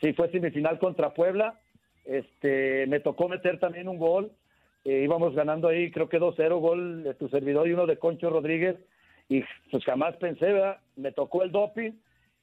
sí 0.00 0.14
fue 0.14 0.30
semifinal 0.30 0.78
contra 0.78 1.12
Puebla, 1.12 1.60
este, 2.06 2.86
me 2.86 3.00
tocó 3.00 3.28
meter 3.28 3.60
también 3.60 3.86
un 3.86 3.98
gol, 3.98 4.32
eh, 4.86 5.02
íbamos 5.04 5.34
ganando 5.34 5.68
ahí 5.68 5.90
creo 5.90 6.08
que 6.08 6.18
2-0 6.20 6.58
gol 6.60 7.02
de 7.02 7.14
tu 7.14 7.28
servidor 7.28 7.66
y 7.68 7.72
uno 7.72 7.86
de 7.86 7.98
Concho 7.98 8.30
Rodríguez 8.30 8.76
y 9.28 9.42
pues 9.70 9.84
jamás 9.84 10.16
pensé, 10.16 10.46
¿verdad? 10.52 10.78
Me 10.96 11.12
tocó 11.12 11.42
el 11.42 11.50
doping 11.52 11.92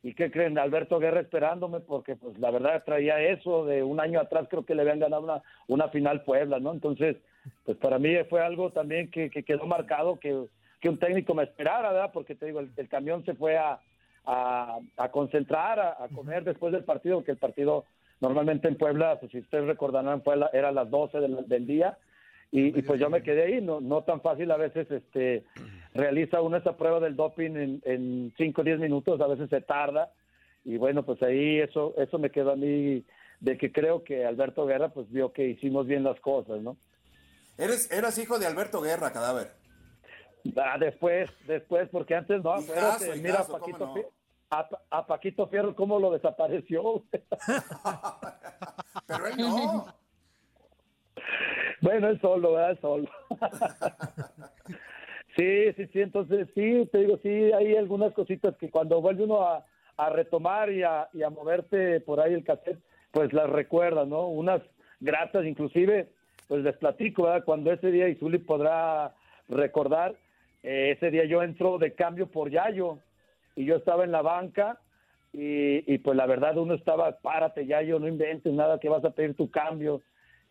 ¿Y 0.05 0.15
qué 0.15 0.29
creen? 0.29 0.57
Alberto 0.59 0.99
Guerra 0.99 1.21
esperándome 1.21 1.79
porque 1.79 2.17
pues 2.17 2.37
la 2.37 2.51
verdad 2.51 2.83
traía 2.85 3.21
eso 3.21 3.65
de 3.65 3.83
un 3.83 4.01
año 4.01 4.19
atrás 4.19 4.47
creo 4.49 4.65
que 4.65 4.75
le 4.75 4.81
habían 4.81 4.99
ganado 4.99 5.23
una, 5.23 5.41
una 5.67 5.87
final 5.87 6.23
Puebla, 6.25 6.59
¿no? 6.59 6.73
Entonces, 6.73 7.15
pues 7.63 7.77
para 7.77 7.99
mí 7.99 8.13
fue 8.29 8.41
algo 8.41 8.69
también 8.71 9.09
que, 9.09 9.29
que 9.29 9.43
quedó 9.43 9.65
marcado 9.65 10.19
que, 10.19 10.47
que 10.81 10.89
un 10.89 10.99
técnico 10.99 11.33
me 11.33 11.43
esperara, 11.43 11.93
¿verdad? 11.93 12.11
Porque 12.13 12.35
te 12.35 12.47
digo, 12.47 12.59
el, 12.59 12.71
el 12.75 12.89
camión 12.89 13.23
se 13.23 13.33
fue 13.33 13.55
a, 13.57 13.79
a, 14.25 14.77
a 14.97 15.09
concentrar, 15.09 15.79
a, 15.79 16.03
a 16.03 16.09
comer 16.13 16.43
después 16.43 16.73
del 16.73 16.83
partido, 16.83 17.19
porque 17.19 17.31
el 17.31 17.37
partido 17.37 17.85
normalmente 18.19 18.67
en 18.67 18.75
Puebla, 18.75 19.21
pues 19.21 19.31
si 19.31 19.39
ustedes 19.39 19.65
recordarán, 19.67 20.21
fue 20.21 20.33
a 20.33 20.37
la- 20.37 20.49
era 20.51 20.67
a 20.67 20.73
las 20.73 20.89
12 20.89 21.17
del, 21.21 21.47
del 21.47 21.65
día 21.65 21.97
y, 22.53 22.77
y 22.77 22.81
pues 22.83 22.99
yo 22.99 23.09
me 23.09 23.23
quedé 23.23 23.45
ahí, 23.45 23.61
no, 23.61 23.81
no 23.81 24.03
tan 24.03 24.21
fácil 24.21 24.51
a 24.51 24.57
veces 24.57 24.89
este 24.91 25.43
realiza 25.95 26.39
uno 26.39 26.57
esa 26.57 26.77
prueba 26.77 26.99
del 26.99 27.15
doping 27.15 27.55
en, 27.55 27.81
en 27.83 28.31
5 28.37 28.61
o 28.61 28.63
10 28.63 28.79
minutos, 28.79 29.19
a 29.21 29.27
veces 29.27 29.49
se 29.49 29.61
tarda 29.61 30.11
y 30.63 30.77
bueno, 30.77 31.03
pues 31.03 31.21
ahí 31.23 31.59
eso 31.59 31.95
eso 31.97 32.19
me 32.19 32.29
quedó 32.29 32.51
a 32.51 32.55
mí 32.55 33.03
de 33.39 33.57
que 33.57 33.71
creo 33.71 34.03
que 34.03 34.23
Alberto 34.23 34.67
Guerra 34.67 34.89
pues 34.89 35.09
vio 35.11 35.33
que 35.33 35.47
hicimos 35.47 35.87
bien 35.87 36.03
las 36.03 36.19
cosas, 36.19 36.61
¿no? 36.61 36.77
Eres, 37.57 37.91
eras 37.91 38.19
hijo 38.19 38.37
de 38.37 38.45
Alberto 38.45 38.81
Guerra, 38.81 39.11
cadáver. 39.11 39.51
Ah, 40.55 40.77
después, 40.79 41.31
después, 41.47 41.89
porque 41.89 42.13
antes 42.13 42.43
no, 42.43 42.61
Hijazo, 42.61 43.15
mira 43.15 43.29
hijazo, 43.29 43.53
¿cómo 43.53 43.65
Paquito, 43.65 43.85
no? 43.87 43.95
A, 44.51 44.69
a 44.91 45.07
Paquito 45.07 45.47
Fierro 45.47 45.75
cómo 45.75 45.99
lo 45.99 46.11
desapareció. 46.11 47.03
Pero 49.07 49.27
él 49.27 49.37
no. 49.37 49.87
Bueno, 51.83 52.07
es 52.07 52.21
solo, 52.21 52.53
¿verdad? 52.53 52.71
Es 52.71 52.79
solo. 52.79 53.09
sí, 55.35 55.73
sí, 55.73 55.87
sí, 55.91 55.99
entonces 55.99 56.47
sí, 56.55 56.87
te 56.89 56.99
digo, 56.99 57.19
sí, 57.21 57.51
hay 57.51 57.75
algunas 57.75 58.13
cositas 58.13 58.55
que 58.55 58.69
cuando 58.69 59.01
vuelve 59.01 59.25
uno 59.25 59.41
a, 59.41 59.65
a 59.97 60.09
retomar 60.09 60.71
y 60.71 60.81
a, 60.83 61.09
y 61.11 61.23
a 61.23 61.29
moverte 61.29 61.99
por 61.99 62.21
ahí 62.21 62.33
el 62.33 62.45
cassette, 62.45 62.79
pues 63.11 63.33
las 63.33 63.49
recuerda, 63.49 64.05
¿no? 64.05 64.27
Unas 64.27 64.61
gratas, 65.01 65.43
inclusive, 65.43 66.07
pues 66.47 66.63
les 66.63 66.77
platico, 66.77 67.23
¿verdad? 67.23 67.43
Cuando 67.43 67.73
ese 67.73 67.91
día 67.91 68.07
Izuli 68.07 68.37
podrá 68.37 69.13
recordar, 69.49 70.15
eh, 70.63 70.93
ese 70.95 71.11
día 71.11 71.25
yo 71.25 71.43
entro 71.43 71.79
de 71.79 71.95
cambio 71.95 72.27
por 72.27 72.49
Yayo 72.49 72.99
y 73.57 73.65
yo 73.65 73.75
estaba 73.75 74.05
en 74.05 74.13
la 74.13 74.21
banca 74.21 74.79
y, 75.33 75.93
y 75.93 75.97
pues 75.97 76.15
la 76.15 76.27
verdad 76.27 76.57
uno 76.57 76.75
estaba, 76.75 77.17
párate 77.17 77.65
Yayo, 77.65 77.99
no 77.99 78.07
inventes 78.07 78.53
nada 78.53 78.79
que 78.79 78.87
vas 78.87 79.03
a 79.03 79.11
pedir 79.11 79.35
tu 79.35 79.51
cambio. 79.51 80.01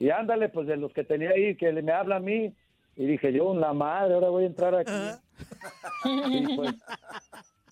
Y 0.03 0.11
ándale, 0.11 0.49
pues 0.49 0.67
de 0.67 0.77
los 0.77 0.93
que 0.93 1.05
tenía 1.05 1.31
ahí, 1.31 1.55
que 1.55 1.71
le- 1.73 1.81
me 1.81 1.93
habla 1.93 2.17
a 2.17 2.21
mí. 2.21 2.53
Y 2.97 3.07
dije 3.07 3.33
yo, 3.33 3.55
la 3.55 3.73
madre, 3.73 4.15
ahora 4.15 4.31
voy 4.31 4.43
a 4.43 4.47
entrar 4.49 4.75
aquí. 4.75 4.91
Y 6.29 6.57
pues, 6.57 6.75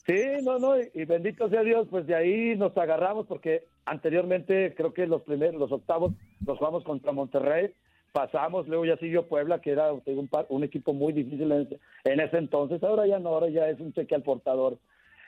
sí, 0.06 0.22
no, 0.44 0.58
no, 0.60 0.74
y, 0.78 1.04
bendito 1.06 1.48
sea 1.48 1.62
Dios, 1.62 1.88
pues 1.90 2.06
de 2.06 2.14
ahí 2.14 2.56
nos 2.56 2.76
agarramos 2.76 3.26
porque 3.26 3.64
anteriormente 3.84 4.72
creo 4.76 4.94
que 4.94 5.08
los 5.08 5.22
primeros, 5.22 5.56
los 5.60 5.72
octavos 5.72 6.12
los 6.46 6.56
jugamos 6.58 6.84
contra 6.84 7.10
Monterrey, 7.10 7.74
pasamos, 8.12 8.68
luego 8.68 8.84
ya 8.86 8.96
siguió 8.98 9.26
Puebla, 9.26 9.60
que 9.60 9.72
era 9.72 9.92
un, 9.92 10.28
par- 10.28 10.46
un 10.50 10.62
equipo 10.62 10.92
muy 10.94 11.12
difícil 11.12 11.50
en 11.50 11.62
ese, 11.62 11.80
en 12.04 12.20
ese 12.20 12.38
entonces, 12.38 12.80
ahora 12.84 13.08
ya 13.08 13.18
no, 13.18 13.30
ahora 13.30 13.48
ya 13.48 13.68
es 13.68 13.80
un 13.80 13.92
cheque 13.92 14.14
al 14.14 14.22
portador. 14.22 14.78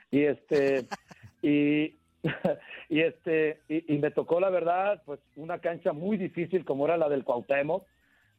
Y 0.09 0.21
este, 0.23 0.85
y, 1.41 1.95
y 2.89 3.01
este, 3.01 3.59
y, 3.67 3.93
y 3.95 3.97
me 3.99 4.11
tocó 4.11 4.39
la 4.39 4.49
verdad, 4.49 5.01
pues 5.05 5.19
una 5.35 5.59
cancha 5.59 5.93
muy 5.93 6.17
difícil 6.17 6.63
como 6.65 6.85
era 6.85 6.97
la 6.97 7.09
del 7.09 7.23
Cuauhtémoc, 7.23 7.85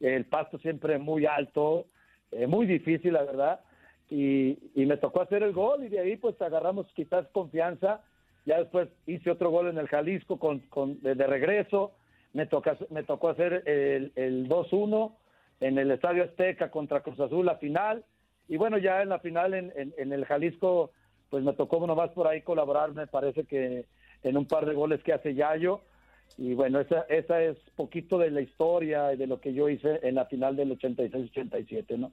el 0.00 0.24
pasto 0.26 0.58
siempre 0.58 0.98
muy 0.98 1.26
alto, 1.26 1.86
eh, 2.32 2.46
muy 2.46 2.66
difícil 2.66 3.12
la 3.12 3.22
verdad, 3.24 3.60
y, 4.10 4.58
y 4.74 4.86
me 4.86 4.96
tocó 4.96 5.22
hacer 5.22 5.42
el 5.42 5.52
gol 5.52 5.84
y 5.84 5.88
de 5.88 6.00
ahí 6.00 6.16
pues 6.16 6.40
agarramos 6.40 6.86
quizás 6.94 7.26
confianza, 7.28 8.02
ya 8.46 8.58
después 8.58 8.88
hice 9.06 9.30
otro 9.30 9.50
gol 9.50 9.68
en 9.68 9.78
el 9.78 9.88
Jalisco 9.88 10.38
con, 10.38 10.60
con- 10.68 11.00
de, 11.02 11.14
de 11.14 11.26
regreso, 11.26 11.92
me, 12.32 12.46
toca, 12.46 12.76
me 12.90 13.02
tocó 13.04 13.28
hacer 13.30 13.62
el, 13.66 14.12
el 14.16 14.48
2-1 14.48 15.12
en 15.60 15.78
el 15.78 15.90
Estadio 15.90 16.24
Azteca 16.24 16.70
contra 16.70 17.00
Cruz 17.02 17.18
Azul 17.20 17.46
la 17.46 17.56
final, 17.56 18.04
y 18.48 18.56
bueno 18.56 18.76
ya 18.78 19.02
en 19.02 19.08
la 19.10 19.20
final 19.20 19.54
en, 19.54 19.72
en- 19.76 19.94
en 19.96 20.12
el 20.12 20.24
Jalisco 20.26 20.90
pues 21.34 21.42
me 21.42 21.52
tocó 21.52 21.84
nomás 21.84 22.10
por 22.10 22.28
ahí 22.28 22.42
colaborar, 22.42 22.94
me 22.94 23.08
parece 23.08 23.42
que 23.42 23.86
en 24.22 24.36
un 24.36 24.46
par 24.46 24.66
de 24.66 24.72
goles 24.72 25.02
que 25.02 25.12
hace 25.12 25.34
Yayo, 25.34 25.80
y 26.38 26.54
bueno, 26.54 26.78
esa, 26.78 27.00
esa 27.08 27.42
es 27.42 27.58
poquito 27.74 28.18
de 28.18 28.30
la 28.30 28.40
historia 28.40 29.12
y 29.12 29.16
de 29.16 29.26
lo 29.26 29.40
que 29.40 29.52
yo 29.52 29.68
hice 29.68 29.98
en 30.04 30.14
la 30.14 30.26
final 30.26 30.54
del 30.54 30.78
86-87, 30.78 31.98
¿no? 31.98 32.12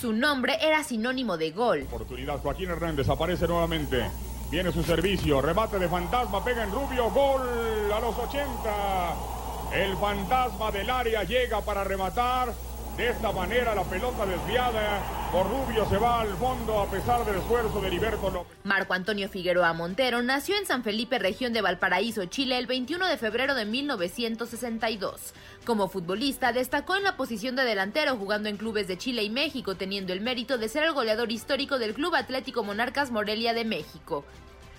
Su 0.00 0.14
nombre 0.14 0.56
era 0.62 0.82
sinónimo 0.82 1.36
de 1.36 1.50
gol. 1.50 1.82
Oportunidad, 1.82 2.38
Joaquín 2.38 2.70
Hernández 2.70 3.06
aparece 3.10 3.46
nuevamente. 3.46 4.10
Viene 4.50 4.72
su 4.72 4.82
servicio, 4.82 5.42
remate 5.42 5.78
de 5.78 5.90
fantasma, 5.90 6.42
pega 6.42 6.64
en 6.64 6.70
Rubio, 6.70 7.10
gol 7.10 7.92
a 7.92 8.00
los 8.00 8.16
80. 8.16 9.14
El 9.74 9.94
fantasma 9.98 10.70
del 10.70 10.88
área 10.88 11.22
llega 11.24 11.60
para 11.60 11.84
rematar. 11.84 12.54
De 12.96 13.10
esta 13.10 13.30
manera 13.30 13.74
la 13.74 13.84
pelota 13.84 14.24
desviada 14.24 15.02
por 15.30 15.48
Rubio 15.48 15.88
se 15.88 15.96
va 15.96 16.22
al 16.22 16.34
fondo 16.36 16.80
a 16.80 16.90
pesar 16.90 17.24
del 17.24 17.36
esfuerzo 17.36 17.80
de 17.80 17.90
López. 17.90 18.58
Marco 18.64 18.94
Antonio 18.94 19.28
Figueroa 19.28 19.72
Montero 19.72 20.22
nació 20.22 20.56
en 20.56 20.66
San 20.66 20.82
Felipe, 20.82 21.18
región 21.18 21.52
de 21.52 21.62
Valparaíso, 21.62 22.24
Chile, 22.26 22.58
el 22.58 22.66
21 22.66 23.06
de 23.06 23.16
febrero 23.16 23.54
de 23.54 23.64
1962. 23.64 25.34
Como 25.70 25.86
futbolista, 25.86 26.52
destacó 26.52 26.96
en 26.96 27.04
la 27.04 27.16
posición 27.16 27.54
de 27.54 27.62
delantero 27.62 28.16
jugando 28.16 28.48
en 28.48 28.56
clubes 28.56 28.88
de 28.88 28.98
Chile 28.98 29.22
y 29.22 29.30
México, 29.30 29.76
teniendo 29.76 30.12
el 30.12 30.20
mérito 30.20 30.58
de 30.58 30.68
ser 30.68 30.82
el 30.82 30.92
goleador 30.92 31.30
histórico 31.30 31.78
del 31.78 31.94
Club 31.94 32.16
Atlético 32.16 32.64
Monarcas 32.64 33.12
Morelia 33.12 33.54
de 33.54 33.64
México. 33.64 34.24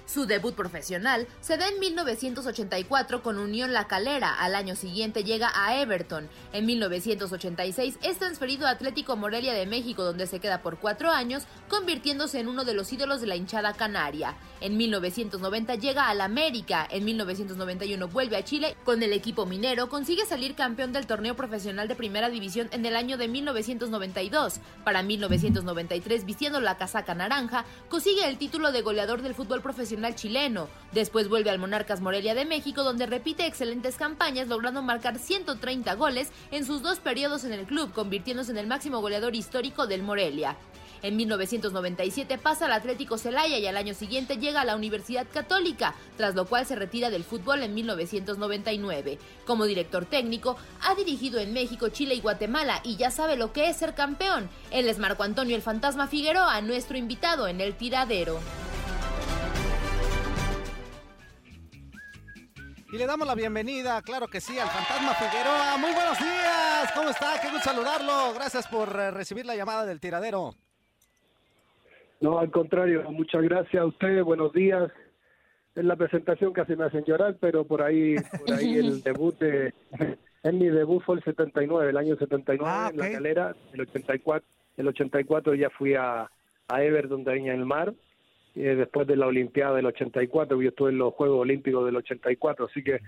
Su 0.05 0.25
debut 0.25 0.55
profesional 0.55 1.27
se 1.39 1.57
da 1.57 1.67
en 1.67 1.79
1984 1.79 3.21
con 3.23 3.37
Unión 3.37 3.71
La 3.71 3.87
Calera. 3.87 4.33
Al 4.33 4.55
año 4.55 4.75
siguiente 4.75 5.23
llega 5.23 5.51
a 5.55 5.79
Everton. 5.79 6.27
En 6.53 6.65
1986 6.65 7.97
es 8.01 8.17
transferido 8.17 8.67
a 8.67 8.71
Atlético 8.71 9.15
Morelia 9.15 9.53
de 9.53 9.65
México, 9.65 10.03
donde 10.03 10.27
se 10.27 10.39
queda 10.39 10.61
por 10.61 10.79
cuatro 10.79 11.11
años, 11.11 11.43
convirtiéndose 11.69 12.39
en 12.39 12.47
uno 12.47 12.65
de 12.65 12.73
los 12.73 12.91
ídolos 12.91 13.21
de 13.21 13.27
la 13.27 13.35
hinchada 13.35 13.73
canaria. 13.73 14.35
En 14.59 14.75
1990 14.75 15.75
llega 15.75 16.09
al 16.09 16.21
América. 16.21 16.87
En 16.89 17.05
1991 17.05 18.07
vuelve 18.07 18.37
a 18.37 18.43
Chile. 18.43 18.75
Con 18.83 19.03
el 19.03 19.13
equipo 19.13 19.45
minero 19.45 19.87
consigue 19.87 20.25
salir 20.25 20.55
campeón 20.55 20.93
del 20.93 21.07
torneo 21.07 21.35
profesional 21.35 21.87
de 21.87 21.95
primera 21.95 22.29
división 22.29 22.67
en 22.71 22.85
el 22.85 22.95
año 22.95 23.17
de 23.17 23.27
1992. 23.27 24.59
Para 24.83 25.03
1993, 25.03 26.25
vistiendo 26.25 26.59
la 26.59 26.77
casaca 26.77 27.13
naranja, 27.13 27.65
consigue 27.87 28.27
el 28.27 28.37
título 28.37 28.71
de 28.71 28.81
goleador 28.81 29.21
del 29.21 29.35
fútbol 29.35 29.61
profesional 29.61 29.90
chileno. 30.15 30.67
Después 30.91 31.29
vuelve 31.29 31.49
al 31.49 31.59
Monarcas 31.59 32.01
Morelia 32.01 32.35
de 32.35 32.45
México, 32.45 32.83
donde 32.83 33.05
repite 33.05 33.45
excelentes 33.45 33.95
campañas, 33.95 34.47
logrando 34.47 34.81
marcar 34.81 35.17
130 35.17 35.93
goles 35.95 36.31
en 36.51 36.65
sus 36.65 36.81
dos 36.81 36.99
periodos 36.99 37.43
en 37.43 37.53
el 37.53 37.65
club, 37.65 37.91
convirtiéndose 37.93 38.51
en 38.51 38.57
el 38.57 38.67
máximo 38.67 39.01
goleador 39.01 39.35
histórico 39.35 39.87
del 39.87 40.03
Morelia. 40.03 40.57
En 41.03 41.15
1997 41.15 42.37
pasa 42.37 42.65
al 42.65 42.73
Atlético 42.73 43.17
Celaya 43.17 43.57
y 43.57 43.65
al 43.65 43.77
año 43.77 43.93
siguiente 43.93 44.37
llega 44.37 44.61
a 44.61 44.65
la 44.65 44.75
Universidad 44.75 45.25
Católica, 45.33 45.95
tras 46.15 46.35
lo 46.35 46.45
cual 46.45 46.65
se 46.65 46.75
retira 46.75 47.09
del 47.09 47.23
fútbol 47.23 47.63
en 47.63 47.73
1999. 47.73 49.17
Como 49.45 49.65
director 49.65 50.05
técnico, 50.05 50.57
ha 50.81 50.93
dirigido 50.93 51.39
en 51.39 51.53
México, 51.53 51.89
Chile 51.89 52.15
y 52.15 52.21
Guatemala 52.21 52.81
y 52.83 52.97
ya 52.97 53.09
sabe 53.09 53.35
lo 53.35 53.51
que 53.51 53.69
es 53.69 53.77
ser 53.77 53.95
campeón. 53.95 54.49
Él 54.69 54.87
es 54.87 54.99
Marco 54.99 55.23
Antonio 55.23 55.55
el 55.55 55.63
Fantasma 55.63 56.07
Figueroa, 56.07 56.61
nuestro 56.61 56.97
invitado 56.97 57.47
en 57.47 57.61
el 57.61 57.75
tiradero. 57.75 58.39
Y 62.91 62.97
le 62.97 63.05
damos 63.05 63.25
la 63.25 63.35
bienvenida, 63.35 64.01
claro 64.01 64.27
que 64.27 64.41
sí, 64.41 64.59
al 64.59 64.67
Fantasma 64.67 65.13
Figueroa. 65.13 65.77
Muy 65.77 65.93
buenos 65.93 66.19
días, 66.19 66.91
¿cómo 66.93 67.09
está? 67.09 67.39
Qué 67.41 67.47
gusto 67.49 67.69
saludarlo. 67.69 68.33
Gracias 68.35 68.67
por 68.67 68.89
eh, 68.99 69.11
recibir 69.11 69.45
la 69.45 69.55
llamada 69.55 69.85
del 69.85 70.01
tiradero. 70.01 70.55
No, 72.19 72.39
al 72.39 72.51
contrario, 72.51 73.09
muchas 73.09 73.43
gracias 73.43 73.81
a 73.81 73.85
usted, 73.85 74.21
buenos 74.23 74.51
días. 74.51 74.91
En 75.75 75.87
la 75.87 75.95
presentación 75.95 76.51
casi 76.51 76.75
me 76.75 76.83
hacen 76.83 77.05
llorar, 77.05 77.37
pero 77.39 77.63
por 77.63 77.81
ahí, 77.81 78.17
por 78.37 78.51
ahí 78.57 78.75
el 78.75 79.01
debut 79.03 79.39
de, 79.39 79.73
en 80.43 80.59
mi 80.59 80.67
debut 80.67 81.01
fue 81.01 81.15
el 81.15 81.23
79, 81.23 81.91
el 81.91 81.97
año 81.97 82.17
79 82.17 82.89
en 82.91 82.97
la 82.97 83.09
calera, 83.09 83.55
el 83.71 83.81
84, 83.81 84.45
el 84.75 84.87
84 84.89 85.55
ya 85.55 85.69
fui 85.69 85.95
a, 85.95 86.29
a 86.67 86.83
Everton 86.83 87.23
de 87.23 87.35
Viña 87.35 87.53
del 87.53 87.65
Mar 87.65 87.93
eh, 88.55 88.75
después 88.75 89.07
de 89.07 89.15
la 89.15 89.27
Olimpiada 89.27 89.75
del 89.75 89.85
84, 89.85 90.61
yo 90.61 90.69
estuve 90.69 90.89
en 90.91 90.97
los 90.97 91.13
Juegos 91.13 91.39
Olímpicos 91.41 91.85
del 91.85 91.95
84, 91.95 92.65
así 92.65 92.83
que 92.83 92.99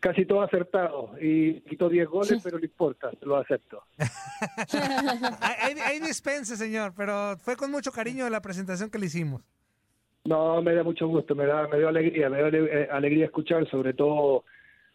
casi 0.00 0.24
todo 0.26 0.42
acertado. 0.42 1.12
Y 1.20 1.60
quitó 1.62 1.88
10 1.88 2.08
goles, 2.08 2.40
pero 2.44 2.58
no 2.58 2.64
importa, 2.64 3.10
lo 3.22 3.36
acepto. 3.36 3.82
Hay, 5.40 5.74
hay 5.78 6.00
dispense, 6.00 6.56
señor, 6.56 6.92
pero 6.96 7.36
fue 7.38 7.56
con 7.56 7.70
mucho 7.70 7.90
cariño 7.92 8.28
la 8.28 8.40
presentación 8.42 8.90
que 8.90 8.98
le 8.98 9.06
hicimos. 9.06 9.42
No, 10.24 10.60
me 10.60 10.74
da 10.74 10.82
mucho 10.82 11.06
gusto, 11.06 11.34
me 11.34 11.46
da, 11.46 11.68
me 11.68 11.78
dio 11.78 11.88
alegría, 11.88 12.28
me 12.28 12.40
da 12.40 12.48
ale- 12.48 12.88
alegría 12.90 13.26
escuchar, 13.26 13.66
sobre 13.70 13.94
todo 13.94 14.44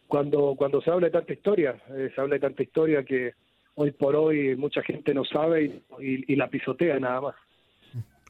cuando, 0.06 0.54
cuando 0.56 0.80
se 0.82 0.90
habla 0.90 1.06
de 1.06 1.12
tanta 1.12 1.32
historia, 1.32 1.74
eh, 1.90 2.10
se 2.14 2.20
habla 2.20 2.34
de 2.34 2.40
tanta 2.40 2.62
historia 2.62 3.02
que 3.02 3.32
hoy 3.74 3.92
por 3.92 4.14
hoy 4.14 4.54
mucha 4.56 4.82
gente 4.82 5.14
no 5.14 5.24
sabe 5.24 5.64
y, 5.64 5.82
y- 6.00 6.32
y 6.32 6.36
la 6.36 6.48
pisotea 6.48 6.98
nada 7.00 7.20
más. 7.22 7.34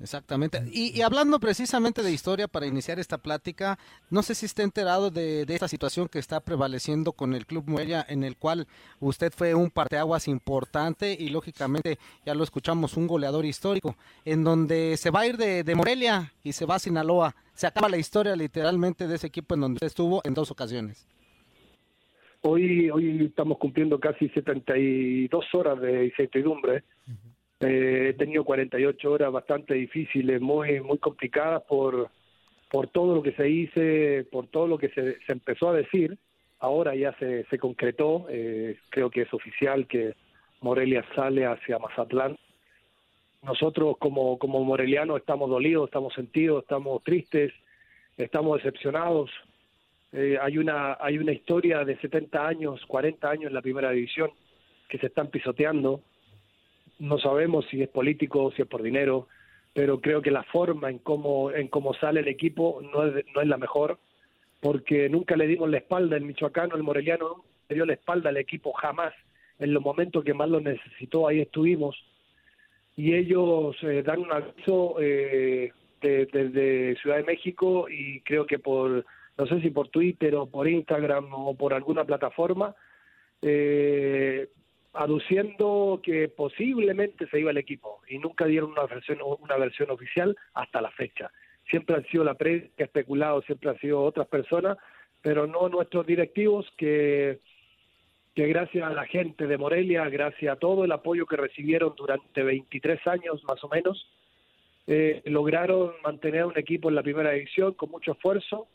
Exactamente. 0.01 0.63
Y, 0.73 0.97
y 0.97 1.03
hablando 1.03 1.39
precisamente 1.39 2.03
de 2.03 2.13
historia 2.13 2.49
para 2.49 2.67
iniciar 2.67 2.99
esta 2.99 3.19
plática, 3.19 3.79
no 4.11 4.23
sé 4.23 4.35
si 4.35 4.47
está 4.47 4.63
enterado 4.63 5.11
de, 5.11 5.47
de 5.47 5.55
esta 5.55 5.69
situación 5.69 6.09
que 6.09 6.19
está 6.19 6.41
prevaleciendo 6.41 7.13
con 7.13 7.35
el 7.35 7.47
Club 7.47 7.65
Morelia, 7.69 8.05
en 8.09 8.25
el 8.25 8.37
cual 8.37 8.67
usted 9.01 9.33
fue 9.33 9.55
un 9.55 9.71
parteaguas 9.71 10.29
importante 10.29 11.17
y 11.19 11.29
lógicamente 11.29 11.99
ya 12.25 12.35
lo 12.35 12.43
escuchamos, 12.43 12.97
un 12.97 13.07
goleador 13.07 13.45
histórico, 13.45 13.97
en 14.25 14.45
donde 14.45 14.97
se 14.97 15.11
va 15.11 15.21
a 15.21 15.27
ir 15.27 15.37
de, 15.37 15.63
de 15.63 15.75
Morelia 15.75 16.33
y 16.43 16.53
se 16.53 16.67
va 16.67 16.77
a 16.77 16.79
Sinaloa. 16.79 17.35
Se 17.55 17.67
acaba 17.67 17.89
la 17.89 17.99
historia 17.99 18.35
literalmente 18.35 19.07
de 19.07 19.17
ese 19.17 19.27
equipo 19.27 19.55
en 19.55 19.61
donde 19.61 19.77
usted 19.77 19.87
estuvo 19.87 20.21
en 20.25 20.35
dos 20.35 20.51
ocasiones. 20.51 21.07
Hoy, 22.41 22.91
hoy 22.91 23.27
estamos 23.27 23.59
cumpliendo 23.59 24.01
casi 24.01 24.29
72 24.31 25.45
horas 25.55 25.81
de 25.81 26.07
incertidumbre. 26.07 26.83
Eh, 27.63 28.09
he 28.11 28.13
tenido 28.15 28.45
48 28.45 29.13
horas 29.13 29.33
bastante 29.33 29.75
difíciles, 29.75 30.41
muy 30.41 30.81
muy 30.81 30.99
complicadas 30.99 31.63
por, 31.63 32.11
por 32.71 32.89
todo 32.89 33.15
lo 33.15 33.23
que 33.23 33.33
se 33.33 33.45
dice, 33.45 34.27
por 34.33 34.49
todo 34.49 34.67
lo 34.67 34.79
que 34.79 34.89
se, 34.89 35.21
se 35.21 35.33
empezó 35.33 35.71
a 35.71 35.75
decir. 35.75 36.19
Ahora 36.59 36.95
ya 36.95 37.13
se, 37.19 37.45
se 37.45 37.59
concretó, 37.59 38.27
eh, 38.31 38.79
creo 38.91 39.11
que 39.11 39.23
es 39.23 39.35
oficial 39.35 39.87
que 39.87 40.15
Morelia 40.61 41.05
sale 41.15 41.45
hacia 41.47 41.79
Mazatlán. 41.79 42.37
Nosotros 43.43 43.97
como, 43.99 44.39
como 44.39 44.63
morelianos 44.65 45.19
estamos 45.19 45.51
dolidos, 45.51 45.89
estamos 45.89 46.15
sentidos, 46.15 46.63
estamos 46.63 47.03
tristes, 47.03 47.53
estamos 48.17 48.59
decepcionados. 48.59 49.31
Eh, 50.13 50.37
hay 50.41 50.59
una 50.59 50.97
hay 51.01 51.19
una 51.19 51.33
historia 51.33 51.85
de 51.85 51.97
70 51.99 52.47
años, 52.47 52.85
40 52.87 53.29
años 53.29 53.47
en 53.47 53.55
la 53.55 53.63
primera 53.63 53.91
división 53.91 54.31
que 54.89 54.99
se 54.99 55.07
están 55.07 55.29
pisoteando. 55.29 56.03
No 57.09 57.19
sabemos 57.19 57.67
si 57.69 57.83
es 57.83 57.89
político 57.89 58.53
si 58.55 58.63
es 58.63 58.69
por 58.69 58.81
dinero, 58.83 59.27
pero 59.75 60.01
creo 60.01 60.23
que 60.23 60.31
la 60.31 60.45
forma 60.45 60.89
en 60.89 60.99
cómo 60.99 61.51
en 61.51 61.67
cómo 61.69 61.95
sale 61.95 62.21
el 62.21 62.29
equipo 62.29 62.81
no 62.93 62.99
es 63.07 63.25
no 63.35 63.41
es 63.41 63.49
la 63.49 63.57
mejor, 63.57 63.99
porque 64.61 65.09
nunca 65.09 65.35
le 65.37 65.47
dimos 65.49 65.69
la 65.69 65.79
espalda 65.79 66.17
el 66.17 66.25
michoacano, 66.25 66.77
el 66.77 66.85
moreliano 66.85 67.45
le 67.69 67.75
dio 67.75 67.85
la 67.87 67.95
espalda 67.95 68.29
al 68.31 68.37
equipo 68.37 68.73
jamás. 68.73 69.13
En 69.59 69.73
los 69.75 69.83
momentos 69.83 70.23
que 70.25 70.33
más 70.35 70.49
lo 70.49 70.61
necesitó 70.61 71.27
ahí 71.27 71.41
estuvimos 71.41 71.97
y 72.97 73.15
ellos 73.15 73.77
eh, 73.83 74.03
dan 74.05 74.21
un 74.21 74.33
aviso 74.33 74.97
eh, 75.01 75.73
de- 76.03 76.27
desde 76.27 76.97
Ciudad 77.01 77.17
de 77.17 77.25
México 77.33 77.87
y 77.89 78.21
creo 78.21 78.45
que 78.47 78.59
por, 78.59 79.05
no 79.39 79.47
sé 79.47 79.61
si 79.61 79.71
por 79.71 79.89
Twitter 79.89 80.35
o 80.37 80.47
por 80.47 80.69
Instagram 80.69 81.27
o 81.33 81.55
por 81.57 81.75
alguna 81.75 82.05
plataforma, 82.05 82.75
eh, 83.41 84.49
aduciendo 84.93 86.01
que 86.03 86.29
posiblemente 86.29 87.27
se 87.29 87.41
iba 87.41 87.51
el 87.51 87.57
equipo 87.57 88.01
y 88.09 88.19
nunca 88.19 88.45
dieron 88.45 88.73
una 88.73 88.87
versión, 88.87 89.19
una 89.23 89.57
versión 89.57 89.91
oficial 89.91 90.37
hasta 90.55 90.81
la 90.81 90.91
fecha. 90.91 91.31
Siempre 91.71 91.97
han 91.97 92.05
sido 92.07 92.25
la 92.25 92.35
prensa 92.35 92.69
que 92.77 92.83
ha 92.83 92.87
especulado, 92.87 93.43
siempre 93.43 93.71
han 93.71 93.79
sido 93.79 94.03
otras 94.03 94.27
personas, 94.27 94.77
pero 95.23 95.47
no 95.47 95.69
nuestros 95.69 96.07
directivos 96.07 96.67
que 96.77 97.41
que 98.35 98.47
gracias 98.47 98.85
a 98.85 98.95
la 98.95 99.05
gente 99.07 99.47
de 99.47 99.59
Morelia, 99.59 100.09
gracias 100.09 100.53
a 100.53 100.59
todo 100.59 100.85
el 100.85 100.93
apoyo 100.93 101.27
que 101.27 101.37
recibieron 101.37 101.95
durante 101.97 102.43
23 102.43 103.07
años 103.07 103.45
más 103.45 103.63
o 103.63 103.69
menos, 103.69 104.09
eh, 104.87 105.23
lograron 105.27 105.93
mantener 106.03 106.47
un 106.47 106.59
equipo 106.59 106.89
en 106.89 106.95
la 106.95 107.03
primera 107.03 107.33
división 107.33 107.75
con 107.75 107.91
mucho 107.91 108.13
esfuerzo, 108.13 108.69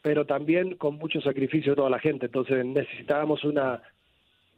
pero 0.00 0.26
también 0.26 0.76
con 0.76 0.94
mucho 0.94 1.20
sacrificio 1.20 1.72
de 1.72 1.76
toda 1.76 1.90
la 1.90 1.98
gente. 1.98 2.26
Entonces 2.26 2.64
necesitábamos 2.64 3.44
una, 3.44 3.82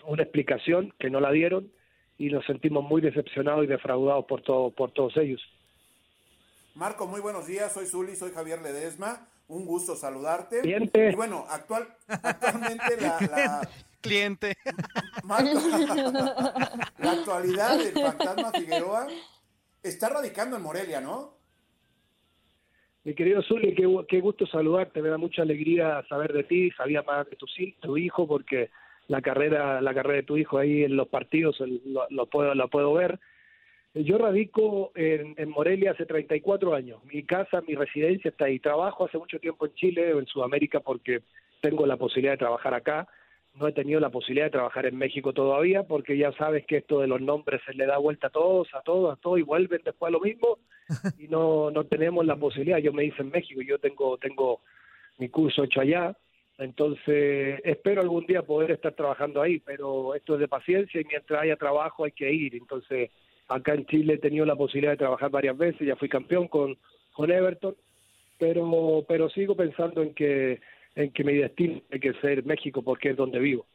una 0.06 0.22
explicación 0.22 0.92
que 0.98 1.10
no 1.10 1.20
la 1.20 1.30
dieron 1.30 1.70
y 2.18 2.30
nos 2.30 2.44
sentimos 2.46 2.84
muy 2.84 3.00
decepcionados 3.00 3.64
y 3.64 3.68
defraudados 3.68 4.24
por, 4.26 4.42
todo, 4.42 4.70
por 4.70 4.92
todos 4.92 5.16
ellos. 5.16 5.40
Marco, 6.74 7.06
muy 7.06 7.20
buenos 7.20 7.46
días. 7.46 7.72
Soy 7.72 7.86
Zuli, 7.86 8.16
soy 8.16 8.30
Javier 8.32 8.60
Ledesma. 8.62 9.28
Un 9.48 9.66
gusto 9.66 9.94
saludarte. 9.96 10.60
Cliente. 10.62 11.10
Y 11.10 11.14
bueno, 11.14 11.44
actual, 11.48 11.86
actualmente 12.08 12.96
la, 13.00 13.20
la- 13.20 13.68
Cliente. 14.00 14.56
Marco, 15.24 15.50
la 16.98 17.12
actualidad 17.12 17.78
del 17.78 17.92
fantasma 17.92 18.50
Figueroa 18.50 19.06
está 19.82 20.08
radicando 20.08 20.56
en 20.56 20.62
Morelia, 20.62 21.00
¿no? 21.00 21.34
Mi 23.04 23.14
querido 23.14 23.42
Zuli, 23.42 23.74
qué, 23.74 23.86
qué 24.08 24.20
gusto 24.20 24.46
saludarte, 24.46 25.02
me 25.02 25.08
da 25.08 25.18
mucha 25.18 25.42
alegría 25.42 26.02
saber 26.08 26.32
de 26.32 26.44
ti, 26.44 26.70
sabía 26.72 27.02
más 27.02 27.28
de 27.28 27.36
tu, 27.36 27.46
tu 27.80 27.96
hijo 27.96 28.26
porque 28.26 28.70
la 29.12 29.20
carrera 29.20 29.82
la 29.82 29.92
carrera 29.92 30.16
de 30.16 30.22
tu 30.22 30.38
hijo 30.38 30.56
ahí 30.56 30.84
en 30.84 30.96
los 30.96 31.06
partidos 31.08 31.62
lo 32.10 32.26
puedo 32.26 32.54
lo 32.54 32.68
puedo 32.68 32.94
ver. 32.94 33.20
Yo 33.94 34.16
radico 34.16 34.90
en, 34.94 35.34
en 35.36 35.50
Morelia 35.50 35.90
hace 35.90 36.06
34 36.06 36.74
años. 36.74 37.04
Mi 37.04 37.22
casa, 37.22 37.60
mi 37.68 37.74
residencia 37.74 38.30
está 38.30 38.46
ahí. 38.46 38.58
Trabajo 38.58 39.04
hace 39.04 39.18
mucho 39.18 39.38
tiempo 39.38 39.66
en 39.66 39.74
Chile 39.74 40.14
o 40.14 40.18
en 40.18 40.26
Sudamérica 40.26 40.80
porque 40.80 41.20
tengo 41.60 41.84
la 41.84 41.98
posibilidad 41.98 42.32
de 42.32 42.38
trabajar 42.38 42.72
acá. 42.72 43.06
No 43.54 43.68
he 43.68 43.72
tenido 43.72 44.00
la 44.00 44.08
posibilidad 44.08 44.46
de 44.46 44.52
trabajar 44.58 44.86
en 44.86 44.96
México 44.96 45.34
todavía 45.34 45.82
porque 45.82 46.16
ya 46.16 46.32
sabes 46.32 46.64
que 46.64 46.78
esto 46.78 47.00
de 47.00 47.06
los 47.06 47.20
nombres 47.20 47.60
se 47.66 47.74
le 47.74 47.84
da 47.84 47.98
vuelta 47.98 48.28
a 48.28 48.30
todos, 48.30 48.66
a 48.72 48.80
todos, 48.80 49.12
a 49.12 49.20
todos 49.20 49.40
y 49.40 49.42
vuelven 49.42 49.82
después 49.84 50.08
a 50.08 50.12
lo 50.12 50.20
mismo 50.20 50.56
y 51.18 51.28
no, 51.28 51.70
no 51.70 51.84
tenemos 51.84 52.24
la 52.24 52.36
posibilidad. 52.36 52.78
Yo 52.78 52.94
me 52.94 53.04
hice 53.04 53.20
en 53.20 53.28
México, 53.28 53.60
yo 53.60 53.78
tengo, 53.78 54.16
tengo 54.16 54.62
mi 55.18 55.28
curso 55.28 55.64
hecho 55.64 55.82
allá, 55.82 56.16
entonces 56.58 57.60
espero 57.64 58.02
algún 58.02 58.26
día 58.26 58.42
poder 58.42 58.72
estar 58.72 58.94
trabajando 58.94 59.40
ahí, 59.40 59.58
pero 59.58 60.14
esto 60.14 60.34
es 60.34 60.40
de 60.40 60.48
paciencia 60.48 61.00
y 61.00 61.04
mientras 61.04 61.42
haya 61.42 61.56
trabajo 61.56 62.04
hay 62.04 62.12
que 62.12 62.30
ir. 62.32 62.54
Entonces 62.54 63.10
acá 63.48 63.74
en 63.74 63.86
Chile 63.86 64.14
he 64.14 64.18
tenido 64.18 64.44
la 64.46 64.56
posibilidad 64.56 64.92
de 64.92 64.98
trabajar 64.98 65.30
varias 65.30 65.56
veces, 65.56 65.86
ya 65.86 65.96
fui 65.96 66.08
campeón 66.08 66.48
con, 66.48 66.76
con 67.12 67.30
Everton, 67.30 67.76
pero, 68.38 69.04
pero 69.08 69.28
sigo 69.30 69.56
pensando 69.56 70.02
en 70.02 70.14
que, 70.14 70.60
en 70.94 71.12
que 71.12 71.24
mi 71.24 71.34
destino 71.34 71.80
hay 71.90 72.00
que 72.00 72.12
ser 72.14 72.44
México 72.44 72.82
porque 72.82 73.10
es 73.10 73.16
donde 73.16 73.38
vivo. 73.38 73.66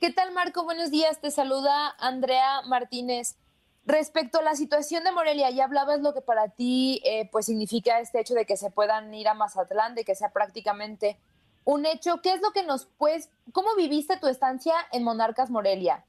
¿Qué 0.00 0.12
tal, 0.12 0.32
Marco? 0.32 0.64
Buenos 0.64 0.90
días. 0.90 1.20
Te 1.20 1.30
saluda 1.30 1.94
Andrea 1.98 2.60
Martínez. 2.68 3.38
Respecto 3.86 4.38
a 4.38 4.42
la 4.42 4.54
situación 4.54 5.04
de 5.04 5.12
Morelia, 5.12 5.50
ya 5.50 5.64
hablabas 5.64 6.00
lo 6.00 6.14
que 6.14 6.22
para 6.22 6.48
ti 6.48 7.02
eh, 7.04 7.28
pues 7.30 7.46
significa 7.46 8.00
este 8.00 8.20
hecho 8.20 8.34
de 8.34 8.46
que 8.46 8.56
se 8.56 8.70
puedan 8.70 9.12
ir 9.12 9.28
a 9.28 9.34
Mazatlán, 9.34 9.94
de 9.94 10.04
que 10.04 10.14
sea 10.14 10.32
prácticamente 10.32 11.18
un 11.64 11.84
hecho. 11.84 12.22
¿Qué 12.22 12.32
es 12.32 12.40
lo 12.40 12.52
que 12.52 12.62
nos 12.62 12.86
puedes, 12.86 13.28
cómo 13.52 13.74
viviste 13.76 14.16
tu 14.18 14.26
estancia 14.26 14.74
en 14.92 15.04
Monarcas 15.04 15.50
Morelia? 15.50 16.04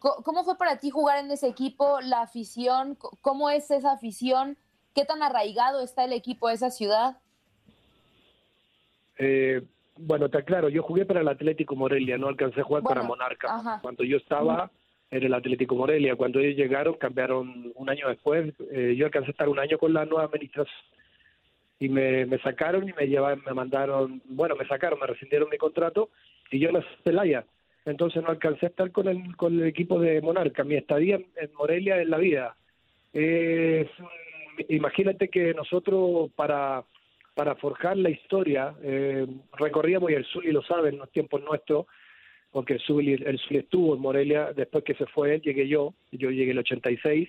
¿Cómo 0.00 0.42
fue 0.42 0.58
para 0.58 0.78
ti 0.78 0.90
jugar 0.90 1.18
en 1.18 1.30
ese 1.30 1.46
equipo, 1.46 2.00
la 2.00 2.22
afición? 2.22 2.98
¿Cómo 3.20 3.50
es 3.50 3.70
esa 3.70 3.92
afición? 3.92 4.58
¿Qué 4.92 5.04
tan 5.04 5.22
arraigado 5.22 5.80
está 5.80 6.02
el 6.04 6.12
equipo 6.12 6.48
de 6.48 6.54
esa 6.54 6.70
ciudad? 6.70 7.18
Eh, 9.16 9.62
bueno, 9.96 10.28
te 10.28 10.38
aclaro, 10.38 10.68
yo 10.68 10.82
jugué 10.82 11.06
para 11.06 11.20
el 11.20 11.28
Atlético 11.28 11.76
Morelia, 11.76 12.18
no 12.18 12.26
alcancé 12.26 12.62
a 12.62 12.64
jugar 12.64 12.82
para 12.82 13.02
Bueno, 13.02 13.10
Monarca. 13.10 13.54
ajá. 13.54 13.78
Cuando 13.80 14.02
yo 14.02 14.16
estaba 14.16 14.72
en 15.12 15.22
el 15.24 15.34
Atlético 15.34 15.74
Morelia, 15.76 16.16
cuando 16.16 16.40
ellos 16.40 16.56
llegaron, 16.56 16.94
cambiaron 16.94 17.70
un 17.74 17.90
año 17.90 18.08
después, 18.08 18.54
eh, 18.72 18.94
yo 18.96 19.04
alcancé 19.04 19.28
a 19.28 19.32
estar 19.32 19.48
un 19.48 19.58
año 19.58 19.76
con 19.76 19.92
la 19.92 20.06
nueva 20.06 20.24
administración 20.24 20.74
y 21.78 21.90
me, 21.90 22.24
me 22.24 22.38
sacaron 22.38 22.88
y 22.88 22.94
me 22.94 23.06
llevaron, 23.06 23.42
me 23.44 23.52
mandaron, 23.52 24.22
bueno, 24.24 24.56
me 24.56 24.66
sacaron, 24.66 24.98
me 24.98 25.06
rescindieron 25.06 25.50
mi 25.50 25.58
contrato 25.58 26.08
y 26.50 26.58
yo 26.58 26.70
en 26.70 26.82
Celaya. 27.04 27.44
Entonces 27.84 28.22
no 28.22 28.30
alcancé 28.30 28.66
a 28.66 28.68
estar 28.70 28.90
con 28.90 29.06
el, 29.06 29.36
con 29.36 29.60
el 29.60 29.66
equipo 29.66 30.00
de 30.00 30.22
Monarca. 30.22 30.64
Mi 30.64 30.76
estadía 30.76 31.16
en, 31.16 31.54
Morelia 31.58 32.00
es 32.00 32.08
la 32.08 32.16
vida. 32.16 32.56
Imagínate 34.68 35.28
que 35.28 35.52
nosotros 35.52 36.30
para 36.34 36.84
para 37.34 37.54
forjar 37.56 37.96
la 37.96 38.10
historia, 38.10 38.74
eh, 38.82 39.26
recorríamos, 39.58 40.10
y 40.10 40.14
el 40.14 40.26
Zuli 40.26 40.52
lo 40.52 40.62
sabe 40.62 40.90
en 40.90 40.98
los 40.98 41.10
tiempos 41.10 41.42
nuestros, 41.42 41.86
porque 42.52 42.74
el 42.74 42.80
Zuli, 42.80 43.14
el 43.14 43.38
Zuli 43.40 43.60
estuvo 43.60 43.94
en 43.94 44.00
Morelia, 44.00 44.52
después 44.52 44.84
que 44.84 44.94
se 44.94 45.06
fue 45.06 45.34
él, 45.36 45.42
llegué 45.42 45.66
yo, 45.66 45.94
yo 46.12 46.30
llegué 46.30 46.52
el 46.52 46.58
86, 46.58 47.28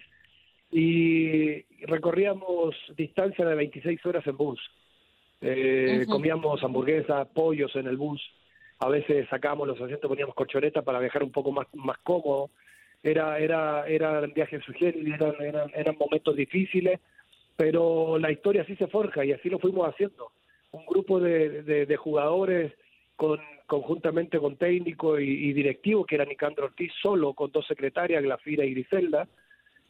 y 0.72 1.62
recorríamos 1.86 2.76
distancia 2.98 3.46
de 3.46 3.56
26 3.56 4.06
horas 4.06 4.26
en 4.28 4.38
bus. 4.38 4.60
Eh. 5.42 6.06
Comíamos 6.10 6.64
hamburguesas, 6.64 7.28
pollos 7.30 7.76
en 7.76 7.88
el 7.88 7.98
bus, 7.98 8.22
a 8.80 8.90
veces 8.90 9.28
sacábamos 9.30 9.68
los 9.68 9.80
asientos, 9.82 10.10
poníamos 10.10 10.36
colchonetas 10.36 10.84
para 10.84 11.00
viajar 11.00 11.24
un 11.24 11.32
poco 11.32 11.52
más, 11.52 11.68
más 11.74 11.98
cómodo. 12.00 12.50
Era, 13.04 13.38
era, 13.38 13.86
eran 13.88 14.32
viajes 14.34 14.64
sugeridos, 14.64 15.20
eran, 15.20 15.36
eran, 15.42 15.72
eran 15.76 15.98
momentos 16.00 16.36
difíciles, 16.36 17.00
pero 17.58 18.18
la 18.18 18.32
historia 18.32 18.66
sí 18.66 18.76
se 18.78 18.88
forja 18.88 19.24
y 19.26 19.32
así 19.34 19.50
lo 19.50 19.60
fuimos 19.60 19.88
haciendo. 19.88 20.32
Un 20.72 20.86
grupo 20.86 21.20
de, 21.20 21.62
de- 21.64 21.86
de 21.86 21.98
jugadores 21.98 22.72
con 23.16 23.40
conjuntamente 23.74 24.38
con 24.38 24.56
técnico 24.58 25.20
y, 25.20 25.52
directivo, 25.52 26.06
que 26.06 26.16
era 26.16 26.26
Nicandro 26.26 26.66
Ortiz 26.66 26.92
solo, 27.02 27.34
con 27.34 27.52
dos 27.52 27.66
secretarias, 27.66 28.22
Glafira 28.22 28.66
y 28.66 28.74
Griselda, 28.74 29.28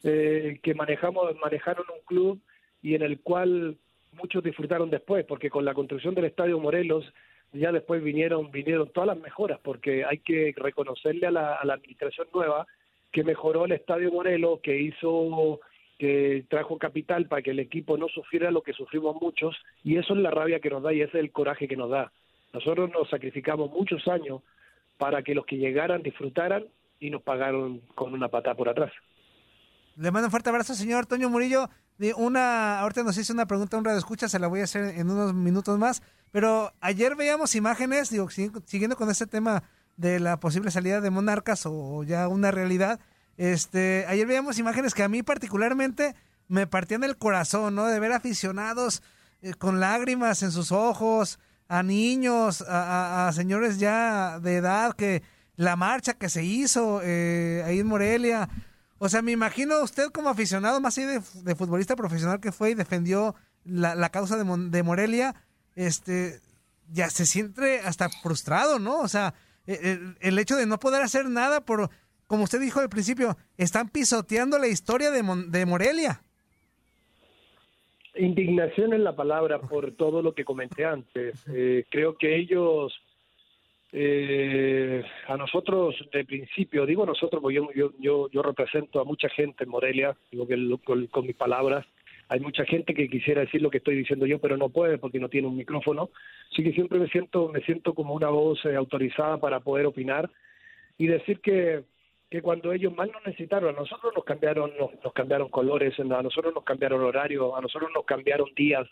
eh, 0.02 0.58
que 0.62 0.74
manejamos, 0.74 1.36
manejaron 1.38 1.84
un 1.92 2.04
club 2.06 2.40
y 2.80 2.94
en 2.94 3.02
el 3.02 3.20
cual 3.20 3.76
muchos 4.12 4.42
disfrutaron 4.42 4.88
después, 4.88 5.26
porque 5.26 5.50
con 5.50 5.64
la 5.64 5.74
construcción 5.74 6.14
del 6.14 6.26
Estadio 6.26 6.58
Morelos 6.58 7.04
ya 7.52 7.72
después 7.72 8.02
vinieron 8.02 8.50
vinieron 8.50 8.88
todas 8.90 9.08
las 9.08 9.18
mejoras, 9.18 9.60
porque 9.62 10.04
hay 10.04 10.18
que 10.18 10.54
reconocerle 10.56 11.26
a 11.26 11.30
la, 11.30 11.54
a 11.56 11.64
la 11.66 11.74
administración 11.74 12.28
nueva 12.32 12.66
que 13.12 13.22
mejoró 13.22 13.66
el 13.66 13.72
Estadio 13.72 14.10
Morelos, 14.10 14.60
que 14.60 14.80
hizo 14.80 15.60
que 15.98 16.44
trajo 16.48 16.78
capital 16.78 17.26
para 17.26 17.42
que 17.42 17.50
el 17.50 17.60
equipo 17.60 17.96
no 17.96 18.08
sufriera 18.08 18.50
lo 18.50 18.62
que 18.62 18.72
sufrimos 18.72 19.20
muchos 19.20 19.56
y 19.84 19.96
eso 19.96 20.14
es 20.14 20.20
la 20.20 20.30
rabia 20.30 20.60
que 20.60 20.70
nos 20.70 20.82
da 20.82 20.92
y 20.92 21.02
ese 21.02 21.18
es 21.18 21.24
el 21.24 21.32
coraje 21.32 21.68
que 21.68 21.76
nos 21.76 21.90
da. 21.90 22.12
Nosotros 22.54 22.88
nos 22.90 23.10
sacrificamos 23.10 23.70
muchos 23.70 24.06
años 24.08 24.40
para 24.96 25.22
que 25.22 25.34
los 25.34 25.44
que 25.44 25.56
llegaran 25.56 26.02
disfrutaran 26.02 26.64
y 27.00 27.10
nos 27.10 27.20
pagaron 27.22 27.80
con 27.94 28.14
una 28.14 28.28
patada 28.28 28.54
por 28.54 28.68
atrás. 28.68 28.92
Le 29.96 30.10
mando 30.10 30.28
un 30.28 30.30
fuerte 30.30 30.48
abrazo, 30.48 30.74
señor 30.74 31.04
Toño 31.06 31.28
Murillo. 31.28 31.68
Una, 32.16 32.80
ahorita 32.80 33.02
nos 33.02 33.18
hizo 33.18 33.32
una 33.32 33.46
pregunta, 33.46 33.76
un 33.76 33.84
radio 33.84 33.98
escucha, 33.98 34.28
se 34.28 34.38
la 34.38 34.46
voy 34.48 34.60
a 34.60 34.64
hacer 34.64 34.96
en 34.96 35.10
unos 35.10 35.34
minutos 35.34 35.78
más. 35.78 36.02
Pero 36.32 36.72
ayer 36.80 37.14
veíamos 37.14 37.54
imágenes, 37.54 38.10
digo, 38.10 38.30
si- 38.30 38.50
siguiendo 38.64 38.96
con 38.96 39.10
este 39.10 39.26
tema 39.26 39.62
de 39.96 40.18
la 40.18 40.40
posible 40.40 40.70
salida 40.72 41.00
de 41.00 41.10
Monarcas 41.10 41.66
o 41.66 42.02
ya 42.02 42.26
una 42.26 42.50
realidad. 42.50 42.98
Este, 43.36 44.04
ayer 44.08 44.26
veíamos 44.26 44.58
imágenes 44.58 44.94
que 44.94 45.02
a 45.04 45.08
mí 45.08 45.22
particularmente 45.22 46.14
me 46.48 46.66
partían 46.66 47.04
el 47.04 47.16
corazón, 47.16 47.74
¿no? 47.76 47.86
De 47.86 48.00
ver 48.00 48.12
aficionados 48.12 49.02
eh, 49.42 49.54
con 49.54 49.78
lágrimas 49.78 50.42
en 50.42 50.50
sus 50.50 50.72
ojos, 50.72 51.38
a 51.68 51.82
niños, 51.82 52.64
a, 52.66 53.30
señores 53.34 53.78
ya 53.78 54.38
de 54.40 54.56
edad, 54.56 54.94
que 54.94 55.22
la 55.56 55.76
marcha 55.76 56.14
que 56.14 56.28
se 56.28 56.44
hizo 56.44 57.00
eh, 57.02 57.62
ahí 57.66 57.80
en 57.80 57.86
Morelia. 57.86 58.48
O 58.98 59.08
sea, 59.08 59.22
me 59.22 59.32
imagino 59.32 59.82
usted 59.82 60.10
como 60.10 60.28
aficionado, 60.28 60.80
más 60.80 60.96
allá 60.98 61.08
de, 61.08 61.22
de 61.42 61.54
futbolista 61.54 61.96
profesional 61.96 62.40
que 62.40 62.52
fue 62.52 62.70
y 62.70 62.74
defendió 62.74 63.34
la, 63.64 63.94
la 63.94 64.10
causa 64.10 64.36
de, 64.36 64.44
de 64.70 64.82
Morelia, 64.82 65.34
este, 65.74 66.40
ya 66.88 67.10
se 67.10 67.26
siente 67.26 67.80
hasta 67.80 68.08
frustrado, 68.08 68.78
¿no? 68.78 69.00
O 69.00 69.08
sea, 69.08 69.34
el, 69.66 70.16
el 70.20 70.38
hecho 70.38 70.56
de 70.56 70.66
no 70.66 70.78
poder 70.78 71.02
hacer 71.02 71.28
nada 71.28 71.64
por, 71.64 71.90
como 72.26 72.44
usted 72.44 72.60
dijo 72.60 72.80
al 72.80 72.88
principio, 72.88 73.36
están 73.56 73.88
pisoteando 73.88 74.58
la 74.58 74.68
historia 74.68 75.10
de, 75.10 75.22
de 75.48 75.66
Morelia. 75.66 76.22
Indignación 78.16 78.92
es 78.92 79.00
la 79.00 79.16
palabra 79.16 79.58
por 79.60 79.92
todo 79.92 80.22
lo 80.22 80.34
que 80.34 80.44
comenté 80.44 80.84
antes. 80.84 81.44
Eh, 81.52 81.84
creo 81.88 82.16
que 82.16 82.36
ellos, 82.36 82.92
eh, 83.92 85.02
a 85.26 85.36
nosotros 85.36 85.96
de 86.12 86.24
principio, 86.24 86.86
digo 86.86 87.04
nosotros 87.04 87.42
porque 87.42 87.56
yo, 87.56 87.68
yo, 87.74 87.90
yo, 87.98 88.30
yo 88.30 88.42
represento 88.42 89.00
a 89.00 89.04
mucha 89.04 89.28
gente 89.28 89.64
en 89.64 89.70
Morelia, 89.70 90.16
digo 90.30 90.46
que 90.46 90.56
con 91.10 91.26
mis 91.26 91.36
palabras, 91.36 91.84
hay 92.28 92.40
mucha 92.40 92.64
gente 92.64 92.94
que 92.94 93.08
quisiera 93.08 93.42
decir 93.42 93.60
lo 93.60 93.70
que 93.70 93.78
estoy 93.78 93.96
diciendo 93.96 94.26
yo, 94.26 94.38
pero 94.38 94.56
no 94.56 94.68
puede 94.68 94.98
porque 94.98 95.20
no 95.20 95.28
tiene 95.28 95.48
un 95.48 95.56
micrófono. 95.56 96.10
Así 96.50 96.62
que 96.62 96.72
siempre 96.72 96.98
me 96.98 97.08
siento, 97.08 97.48
me 97.48 97.60
siento 97.60 97.94
como 97.94 98.14
una 98.14 98.28
voz 98.28 98.64
eh, 98.64 98.76
autorizada 98.76 99.38
para 99.38 99.60
poder 99.60 99.86
opinar 99.86 100.30
y 100.96 101.06
decir 101.06 101.40
que 101.40 101.84
que 102.34 102.42
cuando 102.42 102.72
ellos 102.72 102.92
más 102.96 103.08
nos 103.12 103.24
necesitaron, 103.24 103.76
a 103.76 103.78
nosotros 103.78 104.12
nos 104.12 104.24
cambiaron, 104.24 104.72
nos, 104.76 105.12
cambiaron 105.12 105.48
colores, 105.50 105.94
a 106.00 106.02
nosotros 106.20 106.52
nos 106.52 106.64
cambiaron 106.64 107.00
horario, 107.00 107.54
a 107.56 107.60
nosotros 107.60 107.92
nos 107.94 108.04
cambiaron 108.04 108.48
días, 108.56 108.88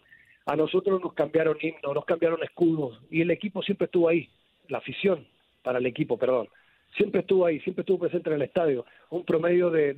a 0.47 0.55
nosotros 0.55 1.01
nos 1.03 1.12
cambiaron 1.12 1.57
himnos, 1.61 1.93
nos 1.93 2.05
cambiaron 2.05 2.40
escudos, 2.45 3.01
y 3.11 3.20
el 3.20 3.32
equipo 3.32 3.61
siempre 3.61 3.86
estuvo 3.86 4.09
ahí, 4.09 4.28
la 4.68 4.78
afición 4.78 5.26
para 5.64 5.80
el 5.80 5.86
equipo, 5.86 6.16
perdón, 6.16 6.47
siempre 6.97 7.22
estuvo 7.22 7.45
ahí, 7.45 7.59
siempre 7.62 7.80
estuvo 7.82 7.99
presente 7.99 8.30
en 8.30 8.36
el 8.36 8.43
estadio, 8.43 8.86
un 9.11 9.24
promedio 9.24 9.70
de, 9.70 9.93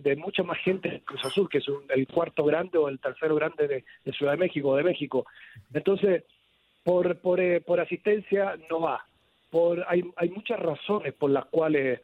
de, 0.00 0.16
mucha 0.16 0.42
más 0.42 0.58
gente 0.58 0.88
en 0.88 0.98
Cruz 1.02 1.24
Azul, 1.24 1.48
que 1.48 1.58
es 1.58 1.68
un- 1.68 1.84
el 1.90 2.04
cuarto 2.08 2.42
grande 2.44 2.78
o 2.78 2.88
el 2.88 2.98
tercero 2.98 3.36
grande 3.36 3.68
de, 3.68 3.84
de 4.04 4.12
Ciudad 4.12 4.32
de 4.32 4.38
México, 4.38 4.74
de 4.74 4.82
México. 4.82 5.24
Entonces, 5.72 6.24
por, 6.82 7.16
por, 7.18 7.38
eh, 7.38 7.60
por 7.60 7.78
asistencia 7.78 8.56
no 8.68 8.80
va. 8.80 9.04
Por, 9.50 9.84
hay, 9.86 10.02
hay 10.16 10.30
muchas 10.30 10.58
razones 10.58 11.14
por 11.14 11.30
las 11.30 11.46
cuales 11.46 12.00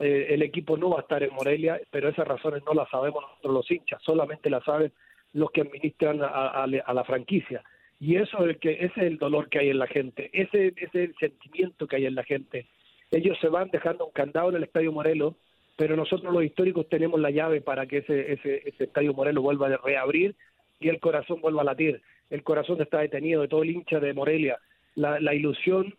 eh, 0.00 0.26
el 0.30 0.42
equipo 0.42 0.76
no 0.76 0.90
va 0.90 0.98
a 0.98 1.02
estar 1.02 1.22
en 1.22 1.32
Morelia, 1.34 1.80
pero 1.90 2.08
esas 2.08 2.26
razones 2.26 2.62
no 2.64 2.74
las 2.74 2.88
sabemos 2.90 3.22
nosotros 3.22 3.54
los 3.54 3.70
hinchas, 3.70 4.02
solamente 4.02 4.50
las 4.50 4.64
saben 4.64 4.92
los 5.32 5.50
que 5.50 5.62
administran 5.62 6.22
a, 6.22 6.26
a- 6.26 6.64
a 6.64 6.94
la 6.94 7.04
franquicia. 7.04 7.62
Y 7.98 8.16
eso 8.16 8.38
es 8.44 8.50
el 8.50 8.58
que, 8.58 8.72
ese 8.72 8.84
es 8.86 8.96
el 8.98 9.18
dolor 9.18 9.48
que 9.48 9.58
hay 9.58 9.70
en 9.70 9.78
la 9.78 9.86
gente, 9.86 10.30
ese, 10.32 10.68
ese 10.76 10.84
es 10.84 10.94
el 11.10 11.14
sentimiento 11.16 11.86
que 11.86 11.96
hay 11.96 12.06
en 12.06 12.14
la 12.14 12.24
gente. 12.24 12.66
Ellos 13.10 13.38
se 13.40 13.48
van 13.48 13.70
dejando 13.70 14.06
un 14.06 14.12
candado 14.12 14.50
en 14.50 14.56
el 14.56 14.64
Estadio 14.64 14.92
Morelos, 14.92 15.34
pero 15.76 15.96
nosotros 15.96 16.32
los 16.32 16.44
históricos 16.44 16.88
tenemos 16.88 17.20
la 17.20 17.30
llave 17.30 17.60
para 17.60 17.86
que 17.86 17.98
ese, 17.98 18.32
ese, 18.32 18.68
ese 18.68 18.84
Estadio 18.84 19.12
Morelos 19.14 19.42
vuelva 19.44 19.68
a 19.68 19.76
reabrir 19.76 20.34
y 20.80 20.88
el 20.88 21.00
corazón 21.00 21.40
vuelva 21.40 21.62
a 21.62 21.64
latir. 21.66 22.02
El 22.30 22.42
corazón 22.42 22.80
está 22.82 22.98
detenido 23.00 23.42
de 23.42 23.48
todo 23.48 23.62
el 23.62 23.70
hincha 23.70 24.00
de 24.00 24.12
Morelia. 24.12 24.58
La, 24.94 25.20
la 25.20 25.34
ilusión 25.34 25.94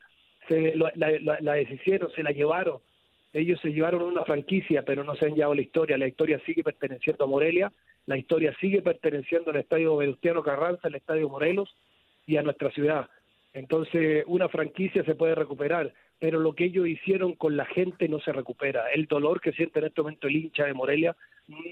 se 0.48 0.76
la, 0.76 0.92
la, 1.42 1.54
deshicieron, 1.54 2.12
se 2.12 2.24
la 2.24 2.32
llevaron. 2.32 2.80
Ellos 3.34 3.60
se 3.62 3.72
llevaron 3.74 4.02
una 4.04 4.24
franquicia, 4.24 4.84
pero 4.84 5.04
no 5.04 5.16
se 5.16 5.26
han 5.26 5.36
llevado 5.36 5.54
la 5.56 5.62
historia. 5.62 5.98
La 5.98 6.08
historia 6.08 6.40
sigue 6.46 6.64
perteneciendo 6.64 7.26
a 7.26 7.28
Morelia, 7.28 7.72
la 8.06 8.18
historia 8.18 8.56
sigue 8.60 8.82
perteneciendo 8.82 9.52
al 9.52 9.58
Estadio 9.58 9.98
Venustiano 9.98 10.42
Carranza, 10.44 10.88
al 10.88 10.96
Estadio 10.96 11.30
Morelos 11.30 11.76
y 12.26 12.38
a 12.38 12.42
nuestra 12.44 12.72
ciudad. 12.72 13.10
Entonces, 13.54 14.24
una 14.28 14.50
franquicia 14.50 15.04
se 15.04 15.16
puede 15.16 15.36
recuperar, 15.36 15.94
pero 16.20 16.40
lo 16.40 16.54
que 16.54 16.66
ellos 16.66 16.88
hicieron 16.88 17.34
con 17.34 17.58
la 17.58 17.66
gente 17.66 18.08
no 18.08 18.20
se 18.20 18.32
recupera. 18.32 18.88
El 18.94 19.06
dolor 19.08 19.42
que 19.42 19.52
siente 19.52 19.80
en 19.80 19.86
este 19.86 20.02
momento 20.02 20.28
el 20.28 20.36
hincha 20.36 20.66
de 20.66 20.74
Morelia 20.74 21.16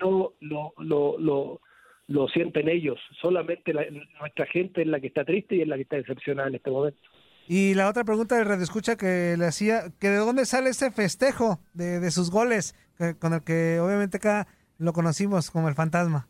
no 0.02 0.34
lo, 0.40 0.74
lo, 0.78 1.16
lo, 1.20 1.62
lo 2.08 2.28
sienten 2.30 2.70
ellos. 2.70 3.00
Solamente 3.22 3.74
la- 3.74 3.88
nuestra 4.20 4.46
gente 4.46 4.82
es 4.82 4.88
la 4.88 5.00
que 5.00 5.08
está 5.08 5.24
triste 5.26 5.56
y 5.56 5.62
es 5.62 5.68
la 5.68 5.76
que 5.76 5.84
está 5.84 5.98
decepcionada 5.98 6.50
en 6.50 6.56
este 6.56 6.70
momento. 6.72 7.00
Y 7.48 7.74
la 7.76 7.88
otra 7.90 8.04
pregunta 8.04 8.36
del 8.38 8.46
radio 8.46 8.64
escucha 8.64 8.96
que 8.96 9.36
le 9.38 9.46
hacía, 9.46 9.84
que 10.00 10.10
de 10.10 10.18
dónde 10.18 10.46
sale 10.46 10.70
ese 10.72 10.90
festejo 10.92 11.60
de, 11.74 12.00
de 12.00 12.12
sus 12.12 12.32
goles, 12.32 12.76
que- 12.98 13.16
con 13.16 13.34
el 13.34 13.44
que 13.44 13.80
obviamente 13.80 14.18
acá 14.18 14.48
lo 14.80 14.94
conocimos 14.94 15.52
como 15.52 15.70
el 15.70 15.76
fantasma. 15.76 16.28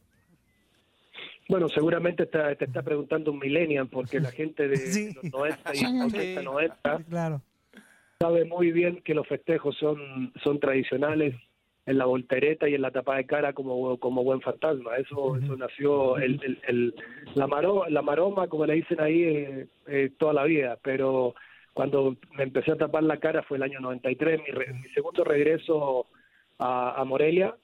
Bueno, 1.47 1.69
seguramente 1.69 2.23
está- 2.23 2.55
te 2.55 2.65
está 2.65 2.81
preguntando 2.81 3.31
un 3.31 3.39
millennial, 3.39 3.87
porque 3.87 4.19
la 4.19 4.31
gente 4.31 4.67
de 4.67 4.75
los 5.23 5.31
90 5.31 5.75
y 5.75 5.85
80, 6.03 6.41
90 6.41 7.03
Claro. 7.09 7.41
sabe 8.19 8.45
muy 8.45 8.71
bien 8.71 9.01
que 9.03 9.13
los 9.13 9.27
festejos 9.27 9.77
son, 9.77 10.33
son 10.43 10.59
tradicionales 10.59 11.35
en 11.85 11.97
la 11.97 12.05
voltereta 12.05 12.67
y 12.67 12.73
en 12.75 12.81
la 12.81 12.91
tapa 12.91 13.15
de 13.17 13.25
cara 13.25 13.53
como, 13.53 13.97
como 13.99 14.23
buen 14.23 14.41
fantasma. 14.41 14.95
Eso, 14.97 15.37
eso 15.37 15.55
nació, 15.55 16.17
el, 16.17 16.39
el, 16.43 16.59
el- 16.67 16.95
la, 17.35 17.47
maro- 17.47 17.85
la 17.89 18.01
maroma, 18.01 18.47
como 18.47 18.65
le 18.65 18.73
dicen 18.75 18.99
ahí, 19.01 19.23
eh, 19.23 19.67
eh, 19.87 20.11
toda 20.17 20.33
la 20.33 20.43
vida, 20.45 20.77
pero 20.83 21.35
cuando 21.73 22.15
me 22.37 22.43
empecé 22.43 22.71
a 22.71 22.77
tapar 22.77 23.03
la 23.03 23.17
cara 23.17 23.43
fue 23.43 23.57
el 23.57 23.63
año 23.63 23.79
93, 23.81 24.39
mi, 24.41 24.51
re- 24.51 24.73
mi 24.73 24.89
segundo 24.89 25.23
regreso 25.23 26.07
a, 26.57 26.99
a 26.99 27.03
Morelia 27.05 27.55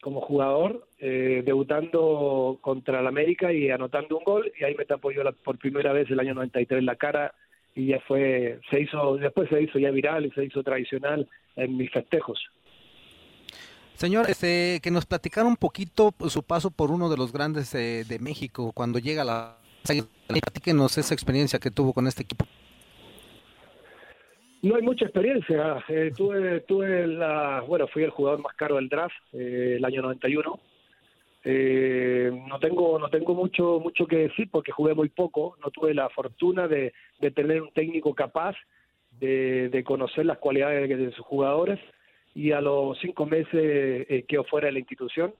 como 0.00 0.22
jugador, 0.22 0.86
eh, 0.98 1.42
debutando 1.44 2.58
contra 2.62 3.00
el 3.00 3.06
América 3.06 3.52
y 3.52 3.68
anotando 3.70 4.16
un 4.16 4.24
gol, 4.24 4.50
y 4.58 4.64
ahí 4.64 4.74
me 4.74 4.86
tapó 4.86 5.10
yo 5.10 5.22
la- 5.22 5.32
por 5.32 5.58
primera 5.58 5.92
vez 5.92 6.10
el 6.10 6.20
año 6.20 6.32
93 6.32 6.82
la 6.82 6.96
cara, 6.96 7.34
y 7.74 7.88
ya 7.88 8.00
fue, 8.00 8.58
se 8.70 8.80
hizo, 8.80 9.16
después 9.18 9.48
se 9.50 9.60
hizo 9.62 9.78
ya 9.78 9.90
viral 9.90 10.24
y 10.26 10.30
se 10.30 10.44
hizo 10.44 10.62
tradicional 10.62 11.28
en 11.56 11.76
mis 11.76 11.90
festejos. 11.90 12.40
Señor, 13.94 14.30
este, 14.30 14.80
que 14.82 14.90
nos 14.90 15.06
platicara 15.06 15.46
un 15.46 15.56
poquito 15.56 16.12
pues, 16.12 16.32
su 16.32 16.42
paso 16.42 16.70
por 16.70 16.90
uno 16.90 17.08
de 17.10 17.16
los 17.16 17.32
grandes 17.32 17.74
eh, 17.74 18.04
de 18.08 18.18
México 18.18 18.72
cuando 18.72 18.98
llega 18.98 19.22
a 19.22 19.24
la... 19.24 19.56
Platíquenos 20.26 20.98
esa 20.98 21.14
experiencia 21.14 21.58
que 21.58 21.70
tuvo 21.70 21.92
con 21.92 22.06
este 22.06 22.22
equipo. 22.22 22.46
No 24.62 24.76
hay 24.76 24.82
mucha 24.82 25.06
experiencia. 25.06 25.82
Eh, 25.88 26.12
tuve, 26.14 26.60
tuve 26.60 27.06
la, 27.06 27.64
bueno, 27.66 27.86
fui 27.88 28.02
el 28.02 28.10
jugador 28.10 28.40
más 28.40 28.54
caro 28.54 28.76
del 28.76 28.88
draft 28.88 29.14
eh, 29.32 29.76
el 29.78 29.84
año 29.84 30.02
91. 30.02 30.60
Eh, 31.42 32.30
no 32.46 32.58
tengo, 32.58 32.98
no 32.98 33.08
tengo 33.08 33.34
mucho, 33.34 33.80
mucho 33.80 34.06
que 34.06 34.28
decir 34.28 34.50
porque 34.50 34.72
jugué 34.72 34.94
muy 34.94 35.08
poco. 35.08 35.56
No 35.64 35.70
tuve 35.70 35.94
la 35.94 36.10
fortuna 36.10 36.68
de, 36.68 36.92
de 37.20 37.30
tener 37.30 37.62
un 37.62 37.72
técnico 37.72 38.14
capaz 38.14 38.54
de, 39.12 39.70
de 39.70 39.82
conocer 39.82 40.26
las 40.26 40.38
cualidades 40.38 40.88
de, 40.88 40.96
de 40.96 41.12
sus 41.12 41.24
jugadores. 41.24 41.80
Y 42.34 42.52
a 42.52 42.60
los 42.60 42.98
cinco 43.00 43.26
meses 43.26 43.48
eh, 43.54 44.24
quedo 44.28 44.44
fuera 44.44 44.66
de 44.66 44.72
la 44.72 44.78
institución. 44.78 45.34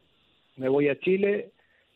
Me 0.57 0.69
voy 0.69 0.89
a 0.89 0.99
Chile. 0.99 1.51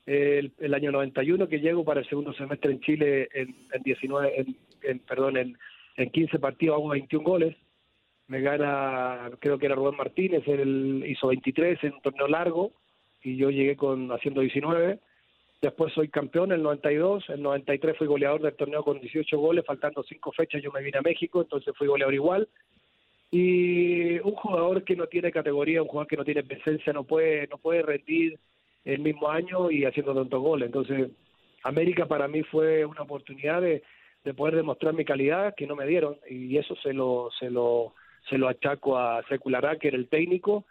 eh, 0.06 0.38
el, 0.38 0.52
el 0.58 0.74
año 0.74 0.92
91 0.92 1.48
que 1.48 1.60
llego 1.60 1.84
para 1.84 2.00
el 2.00 2.08
segundo 2.08 2.32
semestre 2.34 2.72
en 2.72 2.80
Chile 2.80 3.28
en, 3.32 3.54
en 3.72 3.82
19, 3.82 4.46
en, 4.82 4.98
perdón, 5.00 5.36
en, 5.36 5.58
en 5.96 6.10
15 6.10 6.38
partidos 6.38 6.76
hago 6.76 6.88
21 6.88 7.24
goles. 7.24 7.56
Me 8.26 8.40
gana, 8.40 9.30
creo 9.38 9.58
que 9.58 9.66
era 9.66 9.74
Rubén 9.74 9.96
Martínez, 9.96 10.42
él 10.48 11.04
hizo 11.06 11.28
23 11.28 11.84
en 11.84 11.92
un 11.94 12.00
torneo 12.00 12.26
largo 12.26 12.72
y 13.22 13.36
yo 13.36 13.50
llegué 13.50 13.76
con 13.76 14.10
haciendo 14.12 14.40
19. 14.40 14.98
Después 15.60 15.92
soy 15.94 16.08
campeón 16.08 16.52
en 16.52 16.58
el 16.58 16.62
92, 16.62 17.24
en 17.28 17.36
el 17.36 17.42
93 17.42 17.96
fui 17.98 18.06
goleador 18.06 18.42
del 18.42 18.54
torneo 18.54 18.82
con 18.82 19.00
18 19.00 19.38
goles, 19.38 19.64
faltando 19.66 20.02
cinco 20.02 20.32
fechas 20.32 20.62
yo 20.62 20.70
me 20.72 20.82
vine 20.82 20.98
a 20.98 21.02
México, 21.02 21.42
entonces 21.42 21.74
fui 21.76 21.86
goleador 21.86 22.14
igual. 22.14 22.48
Y 23.36 24.20
un 24.20 24.36
jugador 24.36 24.84
que 24.84 24.94
no 24.94 25.08
tiene 25.08 25.32
categoría, 25.32 25.82
un 25.82 25.88
jugador 25.88 26.06
que 26.06 26.16
no 26.16 26.24
tiene 26.24 26.44
presencia, 26.44 26.92
no 26.92 27.02
puede, 27.02 27.48
no 27.48 27.58
puede 27.58 27.82
rendir 27.82 28.38
el 28.84 29.00
mismo 29.00 29.28
año 29.28 29.72
y 29.72 29.84
haciendo 29.84 30.14
tantos 30.14 30.40
goles. 30.40 30.66
Entonces, 30.66 31.10
América 31.64 32.06
para 32.06 32.28
mí 32.28 32.44
fue 32.44 32.84
una 32.84 33.02
oportunidad 33.02 33.60
de, 33.60 33.82
de 34.22 34.34
poder 34.34 34.54
demostrar 34.54 34.94
mi 34.94 35.04
calidad 35.04 35.52
que 35.56 35.66
no 35.66 35.74
me 35.74 35.84
dieron 35.84 36.16
y 36.30 36.56
eso 36.58 36.76
se 36.76 36.92
lo, 36.92 37.28
se 37.36 37.50
lo, 37.50 37.94
se 38.30 38.38
lo 38.38 38.46
achaco 38.46 38.96
a 38.96 39.20
Seculará, 39.28 39.80
que 39.80 39.88
era 39.88 39.96
el 39.96 40.06
técnico, 40.06 40.64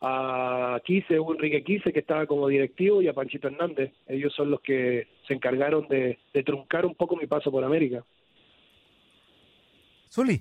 a 0.00 0.80
Quise, 0.84 1.16
Enrique 1.16 1.64
Quise, 1.64 1.92
que 1.92 1.98
estaba 1.98 2.26
como 2.26 2.46
directivo, 2.46 3.02
y 3.02 3.08
a 3.08 3.14
Panchito 3.14 3.48
Hernández. 3.48 3.90
Ellos 4.06 4.32
son 4.32 4.52
los 4.52 4.60
que 4.60 5.08
se 5.26 5.34
encargaron 5.34 5.88
de, 5.88 6.20
de 6.32 6.42
truncar 6.44 6.86
un 6.86 6.94
poco 6.94 7.16
mi 7.16 7.26
paso 7.26 7.50
por 7.50 7.64
América. 7.64 8.04
Zuli. 10.08 10.40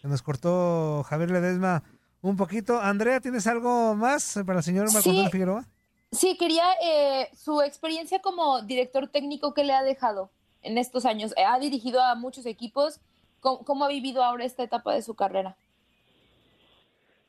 Se 0.00 0.08
nos 0.08 0.22
cortó 0.22 1.02
Javier 1.04 1.30
Ledesma 1.30 1.82
un 2.22 2.36
poquito. 2.36 2.80
Andrea, 2.80 3.20
¿tienes 3.20 3.46
algo 3.46 3.94
más 3.94 4.38
para 4.46 4.58
el 4.58 4.64
señor 4.64 4.86
Marco 4.92 5.10
Sí. 5.10 5.26
Figueroa? 5.30 5.64
Sí, 6.12 6.36
quería 6.38 6.64
eh, 6.82 7.28
su 7.34 7.60
experiencia 7.62 8.20
como 8.20 8.62
director 8.62 9.08
técnico 9.08 9.54
que 9.54 9.64
le 9.64 9.72
ha 9.74 9.82
dejado 9.82 10.30
en 10.62 10.78
estos 10.78 11.04
años. 11.04 11.32
Eh, 11.36 11.44
Ha 11.44 11.58
dirigido 11.58 12.02
a 12.02 12.14
muchos 12.14 12.46
equipos. 12.46 13.00
¿Cómo, 13.40 13.64
cómo 13.64 13.84
ha 13.84 13.88
vivido 13.88 14.22
ahora 14.22 14.44
esta 14.44 14.62
etapa 14.62 14.94
de 14.94 15.02
su 15.02 15.14
carrera? 15.14 15.56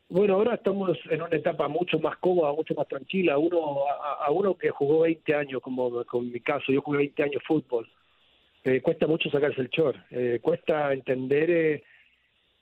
Bueno, 0.09 0.34
ahora 0.36 0.55
estamos 0.55 0.97
en 1.09 1.22
una 1.22 1.36
etapa 1.38 1.69
mucho 1.69 1.97
más 1.99 2.17
cómoda, 2.17 2.51
mucho 2.51 2.74
más 2.74 2.88
tranquila. 2.88 3.38
Uno, 3.38 3.86
a, 3.88 4.26
a 4.26 4.32
uno 4.32 4.57
que 4.57 4.69
jugó 4.69 5.01
20 5.01 5.36
años, 5.36 5.61
como 5.61 6.03
con 6.05 6.30
mi 6.32 6.41
caso, 6.41 6.72
yo 6.72 6.82
jugué 6.82 6.97
20 6.99 7.24
años 7.24 7.43
fútbol, 7.47 7.89
eh, 8.65 8.82
cuesta 8.82 9.07
mucho 9.07 9.30
sacarse 9.30 9.61
el 9.61 9.69
chor. 9.69 9.95
Eh, 10.09 10.39
cuesta 10.41 10.91
entender 10.91 11.49
eh, 11.49 11.84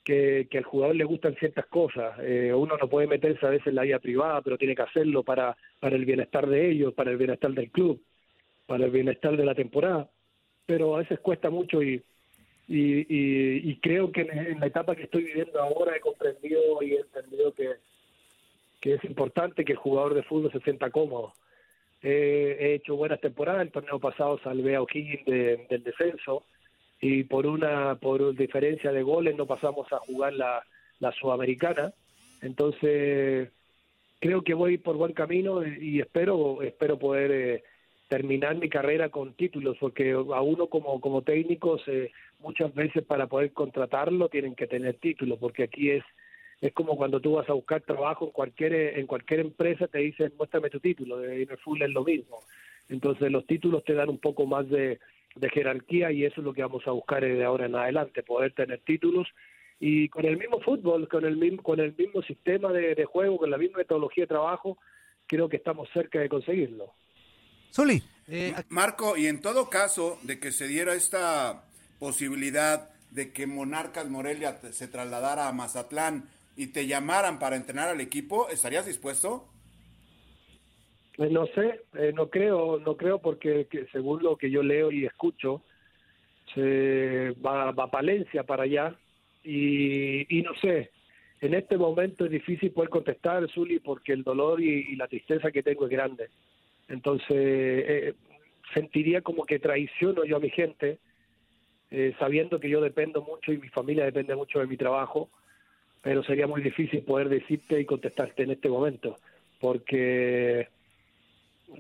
que, 0.10 0.48
que 0.50 0.58
al 0.58 0.64
jugador 0.64 0.96
le 0.96 1.04
gustan 1.04 1.36
ciertas 1.36 1.68
cosas. 1.68 2.18
Eh, 2.24 2.52
uno 2.52 2.76
no 2.78 2.90
puede 2.90 3.06
meterse 3.06 3.46
a 3.46 3.52
veces 3.52 3.68
en 3.68 3.76
la 3.76 3.84
vida 3.84 4.00
privada, 4.00 4.42
pero 4.42 4.58
tiene 4.58 4.74
que 4.74 4.82
hacerlo 4.82 5.22
para, 5.22 5.56
para 5.80 5.96
el 5.96 6.04
bienestar 6.04 6.48
de 6.48 6.72
ellos, 6.72 6.96
para 6.96 7.12
el 7.12 7.18
bienestar 7.18 7.52
del 7.52 7.70
club, 7.70 8.02
para 8.66 8.86
el 8.86 8.90
bienestar 8.90 9.38
de 9.38 9.46
la 9.46 9.54
temporada. 9.54 10.10
Pero 10.66 10.96
a 10.96 11.00
veces 11.00 11.20
cuesta 11.20 11.52
mucho 11.52 11.84
y, 11.84 12.04
y, 12.68 13.76
creo 13.82 14.12
que 14.12 14.22
en, 14.22 14.60
la 14.60 14.66
etapa 14.66 14.96
que 14.96 15.04
estoy 15.04 15.26
viviendo 15.26 15.62
ahora 15.62 15.96
he 15.96 16.00
comprendido 16.00 16.82
y 16.82 16.96
he 16.96 17.02
entendido 17.02 17.54
que, 17.54 17.74
que 18.82 18.96
es 18.96 19.04
importante 19.04 19.64
que 19.64 19.74
el 19.74 19.78
jugador 19.78 20.16
de 20.16 20.24
fútbol 20.24 20.52
se 20.52 20.60
sienta 20.62 20.90
cómodo. 20.90 21.34
Eh, 22.02 22.58
he 22.60 22.74
hecho 22.74 22.96
buenas 22.96 23.22
temporadas, 23.22 23.62
el 23.62 23.72
torneo 23.72 24.00
pasado 24.00 24.40
salvé 24.40 24.76
a 24.76 24.82
O'Higgins 24.82 25.26
de- 25.26 25.68
del 25.70 25.84
descenso 25.84 26.46
y 27.02 27.24
por 27.24 27.48
una 27.48 27.96
por 27.96 28.36
diferencia 28.36 28.92
de 28.92 29.04
goles 29.04 29.36
no 29.36 29.46
pasamos 29.46 29.92
a 29.94 30.00
jugar 30.00 30.34
la, 30.34 30.64
la 31.00 31.12
sudamericana. 31.14 31.94
Entonces 32.42 33.50
creo 34.20 34.44
que 34.44 34.54
voy 34.54 34.78
por 34.78 34.98
buen 34.98 35.14
camino 35.14 35.66
y 35.66 36.00
espero 36.02 36.62
espero 36.62 37.00
poder 37.00 37.32
eh, 37.32 37.64
terminar 38.10 38.56
mi 38.58 38.70
carrera 38.70 39.10
con 39.10 39.34
títulos 39.34 39.78
porque 39.80 40.12
a 40.12 40.42
uno 40.42 40.68
como 40.68 41.00
como 41.00 41.22
técnico 41.22 41.78
se, 41.80 42.12
muchas 42.40 42.74
veces 42.74 43.04
para 43.06 43.28
poder 43.28 43.54
contratarlo 43.54 44.28
tienen 44.30 44.56
que 44.56 44.68
tener 44.68 44.96
títulos 44.96 45.40
porque 45.40 45.64
aquí 45.64 45.92
es 45.92 46.04
es 46.60 46.74
como 46.74 46.98
cuando 46.98 47.22
tú 47.22 47.34
vas 47.34 47.50
a 47.50 47.54
buscar 47.54 47.82
trabajo 47.82 48.26
en 48.26 48.32
cualquier 48.32 48.74
en 49.00 49.08
cualquier 49.08 49.40
empresa 49.42 49.88
te 49.88 50.00
dicen 50.00 50.34
muéstrame 50.38 50.70
tu 50.70 50.82
título 50.82 51.24
y 51.24 51.44
en 51.44 51.52
el 51.52 51.58
fútbol 51.58 51.84
es 51.84 51.92
lo 51.92 52.04
mismo 52.04 52.40
entonces 52.90 53.32
los 53.32 53.46
títulos 53.46 53.86
te 53.86 53.94
dan 53.94 54.10
un 54.10 54.18
poco 54.18 54.46
más 54.46 54.68
de, 54.68 55.00
de 55.36 55.50
jerarquía 55.50 56.12
y 56.12 56.26
eso 56.26 56.42
es 56.42 56.46
lo 56.46 56.54
que 56.54 56.62
vamos 56.62 56.88
a 56.88 56.92
buscar 56.92 57.24
de 57.24 57.44
ahora 57.44 57.66
en 57.66 57.76
adelante 57.76 58.24
poder 58.24 58.54
tener 58.54 58.82
títulos 58.82 59.28
y 59.80 60.10
con 60.10 60.26
el 60.26 60.38
mismo 60.38 60.60
fútbol 60.62 61.08
con 61.08 61.26
el 61.26 61.38
mismo 61.38 61.64
con 61.64 61.80
el 61.80 61.96
mismo 61.96 62.22
sistema 62.24 62.72
de, 62.72 62.96
de 62.96 63.06
juego 63.06 63.38
con 63.38 63.52
la 63.52 63.58
misma 63.58 63.80
metodología 63.80 64.24
de 64.24 64.28
trabajo 64.28 64.78
creo 65.28 65.48
que 65.48 65.58
estamos 65.58 65.88
cerca 65.94 66.20
de 66.20 66.30
conseguirlo 66.30 66.94
Zuli. 67.74 68.04
Marco, 68.70 69.18
y 69.18 69.28
en 69.28 69.42
todo 69.42 69.70
caso 69.70 70.20
de 70.24 70.40
que 70.40 70.52
se 70.52 70.68
diera 70.68 70.94
esta 70.94 71.66
posibilidad 72.00 72.90
de 73.12 73.32
que 73.32 73.48
Monarcas 73.48 74.08
Morelia 74.10 74.60
se 74.72 74.88
trasladara 74.88 75.48
a 75.48 75.54
Mazatlán 75.54 76.30
y 76.56 76.68
te 76.68 76.88
llamaran 76.88 77.40
para 77.40 77.56
entrenar 77.56 77.90
al 77.90 78.02
equipo, 78.02 78.50
¿estarías 78.50 78.86
dispuesto? 78.86 79.48
Eh, 81.20 81.30
No 81.30 81.46
sé, 81.48 81.82
eh, 81.96 82.12
no 82.16 82.30
creo, 82.30 82.80
no 82.80 82.96
creo 82.96 83.20
porque 83.20 83.68
que 83.70 83.86
según 83.92 84.24
lo 84.24 84.38
que 84.38 84.50
yo 84.50 84.64
leo 84.64 84.92
y 84.92 85.06
escucho, 85.06 85.62
se 86.56 87.32
va, 87.46 87.72
va 87.72 87.92
Palencia 87.92 88.44
para 88.44 88.64
allá 88.64 88.96
y, 89.44 90.26
no 90.44 90.54
sé, 90.62 90.92
en 91.42 91.54
este 91.54 91.78
momento 91.78 92.26
es 92.26 92.32
difícil 92.32 92.72
poder 92.72 92.90
contestar, 92.90 93.48
Zuli, 93.50 93.80
porque 93.80 94.14
el 94.14 94.24
dolor 94.24 94.62
y, 94.62 94.96
la 94.96 95.08
tristeza 95.08 95.52
que 95.52 95.64
tengo 95.64 95.86
es 95.86 95.92
grande. 95.92 96.30
Entonces, 96.88 97.28
eh, 97.30 98.14
sentiría 98.74 99.22
como 99.22 99.46
que 99.46 99.60
traiciono 99.60 100.26
yo 100.26 100.38
a 100.38 100.40
mi 100.40 100.50
gente, 100.50 101.00
eh, 101.92 102.14
sabiendo 102.20 102.60
que 102.60 102.70
yo 102.70 102.82
dependo 102.82 103.22
mucho 103.22 103.52
y 103.52 103.58
mi 103.58 103.70
familia 103.70 104.06
depende 104.06 104.36
mucho 104.36 104.60
de 104.60 104.68
mi 104.68 104.78
trabajo, 104.78 105.30
pero 106.02 106.24
sería 106.24 106.48
muy 106.48 106.62
difícil 106.62 107.04
poder 107.04 107.30
decirte 107.30 107.80
y 107.80 107.86
contestarte 107.86 108.44
en 108.44 108.52
este 108.52 108.70
momento, 108.70 109.18
porque 109.60 110.68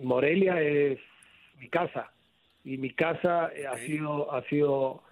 Morelia 0.01 0.61
es 0.61 0.99
mi 1.59 1.67
casa 1.69 2.11
y 2.63 2.77
mi 2.77 2.91
casa 2.91 3.51
eh, 3.55 3.65
ha 3.67 3.77
sido 3.79 4.31
ha 4.33 4.43
sido 4.43 5.03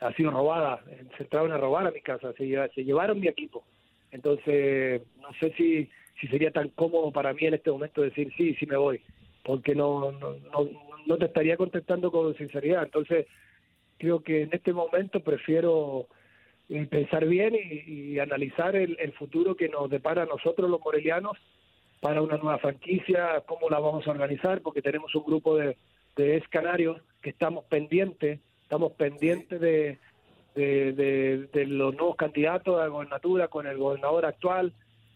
ha 0.00 0.12
sido 0.12 0.30
robada 0.30 0.82
se 1.16 1.22
entraron 1.22 1.52
a 1.52 1.56
robar 1.58 1.86
a 1.86 1.90
mi 1.90 2.00
casa 2.00 2.32
se, 2.34 2.44
lleva- 2.46 2.68
se 2.74 2.84
llevaron 2.84 3.18
mi 3.20 3.28
equipo. 3.28 3.64
Entonces 4.10 5.02
no 5.20 5.32
sé 5.40 5.52
si 5.56 5.88
si 6.20 6.26
sería 6.28 6.50
tan 6.50 6.68
cómodo 6.70 7.10
para 7.12 7.32
mí 7.32 7.46
en 7.46 7.54
este 7.54 7.70
momento 7.70 8.02
decir 8.02 8.32
sí 8.36 8.54
sí 8.58 8.66
me 8.66 8.76
voy 8.76 9.00
porque 9.44 9.74
no 9.74 10.12
no 10.12 10.32
no, 10.52 10.68
no 11.06 11.18
te 11.18 11.26
estaría 11.26 11.56
contestando 11.56 12.10
con 12.10 12.34
sinceridad. 12.36 12.82
Entonces 12.84 13.26
creo 13.98 14.22
que 14.22 14.42
en 14.42 14.50
este 14.52 14.72
momento 14.72 15.20
prefiero 15.20 16.08
eh, 16.68 16.86
pensar 16.86 17.24
bien 17.26 17.54
y, 17.54 17.90
y 18.14 18.18
analizar 18.18 18.74
el, 18.76 18.96
el 19.00 19.12
futuro 19.12 19.56
que 19.56 19.68
nos 19.68 19.88
depara 19.88 20.22
a 20.22 20.26
nosotros 20.26 20.68
los 20.70 20.80
morelianos 20.80 21.36
para 22.00 22.22
una 22.22 22.36
nueva 22.36 22.58
franquicia, 22.58 23.42
cómo 23.46 23.68
la 23.68 23.78
vamos 23.78 24.06
a 24.06 24.10
organizar, 24.10 24.60
porque 24.60 24.82
tenemos 24.82 25.14
un 25.14 25.24
grupo 25.24 25.56
de, 25.56 25.76
de 26.16 26.36
ex 26.36 26.48
que 27.20 27.30
estamos 27.30 27.64
pendientes, 27.64 28.40
estamos 28.62 28.92
pendientes 28.92 29.60
de, 29.60 29.98
de, 30.54 31.66
los 31.66 31.94
nuevos 31.94 32.16
candidatos 32.16 32.78
a 32.78 32.84
la 32.84 32.88
gobernatura 32.88 33.48
con 33.48 33.66
el 33.66 33.76
gobernador 33.76 34.26
actual, 34.26 34.72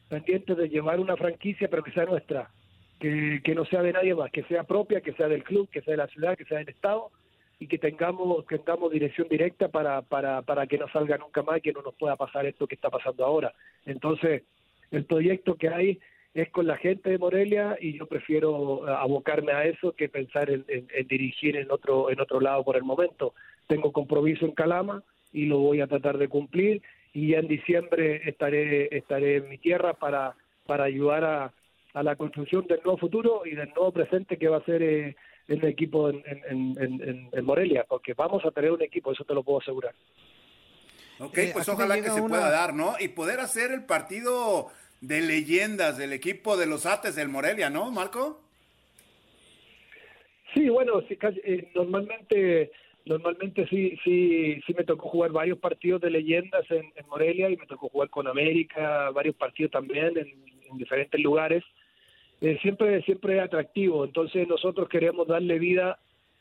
pendientes 0.08 0.56
de 0.56 0.68
llevar 0.68 1.00
una 1.00 1.16
franquicia, 1.16 1.68
pero 1.68 1.82
que 1.82 1.92
sea 1.92 2.04
nuestra, 2.04 2.50
que, 2.98 3.40
que 3.44 3.54
no 3.54 3.64
sea 3.64 3.82
de 3.82 3.92
nadie 3.92 4.14
más, 4.14 4.30
que 4.30 4.42
sea 4.44 4.64
propia, 4.64 5.00
que 5.00 5.12
sea 5.12 5.28
del 5.28 5.44
club, 5.44 5.68
que 5.70 5.82
sea 5.82 5.92
de 5.92 5.98
la 5.98 6.08
ciudad, 6.08 6.36
que 6.36 6.44
sea 6.44 6.58
del 6.58 6.68
Estado 6.68 7.10
y 7.58 7.66
que 7.66 7.78
tengamos 7.78 8.44
tengamos 8.46 8.90
dirección 8.90 9.28
directa 9.28 9.68
para, 9.68 10.00
para, 10.02 10.42
para 10.42 10.66
que 10.66 10.78
no 10.78 10.88
salga 10.88 11.18
nunca 11.18 11.42
más 11.42 11.58
y 11.58 11.60
que 11.60 11.72
no 11.72 11.82
nos 11.82 11.94
pueda 11.94 12.16
pasar 12.16 12.46
esto 12.46 12.66
que 12.66 12.74
está 12.74 12.88
pasando 12.88 13.24
ahora. 13.24 13.52
Entonces, 13.84 14.42
el 14.90 15.04
proyecto 15.04 15.54
que 15.54 15.68
hay 15.68 16.00
es 16.34 16.48
con 16.50 16.66
la 16.66 16.76
gente 16.76 17.10
de 17.10 17.18
Morelia 17.18 17.76
y 17.80 17.98
yo 17.98 18.06
prefiero 18.06 18.86
eh, 18.88 18.94
abocarme 18.96 19.52
a 19.52 19.64
eso 19.64 19.92
que 19.92 20.08
pensar 20.08 20.48
en, 20.50 20.64
en- 20.68 20.86
en 20.94 21.06
dirigir 21.08 21.56
en 21.56 21.70
otro 21.70 22.10
en 22.10 22.20
otro 22.20 22.40
lado 22.40 22.62
por 22.64 22.76
el 22.76 22.84
momento. 22.84 23.34
Tengo 23.66 23.92
compromiso 23.92 24.44
en 24.46 24.52
Calama 24.52 25.02
y 25.32 25.46
lo 25.46 25.58
voy 25.58 25.80
a 25.80 25.86
tratar 25.86 26.18
de 26.18 26.28
cumplir 26.28 26.82
y 27.12 27.28
ya 27.30 27.38
en 27.38 27.48
diciembre 27.48 28.22
estaré 28.28 28.96
estaré 28.96 29.36
en 29.36 29.48
mi 29.48 29.58
tierra 29.58 29.94
para 29.94 30.34
para 30.66 30.84
ayudar 30.84 31.24
a, 31.24 31.52
a 31.94 32.02
la 32.04 32.14
construcción 32.14 32.64
del 32.68 32.80
nuevo 32.84 32.98
futuro 32.98 33.42
y 33.44 33.56
del 33.56 33.70
nuevo 33.70 33.90
presente 33.90 34.36
que 34.38 34.48
va 34.48 34.58
a 34.58 34.64
ser 34.64 34.82
eh, 34.82 35.16
el 35.48 35.64
equipo 35.64 36.10
en, 36.10 36.22
en, 36.26 36.76
en- 36.78 37.02
en- 37.08 37.28
en 37.32 37.44
Morelia, 37.44 37.84
porque 37.88 38.14
vamos 38.14 38.44
a 38.44 38.52
tener 38.52 38.70
un 38.70 38.82
equipo, 38.82 39.10
eso 39.10 39.24
te 39.24 39.34
lo 39.34 39.42
puedo 39.42 39.58
asegurar. 39.58 39.92
Ok, 41.18 41.36
Eh, 41.38 41.50
pues 41.52 41.66
me 41.66 41.74
ojalá 41.74 41.96
que 41.96 42.08
se 42.08 42.20
una- 42.20 42.28
pueda 42.28 42.50
dar, 42.50 42.72
¿no? 42.72 42.94
Y 43.00 43.08
poder 43.08 43.40
hacer 43.40 43.72
el 43.72 43.84
partido 43.84 44.68
de 45.00 45.20
leyendas 45.20 45.98
del 45.98 46.12
equipo 46.12 46.56
de 46.56 46.66
los 46.66 46.86
Ates 46.86 47.16
del 47.16 47.28
Morelia, 47.28 47.70
¿no, 47.70 47.90
Marco? 47.90 48.40
Sí, 50.54 50.68
bueno, 50.68 51.00
sí, 51.08 51.16
eh, 51.44 51.70
normalmente 51.74 52.70
normalmente 53.06 53.66
sí 53.68 53.96
sí 54.04 54.60
sí 54.66 54.74
me 54.74 54.84
tocó 54.84 55.08
jugar 55.08 55.32
varios 55.32 55.58
partidos 55.58 56.00
de 56.02 56.10
leyendas 56.10 56.70
en, 56.70 56.92
Morelia 57.08 57.48
y 57.50 57.56
me 57.56 57.66
tocó 57.66 57.88
jugar 57.88 58.10
con 58.10 58.28
América, 58.28 59.10
varios 59.10 59.36
partidos 59.36 59.72
también 59.72 60.16
en, 60.18 60.28
en 60.70 60.78
diferentes 60.78 61.20
lugares. 61.20 61.64
Eh, 62.40 62.58
siempre 62.62 63.02
siempre 63.02 63.36
es 63.36 63.42
atractivo, 63.42 64.04
entonces 64.04 64.48
nosotros 64.48 64.88
queremos 64.88 65.28
darle 65.28 65.58
vida 65.58 65.98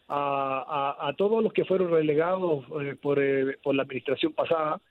a, 0.07 0.95
a, 0.99 1.09
a 1.09 1.13
todos 1.13 1.43
los 1.43 1.53
que 1.53 1.65
fueron 1.65 1.91
relegados 1.91 2.65
eh, 2.81 2.95
por, 3.01 3.19
eh, 3.21 3.57
por 3.61 3.75
la 3.75 3.83
administración 3.83 4.33
pasada. 4.33 4.81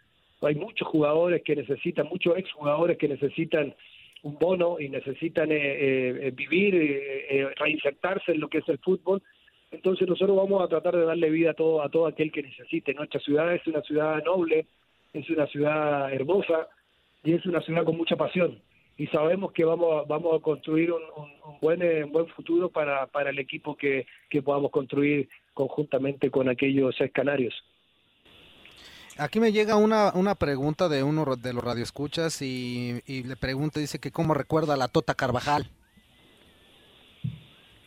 Hay 0.42 0.54
muchos 0.54 0.86
jugadores 0.88 1.42
que 1.42 1.56
necesitan, 1.56 2.08
muchos 2.08 2.36
exjugadores 2.36 2.98
que 2.98 3.08
necesitan 3.08 3.74
un 4.22 4.38
bono 4.38 4.80
y 4.80 4.88
necesitan 4.88 5.48
vivir, 5.48 7.54
reinsertarse 7.56 8.32
en 8.32 8.40
lo 8.40 8.48
que 8.48 8.58
es 8.58 8.68
el 8.68 8.78
fútbol. 8.78 9.22
Entonces 9.70 10.08
nosotros 10.08 10.36
vamos 10.36 10.62
a 10.62 10.68
tratar 10.68 10.96
de 10.96 11.04
darle 11.04 11.30
vida 11.30 11.50
a 11.50 11.54
todo, 11.54 11.82
a 11.82 11.88
todo 11.88 12.06
aquel 12.06 12.32
que 12.32 12.42
necesite. 12.42 12.94
Nuestra 12.94 13.20
ciudad 13.20 13.54
es 13.54 13.66
una 13.66 13.82
ciudad 13.82 14.22
noble, 14.24 14.66
es 15.12 15.28
una 15.30 15.46
ciudad 15.46 16.12
hermosa 16.12 16.68
y 17.22 17.34
es 17.34 17.44
una 17.46 17.60
ciudad 17.60 17.84
con 17.84 17.96
mucha 17.96 18.16
pasión. 18.16 18.60
Y 18.96 19.06
sabemos 19.08 19.52
que 19.52 19.64
vamos 19.64 20.02
a, 20.02 20.08
vamos 20.08 20.36
a 20.36 20.42
construir 20.42 20.92
un, 20.92 21.02
buen, 21.60 21.82
un 21.82 22.12
buen 22.12 22.26
futuro 22.28 22.70
para, 22.70 23.06
para 23.06 23.30
el 23.30 23.38
equipo 23.38 23.76
que, 23.76 24.06
que 24.28 24.42
podamos 24.42 24.70
construir 24.70 25.28
conjuntamente 25.54 26.30
con 26.30 26.48
aquellos 26.48 26.96
canarios. 27.12 27.54
Aquí 29.18 29.40
me 29.40 29.50
llega 29.50 29.76
una, 29.76 30.12
una 30.14 30.36
pregunta 30.36 30.88
de 30.88 31.02
uno 31.02 31.24
de 31.36 31.52
los 31.52 31.64
radioescuchas 31.64 32.40
y, 32.40 33.00
y 33.06 33.24
le 33.24 33.36
pregunta, 33.36 33.80
dice 33.80 33.98
que 33.98 34.12
cómo 34.12 34.32
recuerda 34.32 34.74
a 34.74 34.76
la 34.76 34.86
Tota 34.88 35.14
Carvajal. 35.14 35.66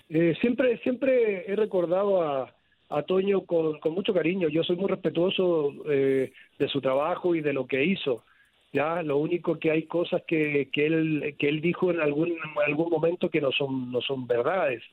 Eh, 0.10 0.36
siempre, 0.42 0.78
siempre 0.80 1.50
he 1.50 1.56
recordado 1.56 2.22
a, 2.22 2.54
a 2.90 3.04
Toño 3.04 3.46
con, 3.46 3.80
con, 3.80 3.94
mucho 3.94 4.14
cariño. 4.14 4.50
Yo 4.50 4.62
soy 4.64 4.76
muy 4.76 4.90
respetuoso 4.90 5.74
eh, 5.90 6.34
de 6.60 6.68
su 6.68 6.82
trabajo 6.82 7.34
y 7.34 7.40
de 7.40 7.54
lo 7.54 7.66
que 7.66 7.86
hizo. 7.86 8.26
Ya, 8.74 9.02
lo 9.02 9.18
único 9.18 9.58
que 9.58 9.72
hay 9.72 9.84
cosas 9.84 10.24
que, 10.28 10.70
que 10.72 10.86
él 10.86 11.36
que 11.40 11.48
él 11.48 11.62
dijo 11.62 11.92
en 11.92 12.02
algún 12.02 12.30
en 12.30 12.62
algún 12.66 12.90
momento 12.90 13.30
que 13.30 13.40
no 13.40 13.52
son 13.54 13.92
no 13.92 14.02
son 14.02 14.28
verdades. 14.28 14.84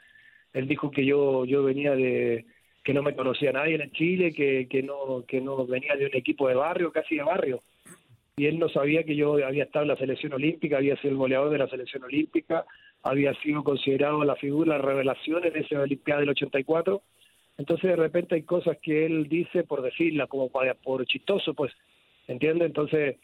Él 0.52 0.68
dijo 0.68 0.90
que 0.92 1.04
yo 1.04 1.44
yo 1.44 1.64
venía 1.64 1.96
de 1.96 2.46
que 2.88 2.94
no 2.94 3.02
me 3.02 3.14
conocía 3.14 3.52
nadie 3.52 3.74
en 3.74 3.92
Chile, 3.92 4.32
que, 4.32 4.66
que, 4.66 4.82
no, 4.82 5.22
que 5.28 5.42
no 5.42 5.66
venía 5.66 5.94
de 5.94 6.06
un 6.06 6.16
equipo 6.16 6.48
de 6.48 6.54
barrio, 6.54 6.90
casi 6.90 7.16
de 7.16 7.22
barrio. 7.22 7.62
Y 8.38 8.46
él 8.46 8.58
no 8.58 8.70
sabía 8.70 9.02
que 9.02 9.14
yo 9.14 9.34
había 9.44 9.64
estado 9.64 9.82
en 9.82 9.88
la 9.88 9.96
selección 9.98 10.32
olímpica, 10.32 10.78
había 10.78 10.96
sido 10.96 11.10
el 11.10 11.18
goleador 11.18 11.50
de 11.50 11.58
la 11.58 11.68
selección 11.68 12.04
olímpica, 12.04 12.64
había 13.02 13.34
sido 13.42 13.62
considerado 13.62 14.24
la 14.24 14.36
figura, 14.36 14.78
la 14.78 14.82
revelación 14.82 15.44
en 15.44 15.56
esa 15.56 15.80
Olimpiada 15.80 16.20
del 16.20 16.30
84. 16.30 17.02
Entonces 17.58 17.90
de 17.90 17.96
repente 17.96 18.36
hay 18.36 18.44
cosas 18.44 18.78
que 18.80 19.04
él 19.04 19.28
dice 19.28 19.64
por 19.64 19.82
decirla, 19.82 20.26
como 20.26 20.48
por 20.48 21.04
chistoso, 21.04 21.52
pues, 21.52 21.70
¿entiende? 22.26 22.64
Entonces 22.64 23.16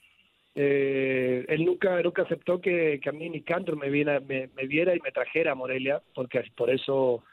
eh, 0.55 1.47
él 1.49 1.65
nunca 1.65 2.03
nunca 2.03 2.21
aceptó 2.21 2.61
que, 2.61 3.01
que 3.03 3.09
a 3.09 3.12
mí 3.12 3.31
Nicandro 3.31 3.77
me, 3.77 3.89
viera, 3.89 4.21
me, 4.21 4.51
me 4.55 4.67
viera 4.67 4.95
y 4.95 5.01
me 5.01 5.11
trajera 5.11 5.53
a 5.53 5.55
Morelia, 5.55 6.03
porque 6.15 6.45
por 6.55 6.69
eso 6.69 7.25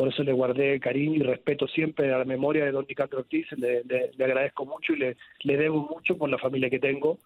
por 0.00 0.08
eso 0.08 0.22
le 0.22 0.32
guardé 0.32 0.80
cariño 0.80 1.16
y 1.16 1.22
respeto 1.22 1.68
siempre 1.68 2.10
a 2.10 2.16
la 2.16 2.24
memoria 2.24 2.64
de 2.64 2.72
don 2.72 2.86
Nicandro 2.88 3.18
Ortiz, 3.18 3.46
le, 3.58 3.84
le, 3.84 4.24
agradezco 4.24 4.64
mucho 4.64 4.94
y 4.94 4.96
le, 4.96 5.18
le, 5.42 5.58
debo 5.58 5.86
mucho 5.94 6.16
por 6.16 6.30
la 6.30 6.38
familia 6.38 6.70
que 6.70 6.78
tengo. 6.78 7.18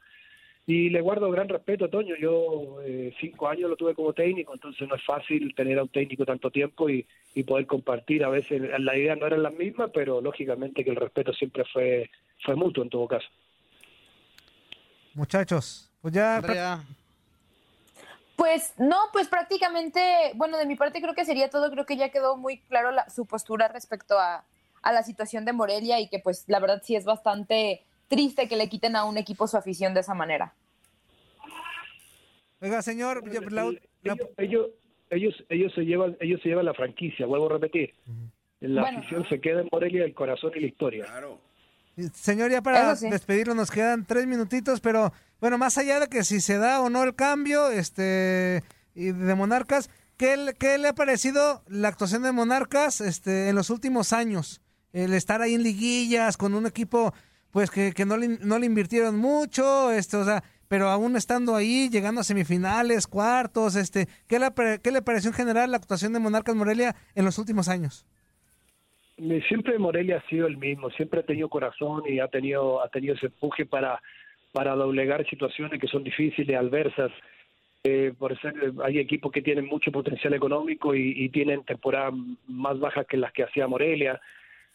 Y 0.66 0.90
le 0.90 1.00
guardo 1.00 1.30
gran 1.30 1.48
respeto 1.48 1.84
a 1.84 1.88
Toño, 1.88 2.16
yo 2.16 2.82
eh, 2.84 3.14
cinco 3.20 3.48
años 3.48 3.70
lo 3.70 3.76
tuve 3.76 3.94
como 3.94 4.12
técnico, 4.12 4.52
entonces 4.54 4.88
no 4.88 4.96
es 4.96 5.04
fácil 5.04 5.54
tener 5.54 5.78
a 5.78 5.84
un 5.84 5.88
técnico 5.88 6.26
tanto 6.26 6.50
tiempo 6.50 6.90
y, 6.90 7.06
y 7.36 7.44
poder 7.44 7.68
compartir, 7.68 8.24
a 8.24 8.28
veces 8.28 8.60
la 8.80 8.98
idea 8.98 9.14
no 9.14 9.28
eran 9.28 9.44
las 9.44 9.54
mismas, 9.54 9.92
pero 9.94 10.20
lógicamente 10.20 10.82
que 10.82 10.90
el 10.90 10.96
respeto 10.96 11.32
siempre 11.32 11.62
fue, 11.72 12.10
fue 12.44 12.56
mutuo 12.56 12.82
en 12.82 12.90
todo 12.90 13.06
caso. 13.06 13.28
Muchachos, 15.14 15.92
pues 16.02 16.12
ya... 16.12 16.84
Pues 18.36 18.74
no, 18.78 18.96
pues 19.12 19.28
prácticamente, 19.28 20.32
bueno, 20.34 20.58
de 20.58 20.66
mi 20.66 20.76
parte 20.76 21.00
creo 21.00 21.14
que 21.14 21.24
sería 21.24 21.50
todo, 21.50 21.70
creo 21.70 21.86
que 21.86 21.96
ya 21.96 22.08
quedó 22.08 22.36
muy 22.36 22.58
claro 22.58 22.90
la, 22.90 23.08
su 23.08 23.26
postura 23.26 23.68
respecto 23.68 24.18
a, 24.18 24.44
a, 24.82 24.92
la 24.92 25.02
situación 25.02 25.44
de 25.44 25.52
Morelia 25.52 26.00
y 26.00 26.08
que 26.08 26.18
pues 26.18 26.44
la 26.48 26.58
verdad 26.58 26.82
sí 26.84 26.96
es 26.96 27.04
bastante 27.04 27.82
triste 28.08 28.48
que 28.48 28.56
le 28.56 28.68
quiten 28.68 28.96
a 28.96 29.04
un 29.04 29.18
equipo 29.18 29.46
su 29.46 29.56
afición 29.56 29.94
de 29.94 30.00
esa 30.00 30.14
manera. 30.14 30.52
Oiga, 32.60 32.82
señor, 32.82 33.22
ellos, 34.38 34.68
ellos, 35.10 35.44
ellos, 35.48 35.72
se 35.74 35.82
llevan, 35.82 36.16
ellos 36.20 36.40
se 36.42 36.48
llevan 36.48 36.64
la 36.64 36.74
franquicia, 36.74 37.26
vuelvo 37.26 37.46
a 37.46 37.54
repetir. 37.54 37.94
La 38.60 38.82
afición 38.82 39.28
se 39.28 39.40
queda 39.40 39.60
en 39.60 39.68
Morelia, 39.70 40.04
el 40.04 40.14
corazón 40.14 40.52
y 40.56 40.60
la 40.60 40.66
historia. 40.66 41.04
Claro. 41.04 41.38
Señor, 42.12 42.50
ya 42.50 42.62
para 42.62 42.94
despedirlo 42.94 43.54
nos 43.54 43.70
quedan 43.70 44.04
tres 44.04 44.26
minutitos, 44.26 44.80
pero 44.80 45.12
bueno, 45.44 45.58
más 45.58 45.76
allá 45.76 46.00
de 46.00 46.08
que 46.08 46.24
si 46.24 46.40
se 46.40 46.56
da 46.56 46.80
o 46.80 46.88
no 46.88 47.04
el 47.04 47.14
cambio 47.14 47.68
este 47.70 48.62
y 48.94 49.12
de 49.12 49.34
Monarcas, 49.34 49.90
¿qué, 50.16 50.54
¿qué, 50.58 50.78
le 50.78 50.88
ha 50.88 50.94
parecido 50.94 51.62
la 51.68 51.88
actuación 51.88 52.22
de 52.22 52.32
Monarcas 52.32 53.02
este, 53.02 53.50
en 53.50 53.54
los 53.54 53.68
últimos 53.68 54.14
años? 54.14 54.62
El 54.94 55.12
estar 55.12 55.42
ahí 55.42 55.52
en 55.52 55.62
liguillas 55.62 56.38
con 56.38 56.54
un 56.54 56.64
equipo 56.64 57.12
pues 57.50 57.70
que, 57.70 57.92
que 57.92 58.06
no, 58.06 58.16
le, 58.16 58.38
no 58.40 58.58
le 58.58 58.64
invirtieron 58.64 59.18
mucho, 59.18 59.92
este, 59.92 60.16
o 60.16 60.24
sea, 60.24 60.42
pero 60.66 60.88
aún 60.88 61.14
estando 61.14 61.54
ahí, 61.54 61.90
llegando 61.90 62.22
a 62.22 62.24
semifinales, 62.24 63.06
cuartos, 63.06 63.76
este, 63.76 64.08
¿qué 64.26 64.38
le, 64.38 64.46
qué 64.82 64.90
le 64.92 65.02
pareció 65.02 65.28
en 65.28 65.34
general 65.34 65.70
la 65.72 65.76
actuación 65.76 66.14
de 66.14 66.20
Monarcas 66.20 66.56
Morelia 66.56 66.96
en 67.14 67.26
los 67.26 67.38
últimos 67.38 67.68
años? 67.68 68.06
siempre 69.46 69.78
Morelia 69.78 70.22
ha 70.24 70.28
sido 70.30 70.46
el 70.46 70.56
mismo, 70.56 70.88
siempre 70.90 71.20
ha 71.20 71.22
tenido 71.22 71.50
corazón 71.50 72.02
y 72.08 72.18
ha 72.18 72.28
tenido, 72.28 72.82
ha 72.82 72.88
tenido 72.88 73.14
ese 73.14 73.26
empuje 73.26 73.66
para, 73.66 74.00
para 74.54 74.76
doblegar 74.76 75.28
situaciones 75.28 75.80
que 75.80 75.88
son 75.88 76.04
difíciles, 76.04 76.56
adversas. 76.56 77.10
Eh, 77.82 78.12
por 78.16 78.40
ser, 78.40 78.54
hay 78.84 79.00
equipos 79.00 79.32
que 79.32 79.42
tienen 79.42 79.66
mucho 79.66 79.90
potencial 79.90 80.32
económico 80.32 80.94
y, 80.94 81.28
tienen 81.30 81.64
temporadas 81.64 82.14
más 82.46 82.78
bajas 82.78 83.04
que 83.06 83.16
las 83.16 83.32
que 83.32 83.42
hacía 83.42 83.66
Morelia. 83.66 84.20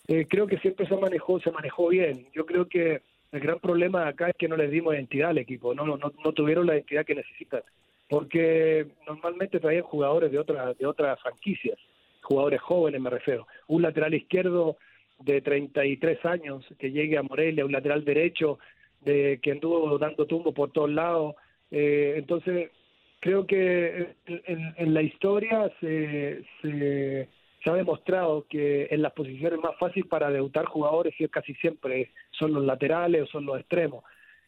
Eh, 0.10 0.28
creo 0.30 0.48
que 0.48 0.60
siempre 0.60 0.86
se 0.86 0.98
manejó, 0.98 1.40
se 1.40 1.52
manejó 1.52 1.88
bien. 1.88 2.28
Yo 2.34 2.46
creo 2.46 2.68
que 2.68 3.02
el 3.32 3.40
gran 3.40 3.60
problema 3.60 4.06
acá 4.06 4.30
es 4.30 4.36
que 4.38 4.50
no 4.50 4.58
les 4.58 4.70
dimos 4.70 4.94
identidad 4.94 5.30
al 5.30 5.38
equipo, 5.38 5.74
no, 5.74 5.86
no, 5.86 5.98
no 5.98 6.34
tuvieron 6.34 6.68
la 6.68 6.74
identidad 6.74 7.06
que 7.06 7.16
necesitan, 7.16 7.62
porque 8.10 8.88
normalmente 9.08 9.60
traían 9.60 9.84
jugadores 9.84 10.32
de 10.32 10.40
otras 10.40 10.78
de 10.78 10.86
otras 10.86 11.22
franquicias 11.22 11.78
jugadores 12.22 12.62
jóvenes 12.62 13.02
me 13.02 13.10
refiero. 13.10 13.48
Un 13.68 13.82
lateral 13.82 14.14
izquierdo 14.14 14.78
de 15.20 15.42
33 15.42 16.24
años 16.26 16.66
que 16.78 16.92
llegue 16.92 17.18
a 17.18 17.24
Morelia, 17.24 17.66
un 17.66 17.72
lateral 17.72 18.06
derecho 18.06 18.60
de 19.02 19.40
que 19.42 19.52
anduvo 19.52 19.98
dando 19.98 20.26
tumbo 20.26 20.54
por 20.54 20.72
todos 20.72 20.90
lados. 20.90 21.36
Eh, 21.72 22.16
entonces, 22.18 22.72
creo 23.20 23.46
que 23.46 24.16
en, 24.26 24.94
la 24.94 25.02
historia 25.02 25.72
se, 25.80 26.44
se, 26.62 27.30
ha 27.66 27.74
demostrado 27.74 28.46
que 28.50 28.88
en 28.90 29.02
las 29.02 29.14
posiciones 29.14 29.60
más 29.60 29.78
fáciles 29.78 30.08
para 30.10 30.32
debutar 30.32 30.66
jugadores 30.66 31.14
casi 31.32 31.54
siempre 31.56 32.12
son 32.32 32.54
los 32.54 32.64
laterales 32.64 33.24
o 33.24 33.28
son 33.28 33.46
los 33.46 33.60
extremos. 33.60 34.04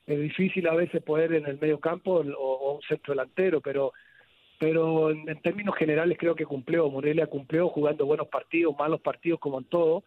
Es 0.08 0.20
difícil 0.20 0.68
a 0.68 0.74
veces 0.74 1.04
poder 1.04 1.34
en 1.34 1.46
el 1.46 1.60
medio 1.60 1.80
campo 1.80 2.24
o, 2.38 2.76
un 2.76 2.82
centro 2.84 3.14
delantero, 3.14 3.62
pero 3.62 3.94
pero 4.60 5.10
en, 5.10 5.26
términos 5.42 5.76
generales 5.76 6.20
creo 6.20 6.36
que 6.36 6.46
cumplió, 6.46 6.88
Morelia 6.88 7.26
cumplió 7.26 7.70
jugando 7.70 8.06
buenos 8.06 8.28
partidos, 8.28 8.76
malos 8.78 9.02
partidos 9.02 9.40
como 9.40 9.58
en 9.58 9.66
todo, 9.66 10.04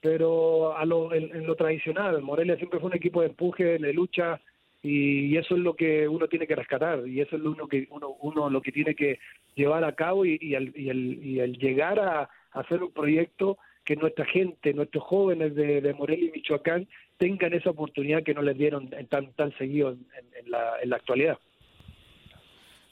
pero 0.00 0.76
a 0.76 0.84
lo, 0.84 1.12
en, 1.12 1.46
lo 1.46 1.54
tradicional, 1.56 2.20
Morelia 2.22 2.56
siempre 2.56 2.80
fue 2.80 2.90
un 2.90 2.96
equipo 2.96 3.20
de 3.20 3.28
empuje, 3.28 3.78
de 3.78 3.92
lucha, 3.92 4.40
y, 4.82 5.36
eso 5.36 5.56
es 5.56 5.60
lo 5.60 5.74
que 5.74 6.06
uno 6.06 6.28
tiene 6.28 6.46
que 6.46 6.54
rescatar, 6.54 7.06
y 7.06 7.20
eso 7.20 7.36
es 7.36 7.42
lo 7.42 7.66
que 7.66 7.88
uno, 7.90 8.16
uno 8.20 8.50
lo 8.50 8.60
que 8.60 8.72
tiene 8.72 8.94
que 8.94 9.18
llevar 9.54 9.84
a 9.84 9.94
cabo 9.94 10.24
y, 10.24 10.38
y, 10.40 10.54
el, 10.54 10.72
y 10.76 11.40
el, 11.40 11.58
llegar 11.58 11.98
a, 12.00 12.28
hacer 12.52 12.82
un 12.82 12.92
proyecto 12.92 13.58
que 13.84 13.96
nuestra 13.96 14.24
gente, 14.24 14.72
nuestros 14.72 15.04
jóvenes 15.04 15.54
de, 15.54 15.80
de, 15.80 15.94
Morelia 15.94 16.28
y 16.28 16.32
Michoacán 16.32 16.88
tengan 17.18 17.52
esa 17.52 17.70
oportunidad 17.70 18.22
que 18.22 18.34
no 18.34 18.42
les 18.42 18.56
dieron 18.56 18.88
tan, 19.08 19.32
tan 19.32 19.56
seguido 19.58 19.90
en 19.90 20.50
la 20.50 20.96
actualidad. 20.96 21.38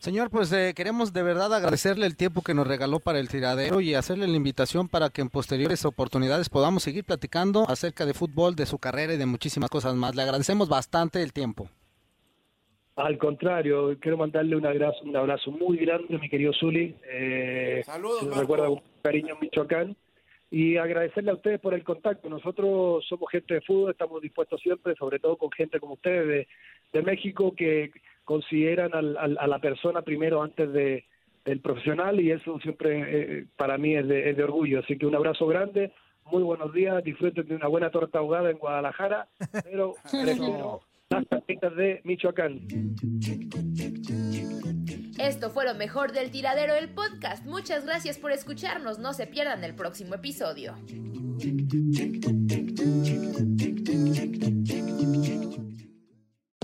Señor, 0.04 0.28
pues 0.28 0.52
eh, 0.52 0.74
queremos 0.76 1.14
de 1.14 1.22
verdad 1.22 1.54
agradecerle 1.54 2.04
el 2.04 2.14
tiempo 2.14 2.42
que 2.42 2.52
nos 2.52 2.66
regaló 2.66 3.00
para 3.00 3.18
el 3.20 3.30
tiradero 3.30 3.80
y 3.80 3.94
hacerle 3.94 4.28
la 4.28 4.36
invitación 4.36 4.86
para 4.86 5.08
que 5.08 5.22
en 5.22 5.30
posteriores 5.30 5.86
oportunidades 5.86 6.50
podamos 6.50 6.82
seguir 6.82 7.04
platicando 7.04 7.64
acerca 7.70 8.04
de 8.04 8.12
fútbol, 8.12 8.54
de 8.54 8.66
su 8.66 8.78
carrera 8.78 9.14
y 9.14 9.16
de 9.16 9.24
muchísimas 9.24 9.70
cosas 9.70 9.94
más. 9.94 10.14
Le 10.14 10.20
agradecemos 10.20 10.68
bastante 10.68 11.22
el 11.22 11.32
tiempo. 11.32 11.70
Al 12.96 13.16
contrario, 13.16 13.96
quiero 13.98 14.18
mandarle 14.18 14.56
un 14.56 14.66
abrazo, 14.66 14.98
un 15.04 15.16
abrazo 15.16 15.50
muy 15.50 15.78
grande 15.78 16.14
a 16.14 16.18
mi 16.18 16.28
querido 16.28 16.52
Zuli. 16.52 16.94
Eh, 17.10 17.80
Saludos. 17.86 18.36
recuerda 18.36 18.66
con 18.66 18.82
cariño 19.00 19.38
Michoacán. 19.40 19.96
Y 20.50 20.76
agradecerle 20.76 21.30
a 21.30 21.34
ustedes 21.34 21.60
por 21.60 21.72
el 21.72 21.82
contacto. 21.82 22.28
Nosotros 22.28 23.06
somos 23.08 23.30
gente 23.30 23.54
de 23.54 23.62
fútbol, 23.62 23.92
estamos 23.92 24.20
dispuestos 24.20 24.60
siempre, 24.60 24.94
sobre 24.96 25.18
todo 25.18 25.38
con 25.38 25.50
gente 25.50 25.80
como 25.80 25.94
ustedes 25.94 26.28
de, 26.28 26.48
de 26.92 27.02
México, 27.02 27.54
que 27.56 27.90
consideran 28.24 28.94
al, 28.94 29.36
a 29.38 29.46
la 29.46 29.58
persona 29.58 30.02
primero 30.02 30.42
antes 30.42 30.72
de 30.72 31.04
del 31.44 31.60
profesional 31.60 32.20
y 32.20 32.30
eso 32.30 32.58
siempre 32.60 33.02
eh, 33.40 33.46
para 33.56 33.78
mí 33.78 33.94
es 33.94 34.08
de, 34.08 34.42
orgullo. 34.42 34.80
Así 34.80 34.96
que 34.96 35.06
un 35.06 35.14
abrazo 35.14 35.46
grande, 35.46 35.92
muy 36.30 36.42
buenos 36.42 36.72
días, 36.72 37.02
disfruten 37.04 37.46
de 37.46 37.56
una 37.56 37.68
buena 37.68 37.90
torta 37.90 38.18
ahogada 38.18 38.50
en 38.50 38.58
Guadalajara, 38.58 39.28
pero 39.62 39.94
las 41.10 41.26
tarjetas 41.28 41.76
de 41.76 42.00
Michoacán. 42.04 42.60
Esto 45.18 45.50
fue 45.50 45.64
lo 45.64 45.74
mejor 45.74 46.12
del 46.12 46.30
tiradero 46.30 46.74
del 46.74 46.88
podcast. 46.88 47.46
Muchas 47.46 47.86
gracias 47.86 48.18
por 48.18 48.32
escucharnos. 48.32 48.98
No 48.98 49.12
se 49.12 49.26
pierdan 49.26 49.62
el 49.64 49.74
próximo 49.74 50.14
episodio. 50.14 50.74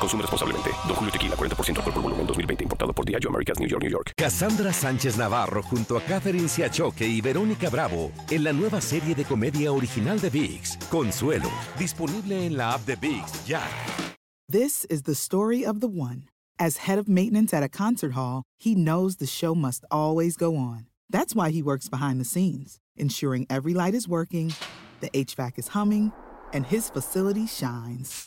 Consume 0.00 0.22
responsablemente. 0.22 0.70
Don 0.86 0.96
Julio 0.96 1.12
Tequila, 1.12 1.36
40% 1.36 1.76
alcohol 1.76 1.92
por 1.92 2.02
volumen, 2.02 2.26
2020. 2.26 2.64
Importado 2.64 2.92
por 2.92 3.04
Diageo 3.04 3.30
Americas, 3.30 3.58
New 3.58 3.68
York, 3.68 3.82
New 3.82 3.90
York. 3.90 4.12
Cassandra 4.16 4.72
Sánchez 4.72 5.16
Navarro 5.16 5.62
junto 5.62 5.96
a 5.96 6.02
Catherine 6.02 6.48
Siachoque 6.48 7.06
y 7.06 7.20
Verónica 7.20 7.70
Bravo 7.70 8.10
en 8.30 8.44
la 8.44 8.52
nueva 8.52 8.80
serie 8.80 9.14
de 9.14 9.24
comedia 9.24 9.72
original 9.72 10.20
de 10.20 10.30
VIX, 10.30 10.76
Consuelo. 10.90 11.50
Disponible 11.78 12.46
en 12.46 12.56
la 12.56 12.74
app 12.74 12.84
de 12.86 12.96
VIX, 12.96 13.46
ya. 13.46 13.62
This 14.48 14.86
is 14.86 15.02
the 15.02 15.14
story 15.14 15.64
of 15.64 15.80
the 15.80 15.88
one. 15.88 16.24
As 16.58 16.78
head 16.78 16.98
of 16.98 17.06
maintenance 17.06 17.52
at 17.52 17.62
a 17.62 17.68
concert 17.68 18.12
hall, 18.14 18.42
he 18.58 18.74
knows 18.74 19.16
the 19.16 19.26
show 19.26 19.54
must 19.54 19.84
always 19.90 20.36
go 20.36 20.56
on. 20.56 20.86
That's 21.10 21.34
why 21.34 21.50
he 21.50 21.62
works 21.62 21.88
behind 21.88 22.20
the 22.20 22.24
scenes, 22.24 22.78
ensuring 22.96 23.46
every 23.48 23.74
light 23.74 23.94
is 23.94 24.08
working, 24.08 24.54
the 25.00 25.10
HVAC 25.10 25.58
is 25.58 25.68
humming, 25.68 26.12
and 26.52 26.66
his 26.66 26.90
facility 26.90 27.46
shines. 27.46 28.26